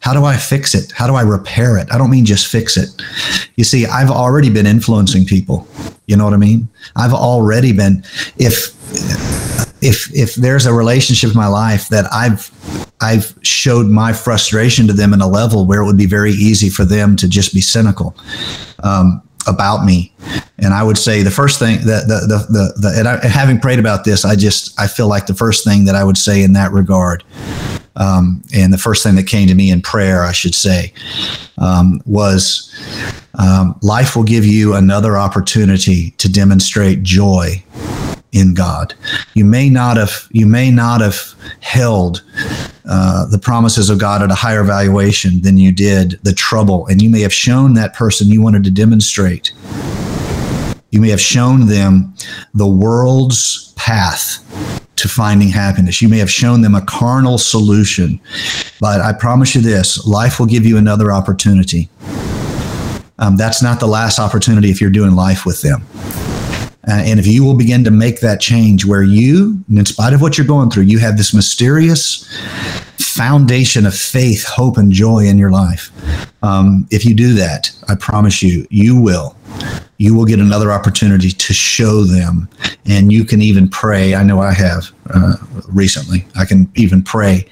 how 0.01 0.13
do 0.13 0.25
I 0.25 0.37
fix 0.37 0.75
it? 0.75 0.93
How 0.93 1.07
do 1.07 1.15
I 1.15 1.23
repair 1.23 1.79
it? 1.79 1.89
I 1.93 1.99
don't 1.99 2.11
mean 2.11 2.25
just 2.25 2.49
fix 2.49 2.77
it. 2.77 2.91
You 3.57 3.65
see, 3.65 3.87
I've 3.87 4.11
already 4.11 4.51
been 4.51 4.67
influencing 4.67 5.25
people. 5.25 5.69
You 6.07 6.17
know 6.17 6.25
what 6.25 6.35
I 6.35 6.39
mean? 6.39 6.69
I've 6.97 7.15
already 7.15 7.73
been 7.73 8.05
if 8.37 8.75
if 9.83 10.13
if 10.15 10.35
there's 10.35 10.67
a 10.67 10.73
relationship 10.73 11.31
in 11.31 11.37
my 11.37 11.47
life 11.47 11.89
that 11.89 12.13
I've 12.13 12.51
I've 13.01 13.39
showed 13.43 13.87
my 13.87 14.13
frustration 14.13 14.87
to 14.89 14.93
them 14.93 15.13
in 15.13 15.21
a 15.21 15.29
level 15.29 15.67
where 15.67 15.81
it 15.83 15.87
would 15.87 15.99
be 15.99 16.07
very 16.07 16.33
easy 16.33 16.71
for 16.71 16.85
them 16.85 17.17
to 17.17 17.29
just 17.29 17.55
be 17.55 17.61
cynical 17.61 18.17
um, 18.83 19.23
about 19.47 19.85
me. 19.85 20.13
And 20.59 20.73
I 20.73 20.83
would 20.83 20.99
say 20.99 21.23
the 21.23 21.31
first 21.31 21.59
thing 21.59 21.79
that 21.87 22.07
the 22.09 22.27
the 22.27 22.47
the, 22.51 22.81
the 22.81 22.99
and, 22.99 23.09
I, 23.09 23.15
and 23.17 23.33
having 23.33 23.61
prayed 23.61 23.79
about 23.79 24.05
this, 24.05 24.25
I 24.25 24.37
just 24.37 24.79
I 24.81 24.87
feel 24.87 25.09
like 25.09 25.27
the 25.27 25.35
first 25.35 25.65
thing 25.65 25.85
that 25.87 25.95
I 25.95 26.05
would 26.05 26.19
say 26.19 26.43
in 26.43 26.53
that 26.55 26.73
regard. 26.73 27.25
Um, 27.97 28.43
and 28.53 28.73
the 28.73 28.79
first 28.79 29.05
thing 29.05 29.15
that 29.15 29.29
came 29.29 29.47
to 29.47 29.55
me 29.55 29.71
in 29.71 29.81
prayer, 29.81 30.25
I 30.25 30.33
should 30.33 30.55
say, 30.55 30.93
um, 31.59 32.03
was 32.07 32.75
um, 33.39 33.79
life 33.83 34.17
will 34.17 34.25
give 34.25 34.45
you 34.45 34.75
another 34.75 35.17
opportunity 35.17 36.11
to 36.19 36.31
demonstrate 36.31 37.05
joy 37.05 37.63
in 38.33 38.53
God. 38.53 38.95
You 39.35 39.45
may 39.45 39.71
not 39.71 39.97
have 39.97 40.29
you 40.31 40.47
may 40.47 40.71
not 40.71 41.01
have 41.01 41.35
held 41.61 42.23
uh, 42.87 43.27
the 43.27 43.39
promises 43.39 43.89
of 43.89 43.99
God 43.99 44.23
at 44.23 44.31
a 44.31 44.35
higher 44.35 44.63
valuation 44.63 45.41
than 45.43 45.57
you 45.57 45.73
did 45.73 46.19
the 46.23 46.33
trouble, 46.33 46.87
and 46.87 47.01
you 47.01 47.09
may 47.09 47.21
have 47.21 47.33
shown 47.33 47.75
that 47.75 47.95
person 47.95 48.29
you 48.29 48.43
wanted 48.43 48.65
to 48.65 48.71
demonstrate. 48.71 49.53
You 50.91 51.01
may 51.01 51.09
have 51.09 51.21
shown 51.21 51.67
them 51.67 52.15
the 52.53 52.67
world's 52.67 53.73
path 53.77 54.41
to 54.97 55.09
finding 55.09 55.49
happiness. 55.49 56.01
You 56.01 56.09
may 56.09 56.19
have 56.19 56.31
shown 56.31 56.61
them 56.61 56.75
a 56.75 56.85
carnal 56.85 57.39
solution, 57.39 58.21
but 58.81 59.01
I 59.01 59.13
promise 59.13 59.55
you 59.55 59.61
this 59.61 60.07
life 60.07 60.39
will 60.39 60.47
give 60.47 60.65
you 60.65 60.77
another 60.77 61.11
opportunity. 61.11 61.89
Um, 63.19 63.37
that's 63.37 63.63
not 63.63 63.81
the 63.81 63.87
last 63.87 64.19
opportunity 64.19 64.71
if 64.71 64.81
you're 64.81 64.91
doing 64.91 65.15
life 65.15 65.47
with 65.47 65.63
them. 65.63 65.85
Uh, 66.87 66.93
and 66.93 67.19
if 67.19 67.27
you 67.27 67.45
will 67.45 67.57
begin 67.57 67.85
to 67.85 67.91
make 67.91 68.21
that 68.21 68.41
change 68.41 68.85
where 68.85 69.03
you, 69.03 69.65
in 69.71 69.87
spite 69.87 70.13
of 70.13 70.21
what 70.21 70.37
you're 70.37 70.47
going 70.47 70.71
through, 70.71 70.83
you 70.83 70.99
have 70.99 71.17
this 71.17 71.33
mysterious 71.33 72.29
foundation 72.99 73.87
of 73.87 73.95
faith, 73.95 74.45
hope, 74.45 74.77
and 74.77 74.93
joy 74.93 75.21
in 75.25 75.39
your 75.39 75.51
life. 75.51 75.91
Um, 76.45 76.87
if 76.91 77.07
you 77.07 77.15
do 77.15 77.33
that, 77.35 77.71
I 77.89 77.95
promise 77.95 78.43
you, 78.43 78.67
you 78.69 79.01
will. 79.01 79.35
You 79.97 80.15
will 80.15 80.27
get 80.27 80.41
another 80.41 80.73
opportunity 80.73 81.31
to 81.31 81.55
show 81.55 82.03
them. 82.03 82.51
And 82.85 83.11
you 83.11 83.25
can 83.25 83.41
even 83.41 83.67
pray. 83.67 84.15
I 84.15 84.23
know 84.23 84.41
I 84.41 84.53
have 84.53 84.91
uh, 85.09 85.37
recently. 85.69 86.27
I 86.37 86.45
can 86.45 86.71
even 86.75 87.03
pray 87.03 87.49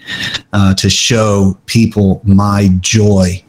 uh, 0.53 0.74
to 0.74 0.90
show 0.90 1.57
people 1.64 2.20
my 2.24 2.68
joy 2.80 3.43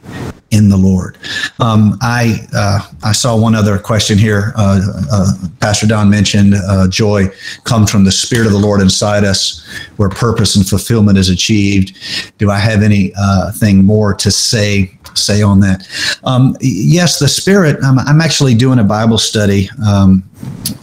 in 0.50 0.68
the 0.70 0.76
Lord. 0.76 1.18
Um, 1.58 1.98
I 2.00 2.46
uh, 2.54 2.88
I 3.02 3.12
saw 3.12 3.36
one 3.36 3.54
other 3.54 3.78
question 3.78 4.16
here. 4.16 4.52
Uh, 4.56 4.80
uh, 5.10 5.32
Pastor 5.60 5.86
Don 5.86 6.08
mentioned 6.08 6.54
uh, 6.54 6.88
joy 6.88 7.26
comes 7.64 7.90
from 7.90 8.04
the 8.04 8.12
Spirit 8.12 8.46
of 8.46 8.52
the 8.52 8.58
Lord 8.58 8.80
inside 8.80 9.24
us, 9.24 9.66
where 9.96 10.08
purpose 10.08 10.54
and 10.54 10.66
fulfillment 10.66 11.18
is 11.18 11.28
achieved. 11.28 11.98
Do 12.38 12.50
I 12.50 12.58
have 12.58 12.82
anything 12.82 13.84
more 13.84 14.14
to 14.14 14.30
say 14.30 14.96
say 15.14 15.33
on 15.42 15.60
that? 15.60 15.88
Um, 16.24 16.56
yes, 16.60 17.18
the 17.18 17.28
Spirit. 17.28 17.82
I'm, 17.82 17.98
I'm, 17.98 18.20
actually 18.20 18.54
doing 18.54 18.78
a 18.78 18.84
Bible 18.84 19.18
study 19.18 19.68
um, 19.86 20.22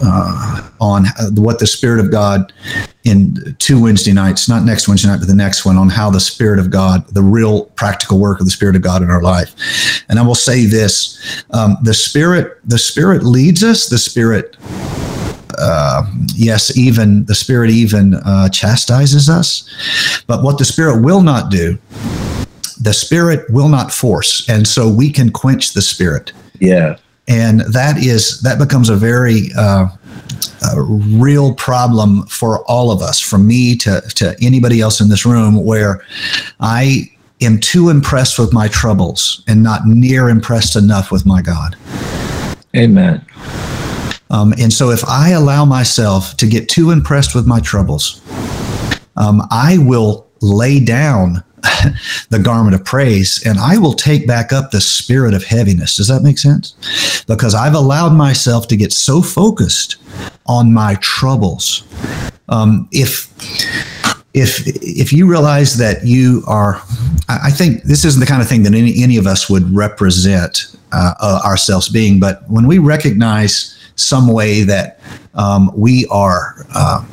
uh, 0.04 0.70
on 0.80 1.06
what 1.36 1.60
the 1.60 1.68
Spirit 1.68 2.00
of 2.00 2.12
God 2.12 2.54
in 3.04 3.56
two 3.58 3.82
Wednesday 3.82 4.14
nights, 4.14 4.48
not 4.48 4.64
next 4.64 4.88
Wednesday 4.88 5.08
night, 5.08 5.20
but 5.20 5.28
the 5.28 5.36
next 5.36 5.66
one, 5.66 5.78
on 5.78 5.90
how 5.90 6.10
the 6.10 6.20
Spirit 6.20 6.60
of 6.60 6.70
God, 6.70 7.08
the 7.08 7.22
real 7.22 7.66
practical 7.66 8.20
work 8.20 8.40
of 8.40 8.46
the 8.46 8.52
Spirit 8.52 8.76
of 8.76 8.82
God 8.82 9.02
in 9.02 9.10
our 9.10 9.22
life. 9.22 9.56
And 10.10 10.20
I 10.20 10.22
will 10.22 10.36
say 10.36 10.66
this: 10.66 11.44
um, 11.52 11.78
the 11.84 11.94
Spirit, 11.94 12.60
the 12.66 12.78
Spirit 12.78 13.24
leads 13.24 13.64
us. 13.64 13.88
The 13.88 13.98
Spirit. 13.98 14.58
Uh, 15.58 16.04
yes, 16.34 16.76
even 16.78 17.26
the 17.26 17.36
Spirit 17.36 17.70
even 17.70 18.16
uh, 18.16 18.50
chastises 18.50 19.30
us. 19.30 20.24
But 20.26 20.44
what 20.44 20.58
the 20.58 20.66
Spirit 20.66 21.02
will 21.02 21.22
not 21.22 21.52
do 21.52 21.78
the 22.82 22.94
spirit 22.94 23.50
will 23.50 23.70
not 23.70 23.92
force 23.92 24.48
and 24.50 24.68
so 24.68 24.90
we 24.90 25.12
can 25.12 25.32
quench 25.32 25.74
the 25.74 25.82
spirit. 25.82 26.34
Yeah. 26.60 26.98
And 27.28 27.62
that 27.62 27.98
is 27.98 28.42
that 28.42 28.58
becomes 28.58 28.90
a 28.90 28.96
very 28.96 29.50
uh, 29.56 29.88
a 30.74 30.82
real 30.82 31.54
problem 31.56 32.26
for 32.28 32.64
all 32.66 32.92
of 32.92 33.02
us 33.02 33.20
from 33.20 33.48
me 33.48 33.76
to, 33.78 34.02
to 34.16 34.36
anybody 34.42 34.82
else 34.82 35.02
in 35.02 35.10
this 35.10 35.26
room 35.26 35.64
where 35.64 36.04
i 36.60 37.10
am 37.42 37.60
too 37.60 37.90
impressed 37.90 38.38
with 38.38 38.54
my 38.54 38.68
troubles 38.68 39.44
and 39.48 39.64
not 39.64 39.86
near 39.86 40.30
impressed 40.30 40.76
enough 40.76 41.12
with 41.12 41.26
my 41.26 41.42
god. 41.42 41.76
Amen. 42.76 43.26
Um, 44.30 44.54
and 44.60 44.72
so 44.72 44.92
if 44.92 45.04
i 45.06 45.30
allow 45.30 45.66
myself 45.66 46.38
to 46.38 46.48
get 46.48 46.70
too 46.70 46.92
impressed 46.92 47.36
with 47.36 47.48
my 47.48 47.60
troubles 47.60 48.22
um, 49.18 49.42
i 49.52 49.78
will 49.80 50.28
lay 50.42 50.80
down 50.80 51.44
the 52.30 52.40
garment 52.40 52.76
of 52.76 52.84
praise 52.86 53.46
and 53.46 53.60
I 53.60 53.78
will 53.78 53.94
take 53.94 54.28
back 54.28 54.54
up 54.54 54.72
the 54.72 54.82
spirit 54.82 55.34
of 55.34 55.44
heaviness. 55.44 55.98
Does 55.98 56.08
that 56.08 56.22
make 56.22 56.38
sense? 56.38 57.24
Because 57.28 57.56
I've 57.56 57.76
allowed 57.76 58.14
myself 58.14 58.68
to 58.70 58.78
get 58.78 58.94
so 58.94 59.22
focused 59.22 59.98
on 60.46 60.74
my 60.74 60.96
troubles. 60.96 61.84
Um, 62.50 62.88
if 62.92 63.32
if 64.34 64.64
if 64.66 65.12
you 65.12 65.30
realize 65.30 65.78
that 65.78 66.06
you 66.06 66.44
are, 66.48 66.82
I 67.28 67.52
think 67.52 67.84
this 67.84 68.06
isn't 68.06 68.20
the 68.20 68.26
kind 68.26 68.42
of 68.42 68.48
thing 68.48 68.64
that 68.64 68.74
any, 68.74 69.02
any 69.04 69.18
of 69.18 69.28
us 69.28 69.50
would 69.50 69.74
represent 69.76 70.76
uh, 70.92 71.14
uh, 71.20 71.42
ourselves 71.46 71.90
being, 71.90 72.20
but 72.20 72.50
when 72.50 72.68
we 72.68 72.78
recognize 72.78 73.78
some 73.96 74.28
way 74.28 74.64
that 74.64 75.00
um, 75.34 75.72
we 75.76 76.06
are 76.08 76.66
uh, 76.74 77.06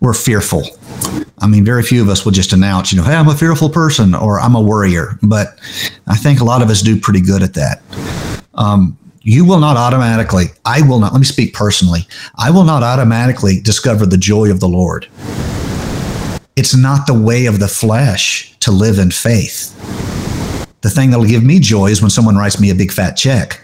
we're 0.00 0.14
fearful 0.14 0.64
I 1.38 1.46
mean, 1.46 1.64
very 1.64 1.82
few 1.82 2.02
of 2.02 2.08
us 2.08 2.24
will 2.24 2.32
just 2.32 2.52
announce, 2.52 2.92
you 2.92 2.98
know, 2.98 3.04
hey, 3.04 3.14
I'm 3.14 3.28
a 3.28 3.34
fearful 3.34 3.70
person 3.70 4.14
or 4.14 4.38
I'm 4.40 4.54
a 4.54 4.60
worrier. 4.60 5.18
But 5.22 5.58
I 6.06 6.16
think 6.16 6.40
a 6.40 6.44
lot 6.44 6.62
of 6.62 6.68
us 6.68 6.82
do 6.82 7.00
pretty 7.00 7.20
good 7.20 7.42
at 7.42 7.54
that. 7.54 7.82
Um, 8.54 8.98
you 9.22 9.44
will 9.44 9.60
not 9.60 9.76
automatically, 9.76 10.46
I 10.64 10.82
will 10.82 10.98
not, 10.98 11.12
let 11.12 11.18
me 11.18 11.26
speak 11.26 11.54
personally, 11.54 12.06
I 12.38 12.50
will 12.50 12.64
not 12.64 12.82
automatically 12.82 13.60
discover 13.60 14.06
the 14.06 14.16
joy 14.16 14.50
of 14.50 14.60
the 14.60 14.68
Lord. 14.68 15.08
It's 16.56 16.74
not 16.74 17.06
the 17.06 17.14
way 17.14 17.46
of 17.46 17.58
the 17.58 17.68
flesh 17.68 18.56
to 18.60 18.70
live 18.70 18.98
in 18.98 19.10
faith. 19.10 19.76
The 20.82 20.90
thing 20.90 21.10
that'll 21.10 21.26
give 21.26 21.44
me 21.44 21.60
joy 21.60 21.86
is 21.86 22.00
when 22.00 22.10
someone 22.10 22.36
writes 22.36 22.60
me 22.60 22.70
a 22.70 22.74
big 22.74 22.92
fat 22.92 23.12
check. 23.12 23.60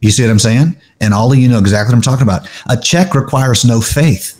You 0.00 0.10
see 0.10 0.22
what 0.22 0.30
I'm 0.30 0.38
saying? 0.38 0.76
And 1.00 1.12
all 1.12 1.32
of 1.32 1.38
you 1.38 1.48
know 1.48 1.58
exactly 1.58 1.92
what 1.92 1.96
I'm 1.96 2.02
talking 2.02 2.22
about. 2.22 2.48
A 2.70 2.76
check 2.76 3.14
requires 3.14 3.64
no 3.64 3.80
faith. 3.80 4.36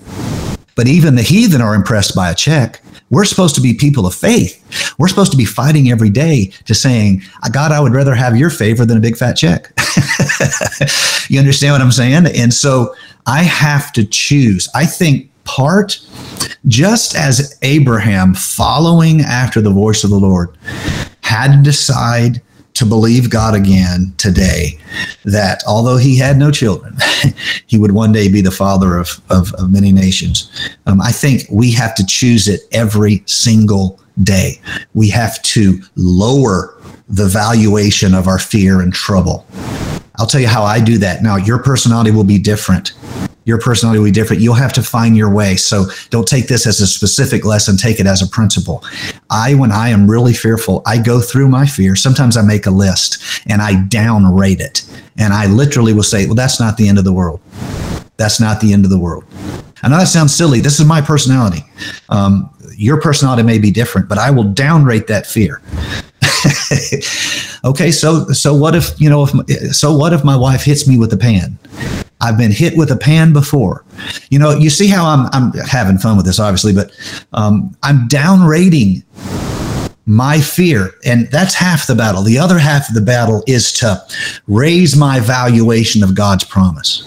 But 0.78 0.86
even 0.86 1.16
the 1.16 1.22
heathen 1.22 1.60
are 1.60 1.74
impressed 1.74 2.14
by 2.14 2.30
a 2.30 2.36
check. 2.36 2.80
We're 3.10 3.24
supposed 3.24 3.56
to 3.56 3.60
be 3.60 3.74
people 3.74 4.06
of 4.06 4.14
faith. 4.14 4.94
We're 4.96 5.08
supposed 5.08 5.32
to 5.32 5.36
be 5.36 5.44
fighting 5.44 5.90
every 5.90 6.08
day 6.08 6.52
to 6.66 6.74
saying, 6.74 7.22
God, 7.52 7.72
I 7.72 7.80
would 7.80 7.92
rather 7.92 8.14
have 8.14 8.36
your 8.36 8.48
favor 8.48 8.86
than 8.86 8.96
a 8.96 9.00
big 9.00 9.16
fat 9.16 9.32
check. 9.32 9.72
you 11.28 11.40
understand 11.40 11.72
what 11.72 11.80
I'm 11.80 11.90
saying? 11.90 12.26
And 12.26 12.54
so 12.54 12.94
I 13.26 13.42
have 13.42 13.92
to 13.94 14.04
choose. 14.04 14.68
I 14.72 14.86
think 14.86 15.28
part, 15.42 15.98
just 16.68 17.16
as 17.16 17.58
Abraham 17.62 18.32
following 18.34 19.22
after 19.22 19.60
the 19.60 19.72
voice 19.72 20.04
of 20.04 20.10
the 20.10 20.20
Lord 20.20 20.56
had 21.22 21.56
to 21.56 21.60
decide 21.60 22.40
to 22.78 22.86
believe 22.86 23.28
God 23.28 23.56
again 23.56 24.14
today 24.18 24.78
that 25.24 25.64
although 25.66 25.96
he 25.96 26.16
had 26.16 26.38
no 26.38 26.52
children, 26.52 26.96
he 27.66 27.76
would 27.76 27.90
one 27.90 28.12
day 28.12 28.28
be 28.30 28.40
the 28.40 28.52
father 28.52 28.96
of, 28.96 29.20
of, 29.30 29.52
of 29.54 29.72
many 29.72 29.90
nations. 29.90 30.48
Um, 30.86 31.00
I 31.00 31.10
think 31.10 31.42
we 31.50 31.72
have 31.72 31.96
to 31.96 32.06
choose 32.06 32.46
it 32.46 32.60
every 32.70 33.24
single 33.26 33.98
day. 34.22 34.60
We 34.94 35.10
have 35.10 35.42
to 35.42 35.80
lower 35.96 36.76
the 37.08 37.26
valuation 37.26 38.14
of 38.14 38.28
our 38.28 38.38
fear 38.38 38.80
and 38.80 38.92
trouble. 38.92 39.44
I'll 40.18 40.26
tell 40.26 40.40
you 40.40 40.48
how 40.48 40.62
I 40.64 40.80
do 40.80 40.98
that. 40.98 41.22
Now, 41.22 41.36
your 41.36 41.62
personality 41.62 42.10
will 42.10 42.24
be 42.24 42.38
different 42.38 42.92
your 43.48 43.58
personality 43.58 43.98
will 43.98 44.04
be 44.04 44.12
different. 44.12 44.42
You'll 44.42 44.52
have 44.52 44.74
to 44.74 44.82
find 44.82 45.16
your 45.16 45.32
way. 45.32 45.56
So 45.56 45.86
don't 46.10 46.28
take 46.28 46.48
this 46.48 46.66
as 46.66 46.82
a 46.82 46.86
specific 46.86 47.46
lesson, 47.46 47.78
take 47.78 47.98
it 47.98 48.04
as 48.06 48.20
a 48.20 48.26
principle. 48.26 48.84
I, 49.30 49.54
when 49.54 49.72
I 49.72 49.88
am 49.88 50.08
really 50.08 50.34
fearful, 50.34 50.82
I 50.84 50.98
go 50.98 51.22
through 51.22 51.48
my 51.48 51.66
fear. 51.66 51.96
Sometimes 51.96 52.36
I 52.36 52.42
make 52.42 52.66
a 52.66 52.70
list 52.70 53.42
and 53.46 53.62
I 53.62 53.72
downrate 53.72 54.60
it. 54.60 54.84
And 55.16 55.32
I 55.32 55.46
literally 55.46 55.94
will 55.94 56.02
say, 56.02 56.26
well, 56.26 56.34
that's 56.34 56.60
not 56.60 56.76
the 56.76 56.88
end 56.88 56.98
of 56.98 57.04
the 57.04 57.12
world. 57.12 57.40
That's 58.18 58.38
not 58.38 58.60
the 58.60 58.74
end 58.74 58.84
of 58.84 58.90
the 58.90 58.98
world. 58.98 59.24
I 59.82 59.88
know 59.88 59.96
that 59.96 60.08
sounds 60.08 60.36
silly. 60.36 60.60
This 60.60 60.78
is 60.78 60.84
my 60.84 61.00
personality. 61.00 61.64
Um, 62.10 62.50
your 62.76 63.00
personality 63.00 63.44
may 63.44 63.58
be 63.58 63.70
different, 63.70 64.10
but 64.10 64.18
I 64.18 64.30
will 64.30 64.44
downrate 64.44 65.06
that 65.06 65.26
fear. 65.26 65.62
okay, 67.64 67.90
so 67.90 68.26
so 68.26 68.54
what 68.54 68.74
if 68.74 69.00
you 69.00 69.10
know 69.10 69.26
if 69.26 69.74
so 69.74 69.96
what 69.96 70.12
if 70.12 70.24
my 70.24 70.36
wife 70.36 70.62
hits 70.62 70.86
me 70.86 70.98
with 70.98 71.12
a 71.12 71.16
pan? 71.16 71.58
I've 72.20 72.36
been 72.36 72.52
hit 72.52 72.76
with 72.76 72.90
a 72.90 72.96
pan 72.96 73.32
before. 73.32 73.84
You 74.30 74.38
know, 74.38 74.50
you 74.50 74.70
see 74.70 74.88
how 74.88 75.06
I'm 75.06 75.26
I'm 75.32 75.52
having 75.66 75.98
fun 75.98 76.16
with 76.16 76.26
this, 76.26 76.38
obviously, 76.38 76.72
but 76.72 76.90
um, 77.32 77.76
I'm 77.82 78.08
downrating 78.08 79.02
my 80.06 80.40
fear, 80.40 80.94
and 81.04 81.30
that's 81.30 81.54
half 81.54 81.86
the 81.86 81.94
battle. 81.94 82.22
The 82.22 82.38
other 82.38 82.58
half 82.58 82.88
of 82.88 82.94
the 82.94 83.00
battle 83.00 83.44
is 83.46 83.72
to 83.74 84.02
raise 84.46 84.96
my 84.96 85.20
valuation 85.20 86.02
of 86.02 86.14
God's 86.14 86.44
promise. 86.44 87.06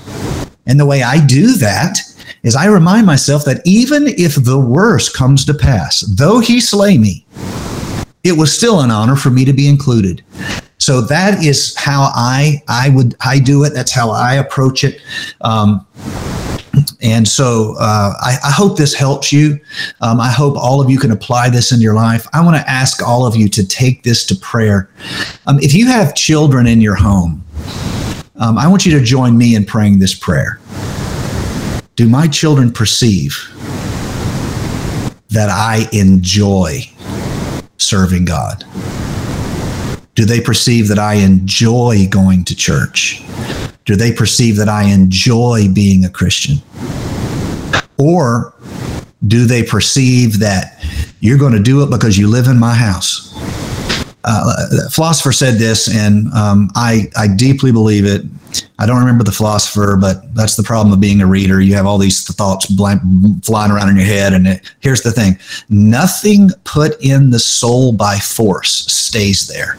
And 0.67 0.79
the 0.79 0.85
way 0.85 1.01
I 1.03 1.25
do 1.25 1.53
that 1.53 1.97
is 2.43 2.55
I 2.55 2.65
remind 2.65 3.05
myself 3.05 3.43
that 3.45 3.61
even 3.65 4.07
if 4.07 4.35
the 4.35 4.59
worst 4.59 5.15
comes 5.15 5.45
to 5.45 5.53
pass, 5.53 6.01
though 6.01 6.39
he 6.39 6.59
slay 6.59 6.97
me, 6.97 7.25
it 8.23 8.33
was 8.33 8.55
still 8.55 8.81
an 8.81 8.91
honor 8.91 9.15
for 9.15 9.29
me 9.29 9.45
to 9.45 9.53
be 9.53 9.67
included. 9.67 10.23
So 10.77 11.01
that 11.01 11.43
is 11.43 11.75
how 11.75 12.11
I 12.15 12.61
I 12.67 12.89
would 12.89 13.15
I 13.21 13.39
do 13.39 13.63
it. 13.63 13.73
That's 13.73 13.91
how 13.91 14.09
I 14.09 14.35
approach 14.35 14.83
it. 14.83 15.01
Um, 15.41 15.85
and 17.01 17.27
so 17.27 17.75
uh, 17.79 18.13
I, 18.19 18.37
I, 18.45 18.51
hope 18.51 18.77
this 18.77 18.93
helps 18.93 19.31
you. 19.31 19.59
Um, 19.99 20.21
I 20.21 20.29
hope 20.31 20.55
all 20.55 20.81
of 20.81 20.89
you 20.89 20.97
can 20.97 21.11
apply 21.11 21.49
this 21.49 21.71
in 21.71 21.81
your 21.81 21.93
life. 21.93 22.27
I 22.31 22.43
want 22.43 22.55
to 22.55 22.69
ask 22.69 23.05
all 23.05 23.25
of 23.25 23.35
you 23.35 23.49
to 23.49 23.67
take 23.67 24.03
this 24.03 24.25
to 24.27 24.35
prayer. 24.35 24.89
Um, 25.47 25.59
if 25.59 25.73
you 25.73 25.87
have 25.87 26.15
children 26.15 26.67
in 26.67 26.79
your 26.79 26.95
home, 26.95 27.43
um, 28.37 28.57
I 28.57 28.67
want 28.67 28.85
you 28.85 28.97
to 28.97 29.03
join 29.03 29.37
me 29.37 29.55
in 29.55 29.65
praying 29.65 29.99
this 29.99 30.15
prayer. 30.15 30.59
Do 31.95 32.07
my 32.07 32.27
children 32.27 32.71
perceive 32.71 33.37
that 35.29 35.49
I 35.49 35.87
enjoy 35.91 36.83
serving 37.91 38.23
God? 38.23 38.63
Do 40.15 40.23
they 40.23 40.39
perceive 40.39 40.87
that 40.87 40.97
I 40.97 41.15
enjoy 41.15 42.07
going 42.09 42.45
to 42.45 42.55
church? 42.55 43.21
Do 43.83 43.97
they 43.97 44.13
perceive 44.13 44.55
that 44.55 44.69
I 44.69 44.83
enjoy 44.83 45.67
being 45.73 46.05
a 46.05 46.09
Christian? 46.09 46.59
Or 47.97 48.53
do 49.27 49.43
they 49.45 49.61
perceive 49.61 50.39
that 50.39 50.81
you're 51.19 51.37
going 51.37 51.51
to 51.51 51.59
do 51.61 51.83
it 51.83 51.89
because 51.89 52.17
you 52.17 52.29
live 52.29 52.47
in 52.47 52.57
my 52.57 52.73
house? 52.73 53.30
Uh, 54.23 54.89
philosopher 54.89 55.31
said 55.31 55.55
this, 55.55 55.93
and 55.93 56.31
um, 56.33 56.69
I, 56.75 57.09
I 57.17 57.27
deeply 57.27 57.71
believe 57.71 58.05
it. 58.05 58.21
I 58.79 58.85
don't 58.85 58.99
remember 58.99 59.23
the 59.23 59.31
philosopher, 59.31 59.97
but 59.99 60.33
that's 60.35 60.55
the 60.55 60.63
problem 60.63 60.93
of 60.93 60.99
being 60.99 61.21
a 61.21 61.25
reader. 61.25 61.61
You 61.61 61.73
have 61.75 61.85
all 61.85 61.97
these 61.97 62.25
thoughts 62.25 62.65
flying 62.65 63.71
around 63.71 63.89
in 63.89 63.95
your 63.95 64.05
head. 64.05 64.33
And 64.33 64.47
it, 64.47 64.71
here's 64.79 65.01
the 65.01 65.11
thing 65.11 65.37
nothing 65.69 66.49
put 66.63 67.01
in 67.01 67.29
the 67.29 67.39
soul 67.39 67.93
by 67.93 68.17
force 68.17 68.85
stays 68.91 69.47
there. 69.47 69.77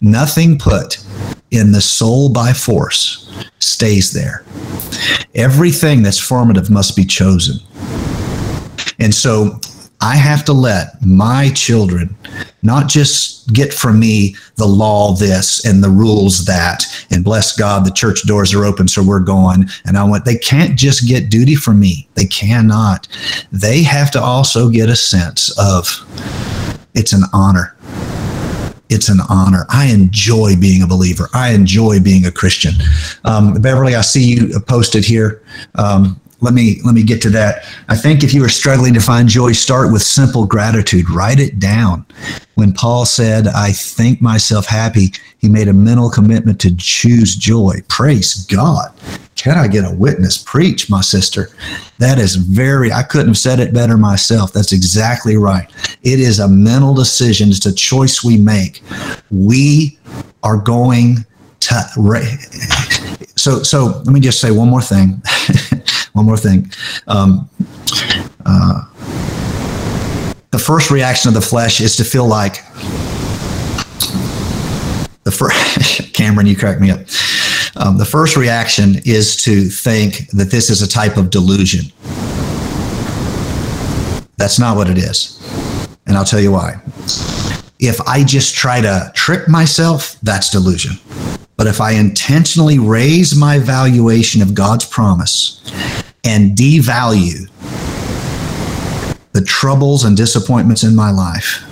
Nothing 0.00 0.58
put 0.58 1.04
in 1.50 1.72
the 1.72 1.80
soul 1.80 2.28
by 2.28 2.52
force 2.52 3.44
stays 3.58 4.12
there. 4.12 4.44
Everything 5.34 6.02
that's 6.02 6.18
formative 6.20 6.70
must 6.70 6.94
be 6.94 7.04
chosen. 7.04 7.56
And 8.98 9.14
so 9.14 9.60
I 10.04 10.16
have 10.16 10.44
to 10.44 10.52
let 10.52 11.02
my 11.02 11.48
children 11.54 12.14
not 12.62 12.88
just 12.88 13.50
get 13.54 13.72
from 13.72 13.98
me 13.98 14.36
the 14.56 14.66
law 14.66 15.14
this 15.14 15.64
and 15.64 15.82
the 15.82 15.88
rules 15.88 16.44
that, 16.44 16.82
and 17.10 17.24
bless 17.24 17.56
God, 17.56 17.86
the 17.86 17.90
church 17.90 18.26
doors 18.26 18.52
are 18.52 18.66
open, 18.66 18.86
so 18.86 19.02
we're 19.02 19.20
going. 19.20 19.64
And 19.86 19.96
I 19.96 20.04
want, 20.04 20.26
they 20.26 20.36
can't 20.36 20.78
just 20.78 21.08
get 21.08 21.30
duty 21.30 21.54
from 21.54 21.80
me. 21.80 22.06
They 22.16 22.26
cannot. 22.26 23.08
They 23.50 23.82
have 23.82 24.10
to 24.10 24.20
also 24.20 24.68
get 24.68 24.90
a 24.90 24.96
sense 24.96 25.58
of 25.58 25.88
it's 26.92 27.14
an 27.14 27.22
honor. 27.32 27.74
It's 28.90 29.08
an 29.08 29.20
honor. 29.30 29.64
I 29.70 29.86
enjoy 29.86 30.54
being 30.60 30.82
a 30.82 30.86
believer. 30.86 31.30
I 31.32 31.54
enjoy 31.54 31.98
being 31.98 32.26
a 32.26 32.30
Christian. 32.30 32.74
Um, 33.24 33.54
Beverly, 33.54 33.94
I 33.94 34.02
see 34.02 34.22
you 34.22 34.60
posted 34.60 35.02
here. 35.02 35.42
Um, 35.76 36.20
let 36.44 36.54
me 36.54 36.80
let 36.84 36.94
me 36.94 37.02
get 37.02 37.20
to 37.22 37.30
that. 37.30 37.64
I 37.88 37.96
think 37.96 38.22
if 38.22 38.32
you 38.32 38.44
are 38.44 38.48
struggling 38.48 38.94
to 38.94 39.00
find 39.00 39.28
joy, 39.28 39.52
start 39.52 39.92
with 39.92 40.02
simple 40.02 40.46
gratitude. 40.46 41.10
Write 41.10 41.40
it 41.40 41.58
down. 41.58 42.06
When 42.54 42.72
Paul 42.72 43.06
said, 43.06 43.48
"I 43.48 43.72
think 43.72 44.20
myself 44.20 44.66
happy," 44.66 45.12
he 45.38 45.48
made 45.48 45.68
a 45.68 45.72
mental 45.72 46.10
commitment 46.10 46.60
to 46.60 46.76
choose 46.76 47.34
joy. 47.34 47.82
Praise 47.88 48.46
God. 48.46 48.92
Can 49.36 49.58
I 49.58 49.68
get 49.68 49.84
a 49.84 49.94
witness? 49.94 50.38
Preach, 50.38 50.88
my 50.88 51.00
sister. 51.00 51.50
That 51.98 52.18
is 52.18 52.36
very, 52.36 52.92
I 52.92 53.02
couldn't 53.02 53.28
have 53.28 53.38
said 53.38 53.60
it 53.60 53.74
better 53.74 53.98
myself. 53.98 54.52
That's 54.52 54.72
exactly 54.72 55.36
right. 55.36 55.70
It 56.02 56.20
is 56.20 56.38
a 56.38 56.48
mental 56.48 56.94
decision, 56.94 57.50
it's 57.50 57.66
a 57.66 57.74
choice 57.74 58.24
we 58.24 58.38
make. 58.38 58.82
We 59.30 59.98
are 60.42 60.56
going 60.56 61.26
to, 61.60 61.84
so, 63.36 63.62
so 63.62 63.84
let 63.84 64.06
me 64.06 64.20
just 64.20 64.40
say 64.40 64.50
one 64.50 64.70
more 64.70 64.82
thing. 64.82 65.22
one 66.14 66.26
more 66.26 66.36
thing. 66.36 66.70
Um, 67.08 67.50
uh, 68.46 68.84
the 70.50 70.58
first 70.58 70.90
reaction 70.90 71.28
of 71.28 71.34
the 71.34 71.40
flesh 71.40 71.80
is 71.80 71.96
to 71.96 72.04
feel 72.04 72.26
like 72.26 72.64
the 75.24 75.32
first 75.32 76.12
Cameron, 76.14 76.46
you 76.46 76.56
crack 76.56 76.80
me 76.80 76.90
up. 76.90 77.00
Um, 77.76 77.98
the 77.98 78.04
first 78.04 78.36
reaction 78.36 78.96
is 79.04 79.42
to 79.42 79.64
think 79.64 80.28
that 80.30 80.50
this 80.52 80.70
is 80.70 80.82
a 80.82 80.88
type 80.88 81.16
of 81.16 81.30
delusion. 81.30 81.92
That's 84.36 84.60
not 84.60 84.76
what 84.76 84.88
it 84.88 84.98
is. 84.98 85.40
And 86.06 86.16
I'll 86.16 86.24
tell 86.24 86.40
you 86.40 86.52
why. 86.52 86.80
If 87.80 88.00
I 88.02 88.22
just 88.22 88.54
try 88.54 88.80
to 88.80 89.10
trick 89.16 89.48
myself, 89.48 90.16
that's 90.22 90.50
delusion. 90.50 90.92
But 91.56 91.66
if 91.66 91.80
I 91.80 91.92
intentionally 91.92 92.78
raise 92.78 93.34
my 93.34 93.58
valuation 93.58 94.42
of 94.42 94.54
God's 94.54 94.84
promise 94.84 95.60
and 96.24 96.56
devalue 96.56 97.48
the 99.32 99.42
troubles 99.44 100.04
and 100.04 100.16
disappointments 100.16 100.84
in 100.84 100.94
my 100.94 101.10
life. 101.10 101.64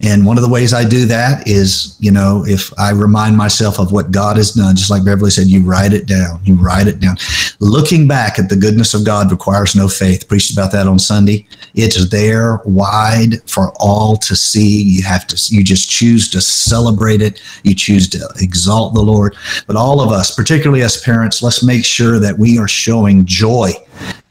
And 0.00 0.26
one 0.26 0.36
of 0.36 0.42
the 0.42 0.50
ways 0.50 0.74
I 0.74 0.84
do 0.84 1.06
that 1.06 1.46
is, 1.48 1.96
you 2.00 2.10
know, 2.10 2.44
if 2.46 2.72
I 2.78 2.90
remind 2.90 3.36
myself 3.36 3.78
of 3.78 3.92
what 3.92 4.10
God 4.10 4.36
has 4.36 4.52
done, 4.52 4.76
just 4.76 4.90
like 4.90 5.04
Beverly 5.04 5.30
said, 5.30 5.46
you 5.46 5.62
write 5.62 5.92
it 5.92 6.06
down. 6.06 6.40
You 6.44 6.56
write 6.56 6.88
it 6.88 7.00
down. 7.00 7.16
Looking 7.60 8.06
back 8.06 8.38
at 8.38 8.48
the 8.48 8.56
goodness 8.56 8.92
of 8.92 9.04
God 9.04 9.30
requires 9.30 9.74
no 9.74 9.88
faith. 9.88 10.28
Preached 10.28 10.52
about 10.52 10.72
that 10.72 10.88
on 10.88 10.98
Sunday. 10.98 11.46
It's 11.74 12.08
there 12.10 12.60
wide 12.64 13.48
for 13.48 13.72
all 13.76 14.16
to 14.18 14.36
see. 14.36 14.82
You 14.82 15.02
have 15.04 15.26
to, 15.28 15.54
you 15.54 15.62
just 15.62 15.88
choose 15.88 16.28
to 16.30 16.40
celebrate 16.40 17.22
it. 17.22 17.40
You 17.62 17.74
choose 17.74 18.08
to 18.10 18.28
exalt 18.40 18.94
the 18.94 19.00
Lord. 19.00 19.36
But 19.66 19.76
all 19.76 20.00
of 20.00 20.10
us, 20.10 20.34
particularly 20.34 20.82
as 20.82 21.00
parents, 21.00 21.42
let's 21.42 21.62
make 21.62 21.84
sure 21.84 22.18
that 22.18 22.38
we 22.38 22.58
are 22.58 22.68
showing 22.68 23.24
joy 23.24 23.72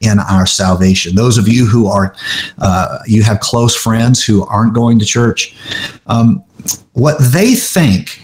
in 0.01 0.19
our 0.19 0.45
salvation. 0.45 1.15
Those 1.15 1.37
of 1.37 1.47
you 1.47 1.65
who 1.65 1.87
are, 1.87 2.15
uh, 2.59 2.99
you 3.05 3.23
have 3.23 3.39
close 3.39 3.75
friends 3.75 4.23
who 4.23 4.45
aren't 4.45 4.73
going 4.73 4.99
to 4.99 5.05
church, 5.05 5.55
um, 6.07 6.43
what 6.93 7.17
they 7.19 7.55
think 7.55 8.21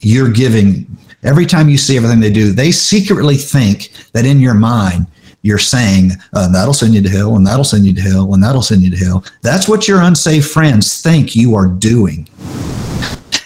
you're 0.00 0.30
giving 0.30 0.86
every 1.24 1.46
time 1.46 1.68
you 1.68 1.78
see 1.78 1.96
everything 1.96 2.20
they 2.20 2.30
do, 2.30 2.52
they 2.52 2.70
secretly 2.70 3.36
think 3.36 3.90
that 4.12 4.26
in 4.26 4.38
your 4.38 4.54
mind, 4.54 5.06
you're 5.42 5.58
saying 5.58 6.12
uh, 6.32 6.48
that'll 6.48 6.72
send 6.72 6.94
you 6.94 7.02
to 7.02 7.08
hell 7.08 7.36
and 7.36 7.46
that'll 7.46 7.64
send 7.64 7.84
you 7.84 7.92
to 7.92 8.00
hell 8.00 8.32
and 8.32 8.42
that'll 8.42 8.62
send 8.62 8.82
you 8.82 8.90
to 8.90 8.96
hell. 8.96 9.24
That's 9.42 9.68
what 9.68 9.86
your 9.86 10.00
unsafe 10.00 10.50
friends 10.50 11.02
think 11.02 11.36
you 11.36 11.54
are 11.54 11.66
doing. 11.66 12.28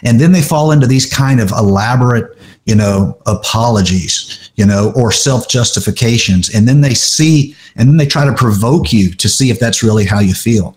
And 0.05 0.21
then 0.21 0.31
they 0.31 0.43
fall 0.43 0.71
into 0.71 0.87
these 0.87 1.13
kind 1.13 1.41
of 1.41 1.51
elaborate 1.51 2.38
you 2.69 2.75
know, 2.75 3.19
apologies, 3.25 4.51
you 4.57 4.67
know, 4.67 4.93
or 4.95 5.11
self 5.11 5.49
justifications. 5.49 6.55
And 6.55 6.69
then 6.69 6.83
they 6.83 6.93
see, 6.93 7.57
and 7.77 7.89
then 7.89 7.97
they 7.97 8.05
try 8.05 8.27
to 8.27 8.35
provoke 8.35 8.93
you 8.93 9.11
to 9.15 9.27
see 9.27 9.51
if 9.51 9.59
that's 9.59 9.83
really 9.83 10.05
how 10.05 10.19
you 10.21 10.35
feel. 10.35 10.77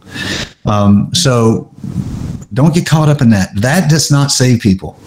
Um, 0.66 1.14
so 1.14 1.70
don't 2.54 2.74
get 2.74 2.86
caught 2.86 3.10
up 3.10 3.22
in 3.22 3.30
that. 3.32 3.50
That 3.56 3.90
does 3.90 4.10
not 4.10 4.32
save 4.32 4.62
people. 4.62 4.98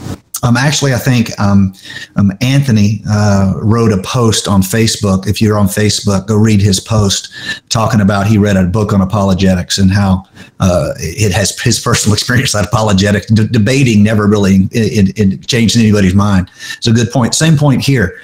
Um, 0.45 0.59
actually, 0.59 0.93
I 0.93 0.99
think 0.99 1.39
um, 1.41 1.73
um, 2.17 2.31
Anthony 2.43 3.03
uh, 3.09 3.55
wrote 3.57 3.93
a 3.93 4.03
post 4.03 4.47
on 4.47 4.61
Facebook. 4.61 5.27
If 5.27 5.41
you're 5.41 5.57
on 5.57 5.69
Facebook, 5.69 6.27
go 6.27 6.37
read 6.37 6.61
his 6.61 6.81
post 6.81 7.33
talking 7.71 8.03
about 8.03 8.27
he 8.27 8.37
read 8.37 8.59
a 8.59 8.65
book 8.65 8.93
on 8.93 9.01
apologetics 9.01 9.79
and 9.79 9.91
how 9.91 10.25
uh, 10.61 10.93
it 10.99 11.33
has 11.33 11.59
his 11.59 11.81
personal 11.81 12.13
experience 12.19 12.53
that 12.53 12.67
apologetics 12.67 13.27
debating 13.27 14.03
never 14.03 14.27
really 14.27 14.69
it, 14.71 15.17
it, 15.17 15.19
it, 15.19 15.47
changed 15.47 15.79
anybody's 15.79 16.15
mind. 16.15 16.51
It's 16.77 16.89
a 16.89 16.93
good 16.93 17.11
point. 17.11 17.35
Same 17.35 17.57
point 17.57 17.81
here. 17.81 18.21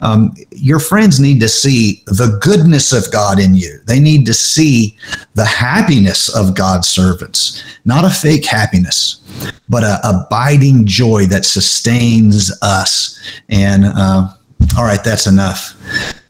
Um, 0.00 0.34
your 0.52 0.80
friends 0.80 1.20
need 1.20 1.38
to 1.40 1.48
see 1.48 2.02
the 2.06 2.38
goodness 2.40 2.94
of 2.94 3.12
God 3.12 3.38
in 3.38 3.54
you. 3.54 3.78
They 3.84 4.00
need 4.00 4.24
to 4.24 4.32
see 4.32 4.96
the 5.34 5.44
happiness 5.44 6.34
of 6.34 6.54
God's 6.54 6.88
servants, 6.88 7.62
not 7.84 8.06
a 8.06 8.10
fake 8.10 8.46
happiness 8.46 9.20
but 9.68 9.82
a 9.84 10.00
abiding 10.04 10.86
joy 10.86 11.26
that 11.26 11.44
sustains 11.44 12.50
us. 12.62 13.18
And 13.48 13.84
uh, 13.84 14.28
all 14.76 14.84
right, 14.84 15.02
that's 15.02 15.26
enough. 15.26 15.74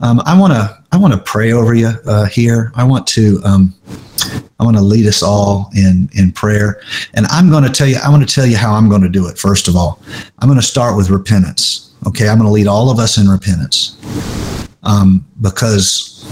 Um, 0.00 0.20
I 0.26 0.38
want 0.38 0.52
to 0.52 0.78
I 0.92 0.96
want 0.96 1.12
to 1.12 1.20
pray 1.20 1.52
over 1.52 1.74
you 1.74 1.88
uh, 2.06 2.26
here. 2.26 2.72
I 2.74 2.84
want 2.84 3.06
to 3.08 3.40
um, 3.44 3.74
I 4.60 4.64
want 4.64 4.76
to 4.76 4.82
lead 4.82 5.06
us 5.06 5.22
all 5.22 5.70
in 5.76 6.08
in 6.14 6.32
prayer, 6.32 6.80
and 7.14 7.26
I'm 7.26 7.50
going 7.50 7.64
to 7.64 7.70
tell 7.70 7.86
you. 7.86 7.98
I 8.02 8.08
want 8.10 8.26
to 8.26 8.34
tell 8.34 8.46
you 8.46 8.56
how 8.56 8.74
I'm 8.74 8.88
going 8.88 9.02
to 9.02 9.08
do 9.08 9.28
it. 9.28 9.38
First 9.38 9.68
of 9.68 9.76
all, 9.76 10.00
I'm 10.38 10.48
going 10.48 10.60
to 10.60 10.66
start 10.66 10.96
with 10.96 11.10
repentance. 11.10 11.92
Okay, 12.06 12.28
I'm 12.28 12.38
going 12.38 12.48
to 12.48 12.52
lead 12.52 12.68
all 12.68 12.90
of 12.90 12.98
us 12.98 13.18
in 13.18 13.28
repentance, 13.28 13.96
um, 14.82 15.26
because 15.40 16.24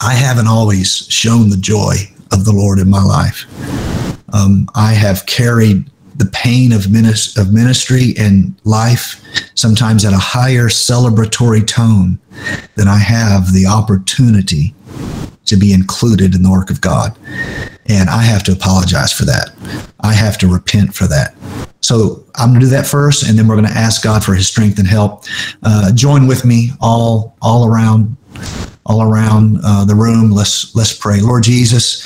I 0.00 0.14
haven't 0.14 0.48
always 0.48 1.06
shown 1.08 1.48
the 1.48 1.56
joy 1.56 1.94
of 2.32 2.44
the 2.44 2.52
Lord 2.52 2.78
in 2.78 2.90
my 2.90 3.02
life. 3.02 3.46
Um, 4.36 4.68
I 4.74 4.92
have 4.92 5.26
carried 5.26 5.90
the 6.16 6.26
pain 6.26 6.72
of, 6.72 6.82
minis- 6.82 7.36
of 7.38 7.52
ministry 7.52 8.14
and 8.18 8.54
life 8.64 9.22
sometimes 9.54 10.04
at 10.04 10.12
a 10.12 10.18
higher 10.18 10.68
celebratory 10.68 11.66
tone 11.66 12.18
than 12.74 12.88
I 12.88 12.98
have 12.98 13.52
the 13.52 13.66
opportunity 13.66 14.74
to 15.46 15.56
be 15.56 15.72
included 15.72 16.34
in 16.34 16.42
the 16.42 16.50
work 16.50 16.70
of 16.70 16.80
God. 16.80 17.16
And 17.86 18.10
I 18.10 18.22
have 18.22 18.42
to 18.44 18.52
apologize 18.52 19.12
for 19.12 19.24
that. 19.26 19.50
I 20.00 20.12
have 20.12 20.38
to 20.38 20.52
repent 20.52 20.94
for 20.94 21.06
that. 21.06 21.34
So 21.80 22.24
I'm 22.34 22.50
going 22.50 22.60
to 22.60 22.66
do 22.66 22.70
that 22.70 22.86
first, 22.86 23.28
and 23.28 23.38
then 23.38 23.46
we're 23.46 23.54
going 23.54 23.68
to 23.68 23.78
ask 23.78 24.02
God 24.02 24.24
for 24.24 24.34
His 24.34 24.48
strength 24.48 24.78
and 24.78 24.88
help. 24.88 25.24
Uh, 25.62 25.92
join 25.92 26.26
with 26.26 26.44
me 26.44 26.70
all 26.80 27.36
all 27.40 27.68
around 27.68 28.16
all 28.86 29.02
around 29.02 29.58
uh, 29.64 29.84
the 29.84 29.94
room. 29.94 30.30
Let's 30.30 30.74
let's 30.74 30.92
pray. 30.92 31.20
Lord 31.20 31.44
Jesus, 31.44 32.02